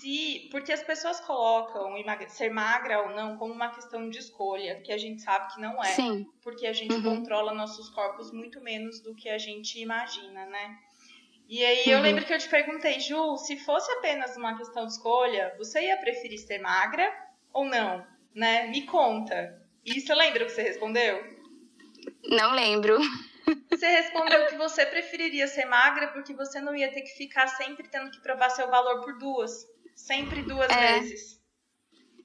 se 0.00 0.48
porque 0.50 0.72
as 0.72 0.82
pessoas 0.82 1.20
colocam 1.20 1.94
ser 2.28 2.50
magra 2.50 3.02
ou 3.02 3.10
não 3.10 3.36
como 3.36 3.52
uma 3.52 3.70
questão 3.70 4.08
de 4.08 4.18
escolha, 4.18 4.80
que 4.82 4.92
a 4.92 4.98
gente 4.98 5.22
sabe 5.22 5.52
que 5.54 5.60
não 5.60 5.82
é, 5.82 5.92
Sim. 5.92 6.26
porque 6.42 6.66
a 6.66 6.72
gente 6.72 6.94
uhum. 6.94 7.02
controla 7.02 7.54
nossos 7.54 7.88
corpos 7.90 8.32
muito 8.32 8.60
menos 8.60 9.00
do 9.00 9.14
que 9.14 9.28
a 9.28 9.38
gente 9.38 9.80
imagina, 9.80 10.46
né? 10.46 10.78
E 11.48 11.64
aí 11.64 11.90
eu 11.90 11.98
uhum. 11.98 12.02
lembro 12.02 12.24
que 12.24 12.32
eu 12.32 12.38
te 12.38 12.48
perguntei, 12.48 13.00
Ju, 13.00 13.36
se 13.36 13.56
fosse 13.58 13.90
apenas 13.92 14.36
uma 14.36 14.56
questão 14.56 14.86
de 14.86 14.92
escolha, 14.92 15.54
você 15.58 15.86
ia 15.86 15.96
preferir 15.98 16.38
ser 16.38 16.58
magra 16.58 17.10
ou 17.52 17.64
não, 17.64 18.04
né? 18.34 18.66
Me 18.68 18.82
conta. 18.86 19.62
E 19.84 20.00
você 20.00 20.14
lembra 20.14 20.44
o 20.44 20.46
que 20.46 20.52
você 20.52 20.62
respondeu? 20.62 21.22
Não 22.24 22.52
lembro. 22.52 22.98
Você 23.70 23.86
respondeu 23.86 24.46
que 24.46 24.56
você 24.56 24.86
preferiria 24.86 25.46
ser 25.46 25.66
magra 25.66 26.08
porque 26.08 26.32
você 26.32 26.60
não 26.60 26.74
ia 26.74 26.90
ter 26.90 27.02
que 27.02 27.16
ficar 27.16 27.46
sempre 27.48 27.88
tendo 27.88 28.10
que 28.10 28.22
provar 28.22 28.48
seu 28.50 28.68
valor 28.70 29.02
por 29.02 29.18
duas. 29.18 29.66
Sempre 29.94 30.42
duas 30.42 30.70
é. 30.70 31.00
vezes. 31.00 31.40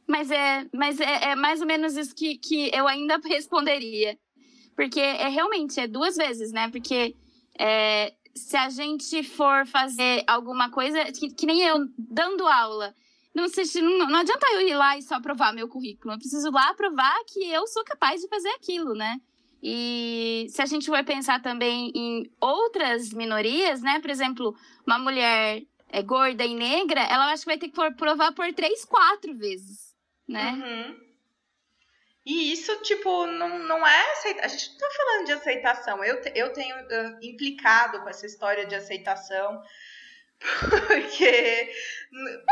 Mas 0.07 0.31
é, 0.31 0.65
mas 0.73 0.99
é, 0.99 1.31
é, 1.31 1.35
mais 1.35 1.61
ou 1.61 1.67
menos 1.67 1.95
isso 1.95 2.15
que, 2.15 2.37
que 2.37 2.71
eu 2.73 2.87
ainda 2.87 3.19
responderia. 3.25 4.17
Porque 4.75 4.99
é 4.99 5.27
realmente 5.27 5.79
é 5.79 5.87
duas 5.87 6.15
vezes, 6.15 6.51
né? 6.51 6.69
Porque 6.69 7.15
é, 7.59 8.13
se 8.35 8.55
a 8.57 8.69
gente 8.69 9.21
for 9.23 9.67
fazer 9.67 10.23
alguma 10.25 10.71
coisa, 10.71 11.03
que, 11.11 11.29
que 11.29 11.45
nem 11.45 11.61
eu 11.61 11.85
dando 11.97 12.47
aula, 12.47 12.95
não, 13.35 13.45
não, 13.45 14.09
não 14.09 14.19
adianta 14.19 14.47
eu 14.53 14.61
ir 14.67 14.75
lá 14.75 14.97
e 14.97 15.01
só 15.01 15.15
aprovar 15.15 15.53
meu 15.53 15.67
currículo. 15.67 16.13
Eu 16.13 16.17
preciso 16.17 16.49
lá 16.51 16.73
provar 16.73 17.15
que 17.27 17.47
eu 17.49 17.67
sou 17.67 17.83
capaz 17.83 18.21
de 18.21 18.27
fazer 18.27 18.49
aquilo, 18.49 18.93
né? 18.93 19.19
E 19.61 20.47
se 20.49 20.61
a 20.61 20.65
gente 20.65 20.85
for 20.85 21.03
pensar 21.03 21.41
também 21.41 21.91
em 21.93 22.31
outras 22.39 23.11
minorias, 23.11 23.81
né? 23.81 23.99
Por 23.99 24.09
exemplo, 24.09 24.55
uma 24.87 24.97
mulher 24.97 25.61
é, 25.89 26.01
gorda 26.01 26.45
e 26.45 26.53
negra, 26.53 27.01
ela 27.01 27.31
acho 27.31 27.43
que 27.43 27.49
vai 27.49 27.57
ter 27.57 27.69
que 27.69 27.93
provar 27.95 28.31
por 28.33 28.53
três, 28.53 28.85
quatro 28.85 29.35
vezes, 29.35 29.95
né? 30.27 30.51
Uhum. 30.51 31.09
E 32.25 32.51
isso, 32.51 32.75
tipo, 32.81 33.25
não, 33.25 33.59
não 33.59 33.87
é 33.87 34.11
aceitação. 34.11 34.45
A 34.45 34.47
gente 34.47 34.71
não 34.71 34.77
tá 34.77 34.87
falando 34.95 35.25
de 35.25 35.31
aceitação. 35.31 36.03
Eu, 36.03 36.21
eu 36.35 36.53
tenho 36.53 36.75
uh, 36.75 37.19
implicado 37.23 38.01
com 38.01 38.09
essa 38.09 38.25
história 38.25 38.67
de 38.67 38.75
aceitação, 38.75 39.63
porque, 40.87 41.73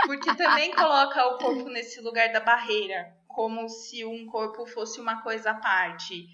porque 0.06 0.36
também 0.36 0.72
coloca 0.72 1.24
o 1.28 1.38
corpo 1.38 1.70
nesse 1.70 2.02
lugar 2.02 2.32
da 2.32 2.40
barreira, 2.40 3.14
como 3.28 3.70
se 3.70 4.04
um 4.04 4.26
corpo 4.26 4.66
fosse 4.66 5.00
uma 5.00 5.22
coisa 5.22 5.52
à 5.52 5.54
parte. 5.54 6.28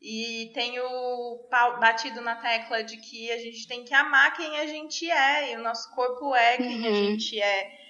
E 0.00 0.50
tenho 0.54 1.46
batido 1.78 2.22
na 2.22 2.36
tecla 2.36 2.82
de 2.82 2.96
que 2.96 3.30
a 3.30 3.38
gente 3.38 3.68
tem 3.68 3.84
que 3.84 3.92
amar 3.92 4.34
quem 4.34 4.58
a 4.58 4.66
gente 4.66 5.10
é, 5.10 5.52
e 5.52 5.56
o 5.56 5.62
nosso 5.62 5.94
corpo 5.94 6.34
é 6.34 6.56
quem 6.56 6.80
uhum. 6.80 6.88
a 6.88 6.92
gente 6.92 7.40
é. 7.40 7.80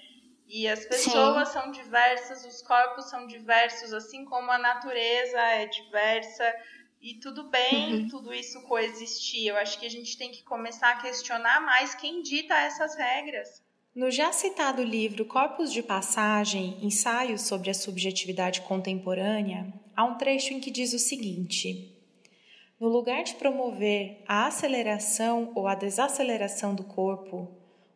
E 0.45 0.67
as 0.67 0.85
pessoas 0.85 1.47
Sim. 1.47 1.53
são 1.53 1.71
diversas, 1.71 2.43
os 2.43 2.61
corpos 2.61 3.09
são 3.09 3.25
diversos, 3.25 3.93
assim 3.93 4.25
como 4.25 4.51
a 4.51 4.57
natureza 4.57 5.39
é 5.39 5.65
diversa. 5.65 6.53
E 7.01 7.17
tudo 7.19 7.49
bem 7.49 7.93
uhum. 7.93 8.07
tudo 8.09 8.33
isso 8.33 8.61
coexistir. 8.63 9.47
Eu 9.47 9.55
acho 9.55 9.79
que 9.79 9.85
a 9.85 9.89
gente 9.89 10.17
tem 10.17 10.29
que 10.29 10.43
começar 10.43 10.91
a 10.91 11.01
questionar 11.01 11.61
mais 11.61 11.95
quem 11.95 12.21
dita 12.21 12.53
essas 12.53 12.95
regras. 12.95 13.63
No 13.95 14.11
já 14.11 14.31
citado 14.31 14.83
livro 14.83 15.25
Corpos 15.25 15.71
de 15.71 15.81
Passagem 15.81 16.77
Ensaios 16.81 17.41
sobre 17.41 17.69
a 17.69 17.73
Subjetividade 17.73 18.61
Contemporânea, 18.61 19.73
há 19.95 20.03
um 20.03 20.17
trecho 20.17 20.53
em 20.53 20.59
que 20.59 20.71
diz 20.71 20.93
o 20.93 20.99
seguinte: 20.99 21.90
no 22.81 22.89
lugar 22.89 23.23
de 23.23 23.35
promover 23.35 24.23
a 24.27 24.47
aceleração 24.47 25.51
ou 25.53 25.67
a 25.67 25.75
desaceleração 25.75 26.73
do 26.73 26.83
corpo, 26.83 27.47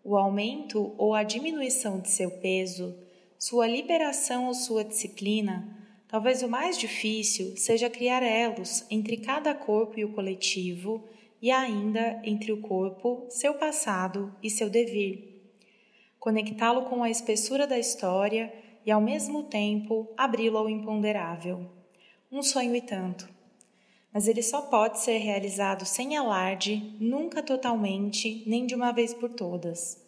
o 0.04 0.16
aumento 0.16 0.94
ou 0.96 1.16
a 1.16 1.24
diminuição 1.24 2.00
de 2.00 2.12
seu 2.12 2.30
peso, 2.30 2.96
sua 3.40 3.66
liberação 3.66 4.46
ou 4.46 4.54
sua 4.54 4.84
disciplina, 4.84 5.76
talvez 6.08 6.44
o 6.44 6.48
mais 6.48 6.78
difícil 6.78 7.58
seja 7.58 7.90
criar 7.90 8.22
elos 8.22 8.86
entre 8.88 9.18
cada 9.18 9.56
corpo 9.56 10.00
e 10.00 10.06
o 10.06 10.14
coletivo 10.14 11.04
e 11.42 11.50
ainda 11.50 12.22
entre 12.24 12.52
o 12.52 12.62
corpo, 12.62 13.26
seu 13.28 13.56
passado 13.56 14.36
e 14.44 14.52
seu 14.52 14.70
devir. 14.70 15.50
Conectá-lo 16.20 16.84
com 16.84 17.02
a 17.02 17.10
espessura 17.10 17.66
da 17.66 17.80
história 17.80 18.54
e, 18.86 18.92
ao 18.92 19.02
mesmo 19.02 19.46
tempo, 19.46 20.08
abri-lo 20.16 20.60
ao 20.60 20.70
imponderável. 20.70 21.72
Um 22.32 22.44
sonho 22.44 22.76
e 22.76 22.82
tanto 22.82 23.35
mas 24.16 24.30
ele 24.30 24.42
só 24.42 24.62
pode 24.62 25.02
ser 25.02 25.18
realizado 25.18 25.86
sem 25.86 26.16
alarde, 26.16 26.96
nunca 27.02 27.44
totalmente, 27.44 28.44
nem 28.48 28.66
de 28.66 28.74
uma 28.74 28.94
vez 28.94 29.14
por 29.14 29.30
todas. 29.30 30.02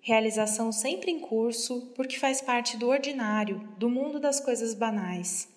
Realização 0.00 0.70
sempre 0.70 1.10
em 1.10 1.18
curso, 1.18 1.92
porque 1.96 2.16
faz 2.16 2.40
parte 2.40 2.76
do 2.76 2.86
ordinário, 2.86 3.58
do 3.76 3.90
mundo 3.90 4.20
das 4.20 4.38
coisas 4.38 4.72
banais. 4.72 5.48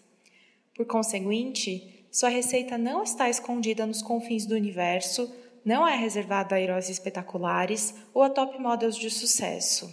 Por 0.73 0.87
conseguinte, 0.87 2.07
sua 2.11 2.29
receita 2.29 2.79
não 2.79 3.03
está 3.03 3.29
escondida 3.29 3.85
nos 3.85 4.01
confins 4.01 4.47
do 4.47 4.55
universo, 4.55 5.31
não 5.63 5.87
é 5.87 5.95
reservada 5.95 6.55
a 6.55 6.59
heróis 6.59 6.89
espetaculares 6.89 7.93
ou 8.11 8.23
a 8.23 8.29
top 8.29 8.59
models 8.59 8.95
de 8.95 9.11
sucesso. 9.11 9.87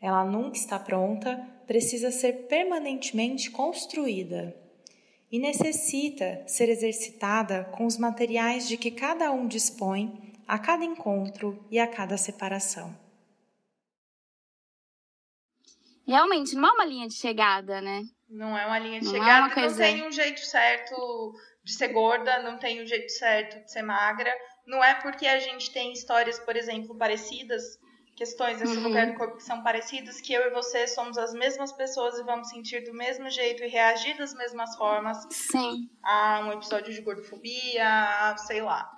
Ela 0.00 0.24
nunca 0.24 0.56
está 0.56 0.78
pronta, 0.78 1.46
precisa 1.66 2.10
ser 2.10 2.46
permanentemente 2.48 3.50
construída 3.50 4.61
e 5.32 5.38
necessita 5.38 6.46
ser 6.46 6.68
exercitada 6.68 7.64
com 7.72 7.86
os 7.86 7.96
materiais 7.96 8.68
de 8.68 8.76
que 8.76 8.90
cada 8.90 9.32
um 9.32 9.48
dispõe 9.48 10.34
a 10.46 10.58
cada 10.58 10.84
encontro 10.84 11.64
e 11.70 11.78
a 11.78 11.86
cada 11.86 12.18
separação. 12.18 12.94
Realmente, 16.06 16.54
não 16.54 16.68
é 16.68 16.72
uma 16.72 16.84
linha 16.84 17.08
de 17.08 17.14
chegada, 17.14 17.80
né? 17.80 18.02
Não 18.28 18.58
é 18.58 18.66
uma 18.66 18.78
linha 18.78 19.00
de 19.00 19.06
não 19.06 19.14
é 19.14 19.18
chegada, 19.18 19.46
é 19.46 19.54
coisa... 19.54 19.68
não 19.70 19.76
tem 19.76 20.06
um 20.06 20.12
jeito 20.12 20.40
certo 20.40 21.34
de 21.64 21.72
ser 21.72 21.88
gorda, 21.88 22.42
não 22.42 22.58
tem 22.58 22.82
um 22.82 22.86
jeito 22.86 23.10
certo 23.10 23.64
de 23.64 23.72
ser 23.72 23.82
magra. 23.82 24.30
Não 24.66 24.84
é 24.84 24.94
porque 24.96 25.26
a 25.26 25.38
gente 25.38 25.72
tem 25.72 25.92
histórias, 25.92 26.38
por 26.40 26.56
exemplo, 26.56 26.94
parecidas, 26.98 27.62
questões 28.22 28.60
desse 28.60 28.76
uhum. 28.76 28.84
lugar 28.84 29.08
do 29.08 29.14
corpo 29.14 29.36
que 29.36 29.42
são 29.42 29.64
parecidas, 29.64 30.20
que 30.20 30.32
eu 30.32 30.42
e 30.42 30.50
você 30.50 30.86
somos 30.86 31.18
as 31.18 31.34
mesmas 31.34 31.72
pessoas 31.72 32.16
e 32.20 32.22
vamos 32.22 32.50
sentir 32.50 32.84
do 32.84 32.94
mesmo 32.94 33.28
jeito 33.28 33.64
e 33.64 33.66
reagir 33.66 34.16
das 34.16 34.32
mesmas 34.32 34.76
formas 34.76 35.26
Sim. 35.28 35.90
a 36.00 36.40
um 36.46 36.52
episódio 36.52 36.94
de 36.94 37.00
gordofobia, 37.00 38.36
sei 38.46 38.62
lá. 38.62 38.88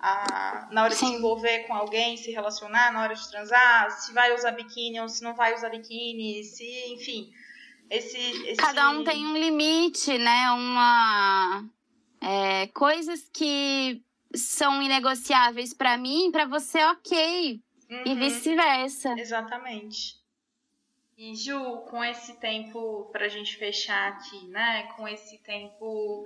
A, 0.00 0.68
na 0.72 0.82
hora 0.82 0.92
Sim. 0.92 1.06
de 1.06 1.12
se 1.12 1.16
envolver 1.18 1.60
com 1.68 1.74
alguém, 1.74 2.16
se 2.16 2.32
relacionar, 2.32 2.92
na 2.92 3.02
hora 3.02 3.14
de 3.14 3.30
transar, 3.30 3.88
se 3.92 4.12
vai 4.12 4.34
usar 4.34 4.50
biquíni 4.50 5.00
ou 5.00 5.08
se 5.08 5.22
não 5.22 5.32
vai 5.32 5.54
usar 5.54 5.70
biquíni, 5.70 6.42
se, 6.42 6.92
enfim. 6.92 7.30
Esse, 7.88 8.18
esse... 8.18 8.56
Cada 8.56 8.90
um 8.90 9.04
tem 9.04 9.24
um 9.24 9.36
limite, 9.36 10.18
né? 10.18 10.50
Uma. 10.50 11.64
É, 12.20 12.66
coisas 12.68 13.30
que 13.32 14.02
são 14.34 14.82
inegociáveis 14.82 15.72
para 15.72 15.96
mim, 15.96 16.32
para 16.32 16.46
você, 16.46 16.82
ok. 16.82 17.62
Uhum. 17.92 18.02
E 18.06 18.14
vice-versa. 18.14 19.14
Exatamente. 19.18 20.16
E 21.16 21.34
Ju, 21.34 21.82
com 21.90 22.02
esse 22.02 22.40
tempo, 22.40 23.10
para 23.12 23.26
a 23.26 23.28
gente 23.28 23.56
fechar 23.56 24.12
aqui, 24.12 24.46
né? 24.48 24.84
Com 24.96 25.06
esse 25.06 25.38
tempo 25.38 26.24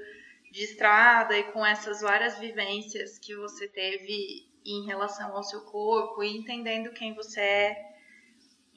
de 0.51 0.63
estrada 0.63 1.37
e 1.37 1.43
com 1.53 1.67
essas 1.67 2.01
várias 2.01 2.39
vivências 2.39 3.19
que 3.19 3.35
você 3.35 3.67
teve 3.67 4.49
em 4.65 4.87
relação 4.87 5.37
ao 5.37 5.43
seu 5.43 5.63
corpo 5.63 6.23
e 6.23 6.37
entendendo 6.37 6.93
quem 6.93 7.15
você 7.15 7.41
é 7.41 7.97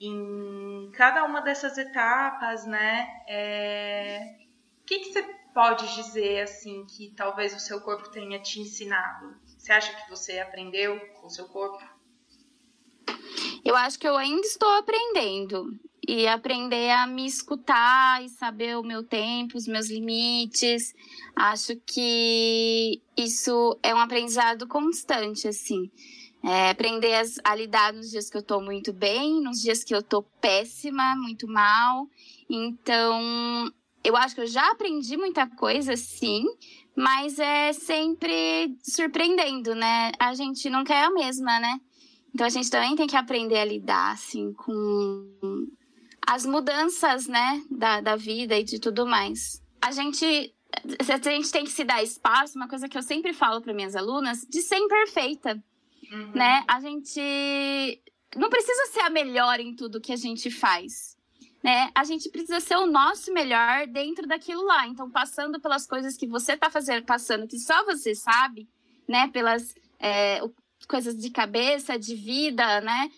em 0.02 0.92
cada 0.94 1.24
uma 1.26 1.42
dessas 1.42 1.78
etapas, 1.78 2.66
né? 2.66 3.08
É... 3.28 4.36
O 4.82 4.86
que, 4.86 5.00
que 5.00 5.14
você 5.14 5.24
pode 5.54 5.96
dizer 5.96 6.42
assim 6.42 6.86
que 6.86 7.14
talvez 7.16 7.56
o 7.56 7.60
seu 7.60 7.82
corpo 7.82 8.10
tenha 8.10 8.40
te 8.42 8.60
ensinado? 8.60 9.40
Você 9.58 9.72
acha 9.72 9.94
que 9.94 10.10
você 10.10 10.40
aprendeu 10.40 11.00
com 11.16 11.28
o 11.28 11.30
seu 11.30 11.48
corpo? 11.48 11.99
Eu 13.64 13.76
acho 13.76 14.00
que 14.00 14.08
eu 14.08 14.18
ainda 14.18 14.42
estou 14.42 14.70
aprendendo. 14.78 15.80
E 16.08 16.28
aprender 16.28 16.90
a 16.90 17.06
me 17.06 17.28
escutar 17.28 18.24
e 18.24 18.30
saber 18.30 18.76
o 18.78 18.84
meu 18.84 19.04
tempo, 19.04 19.58
os 19.58 19.68
meus 19.68 19.90
limites. 19.90 20.96
Acho 21.36 21.76
que 21.86 23.00
isso 23.16 23.78
é 23.84 23.94
um 23.94 24.00
aprendizado 24.00 24.68
constante, 24.68 25.48
assim. 25.48 25.92
É, 26.44 26.72
aprender 26.72 27.14
a, 27.14 27.52
a 27.52 27.56
lidar 27.56 27.94
nos 27.94 28.10
dias 28.10 28.30
que 28.30 28.38
eu 28.38 28.42
tô 28.42 28.60
muito 28.60 28.92
bem, 28.92 29.40
nos 29.42 29.62
dias 29.62 29.84
que 29.84 29.94
eu 29.94 30.02
tô 30.02 30.24
péssima, 30.24 31.16
muito 31.16 31.48
mal. 31.48 32.08
Então, 32.50 33.72
eu 34.04 34.16
acho 34.16 34.34
que 34.34 34.42
eu 34.42 34.48
já 34.48 34.72
aprendi 34.72 35.18
muita 35.18 35.46
coisa, 35.46 35.96
sim, 35.96 36.46
mas 36.96 37.38
é 37.38 37.74
sempre 37.74 38.76
surpreendendo, 38.82 39.76
né? 39.76 40.12
A 40.18 40.34
gente 40.34 40.70
nunca 40.70 40.96
é 40.96 41.04
a 41.04 41.12
mesma, 41.12 41.60
né? 41.60 41.80
Então 42.34 42.46
a 42.46 42.50
gente 42.50 42.70
também 42.70 42.96
tem 42.96 43.08
que 43.08 43.16
aprender 43.16 43.58
a 43.58 43.66
lidar, 43.66 44.14
assim, 44.14 44.54
com 44.54 45.68
as 46.26 46.46
mudanças, 46.46 47.28
né, 47.28 47.64
da, 47.70 48.02
da 48.02 48.16
vida 48.16 48.58
e 48.58 48.64
de 48.64 48.80
tudo 48.80 49.06
mais. 49.06 49.62
A 49.82 49.92
gente, 49.92 50.54
a 51.00 51.32
gente 51.32 51.52
tem 51.52 51.64
que 51.64 51.72
se 51.72 51.84
dar 51.84 52.04
espaço, 52.04 52.58
uma 52.58 52.68
coisa 52.68 52.88
que 52.88 52.98
eu 52.98 53.02
sempre 53.02 53.34
falo 53.34 53.62
para 53.62 53.74
minhas 53.74 53.96
alunas, 53.96 54.46
de 54.48 54.62
ser 54.62 54.78
imperfeita, 54.78 55.62
uhum. 56.12 56.32
né? 56.36 56.64
A 56.68 56.80
gente 56.80 58.02
não 58.36 58.50
precisa 58.50 58.86
ser 58.88 59.02
a 59.02 59.10
melhor 59.10 59.60
em 59.60 59.76
tudo 59.76 60.02
que 60.02 60.14
a 60.14 60.18
gente 60.18 60.52
faz. 60.52 61.18
Né? 61.62 61.90
A 61.94 62.06
gente 62.06 62.30
precisa 62.30 62.62
ser 62.62 62.78
o 62.78 62.86
nosso 62.86 63.34
melhor 63.34 63.86
dentro 63.88 64.26
daquilo 64.26 64.64
lá. 64.64 64.88
Então, 64.88 65.10
passando 65.12 65.60
pelas 65.60 65.86
coisas 65.86 66.16
que 66.16 66.26
você 66.26 66.54
está 66.54 66.70
fazendo, 66.70 67.04
passando, 67.06 67.48
que 67.48 67.60
só 67.60 67.84
você 67.84 68.16
sabe, 68.16 68.66
né? 69.06 69.28
Pelas 69.28 69.76
é, 70.00 70.42
coisas 70.90 71.16
de 71.16 71.30
cabeça, 71.30 71.98
de 71.98 72.16
vida, 72.16 72.82
né? 72.82 73.12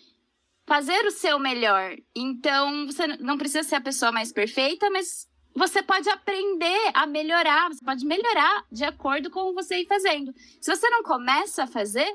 Fazer 0.67 1.05
o 1.05 1.11
seu 1.11 1.39
melhor. 1.39 1.95
Então, 2.15 2.85
você 2.85 3.07
não 3.07 3.37
precisa 3.37 3.63
ser 3.63 3.75
a 3.75 3.81
pessoa 3.81 4.11
mais 4.11 4.31
perfeita, 4.31 4.89
mas 4.89 5.27
você 5.55 5.81
pode 5.81 6.09
aprender 6.09 6.91
a 6.93 7.07
melhorar, 7.07 7.69
você 7.69 7.83
pode 7.83 8.05
melhorar 8.05 8.65
de 8.71 8.83
acordo 8.83 9.29
com 9.29 9.53
você 9.53 9.77
ir 9.81 9.87
fazendo. 9.87 10.33
Se 10.61 10.75
você 10.75 10.89
não 10.89 11.01
começa 11.01 11.63
a 11.63 11.67
fazer, 11.67 12.07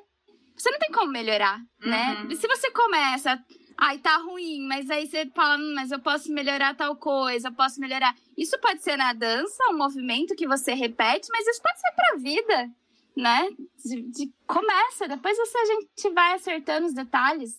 você 0.55 0.71
não 0.71 0.79
tem 0.79 0.93
como 0.93 1.11
melhorar, 1.11 1.59
né? 1.81 2.17
uhum. 2.19 2.25
né? 2.25 2.33
E 2.33 2.37
se 2.37 2.47
você 2.47 2.71
começa, 2.71 3.43
ai, 3.77 3.99
tá 3.99 4.17
ruim, 4.19 4.67
mas 4.67 4.91
aí 4.91 5.07
você 5.07 5.27
fala, 5.35 5.57
hum, 5.57 5.75
mas 5.75 5.91
eu 5.91 5.99
posso 5.99 6.33
melhorar 6.33 6.75
tal 6.75 6.97
coisa, 6.97 7.49
eu 7.49 7.53
posso 7.53 7.81
melhorar. 7.81 8.15
Isso 8.37 8.59
pode 8.59 8.83
ser 8.83 8.97
na 8.97 9.13
dança, 9.13 9.71
um 9.71 9.77
movimento 9.77 10.37
que 10.37 10.47
você 10.47 10.73
repete, 10.73 11.29
mas 11.31 11.47
isso 11.47 11.63
pode 11.63 11.81
ser 11.81 11.93
pra 11.93 12.17
vida 12.17 12.71
né? 13.17 13.49
De, 13.85 14.03
de, 14.03 14.31
começa, 14.47 15.09
depois 15.09 15.37
você, 15.37 15.59
a 15.59 15.67
gente 15.67 16.15
vai 16.15 16.35
acertando 16.35 16.87
os 16.87 16.95
detalhes. 16.95 17.55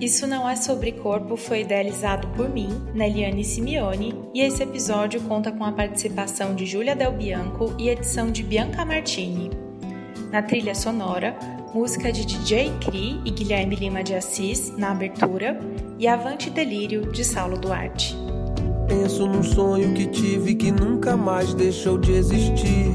Isso 0.00 0.26
Não 0.26 0.48
É 0.48 0.56
Sobre 0.56 0.92
Corpo 0.92 1.36
foi 1.36 1.60
idealizado 1.60 2.28
por 2.28 2.48
mim, 2.48 2.68
Neliane 2.94 3.44
Simeone, 3.44 4.14
e 4.34 4.40
esse 4.40 4.62
episódio 4.62 5.20
conta 5.22 5.52
com 5.52 5.64
a 5.64 5.72
participação 5.72 6.54
de 6.54 6.64
Júlia 6.64 6.96
Del 6.96 7.12
Bianco 7.12 7.74
e 7.78 7.90
edição 7.90 8.30
de 8.30 8.42
Bianca 8.42 8.84
Martini. 8.84 9.50
Na 10.30 10.42
trilha 10.42 10.74
sonora, 10.74 11.36
música 11.74 12.10
de 12.10 12.24
DJ 12.24 12.72
Cri 12.80 13.20
e 13.26 13.30
Guilherme 13.30 13.76
Lima 13.76 14.02
de 14.02 14.14
Assis 14.14 14.74
na 14.76 14.92
abertura 14.92 15.60
e 15.98 16.08
Avante 16.08 16.48
Delírio 16.48 17.12
de 17.12 17.22
Saulo 17.22 17.58
Duarte. 17.58 18.16
Penso 18.88 19.26
num 19.26 19.42
sonho 19.42 19.92
que 19.92 20.06
tive 20.06 20.54
que 20.54 20.72
nunca 20.72 21.16
mais 21.16 21.52
deixou 21.52 21.98
de 21.98 22.12
existir 22.12 22.94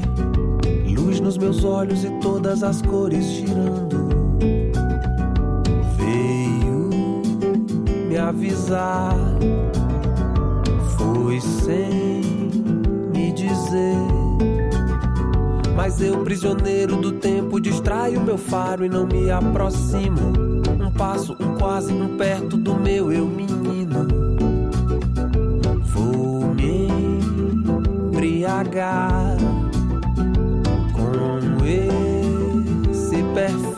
luz 1.06 1.20
nos 1.20 1.38
meus 1.38 1.62
olhos 1.62 2.02
e 2.02 2.10
todas 2.20 2.64
as 2.64 2.82
cores 2.82 3.24
girando. 3.24 4.08
Veio 5.96 6.90
me 8.08 8.18
avisar, 8.18 9.14
foi 10.98 11.40
sem 11.40 12.50
me 13.14 13.32
dizer. 13.32 13.96
Mas 15.76 16.00
eu, 16.00 16.24
prisioneiro 16.24 16.96
do 16.96 17.12
tempo, 17.12 17.60
distraio 17.60 18.20
meu 18.20 18.36
faro 18.36 18.84
e 18.84 18.88
não 18.88 19.06
me 19.06 19.30
aproximo. 19.30 20.34
Um 20.80 20.90
passo, 20.90 21.36
um 21.38 21.56
quase, 21.56 21.92
um 21.92 22.16
perto 22.16 22.56
do 22.56 22.74
meu 22.74 23.12
eu 23.12 23.26
menino. 23.26 24.08
Vou 25.84 26.52
me 26.54 26.88
embriagar 28.08 29.36
esse 31.66 33.22
perfume. 33.34 33.76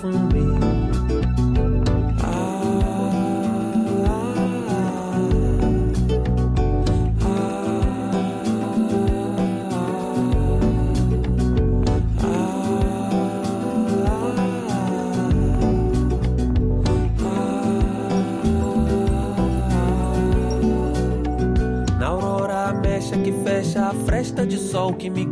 Que 23.25 23.33
fecha 23.33 23.89
a 23.89 23.95
fresta 24.07 24.47
de 24.47 24.57
sol 24.57 24.95
que 24.95 25.11
me 25.11 25.27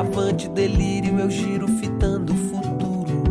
Avante 0.00 0.48
delírio, 0.48 1.18
eu 1.18 1.28
giro 1.28 1.68
fitando 1.68 2.32
o 2.32 2.36
futuro. 2.36 3.22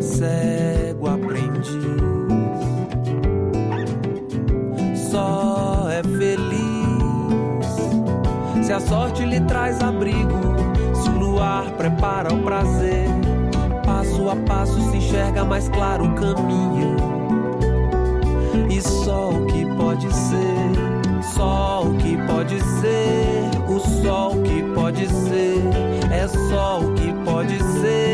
Cego 0.00 1.08
aprendiz, 1.08 1.66
só 5.10 5.88
é 5.90 6.04
feliz 6.04 6.64
se 8.64 8.72
a 8.72 8.78
sorte 8.78 9.24
lhe 9.24 9.40
traz 9.40 9.82
abrigo. 9.82 10.54
Se 10.94 11.10
o 11.10 11.18
luar 11.18 11.68
prepara 11.72 12.32
o 12.32 12.44
prazer, 12.44 13.08
passo 13.84 14.30
a 14.30 14.36
passo 14.36 14.80
se 14.92 14.98
enxerga 14.98 15.44
mais 15.44 15.68
claro 15.70 16.04
o 16.04 16.14
caminho. 16.14 16.96
E 18.70 18.80
só 18.80 19.30
o 19.30 19.46
que 19.46 19.66
pode 19.74 20.14
ser, 20.14 21.22
só 21.34 21.82
o 21.82 21.96
que 21.96 22.16
pode 22.28 22.60
ser 22.80 23.33
o 23.74 23.80
sol 23.80 24.42
que 24.42 24.62
pode 24.74 25.08
ser, 25.08 25.58
é 26.12 26.28
só 26.28 26.80
o 26.80 26.94
que 26.94 27.12
pode 27.24 27.58
ser. 27.80 28.13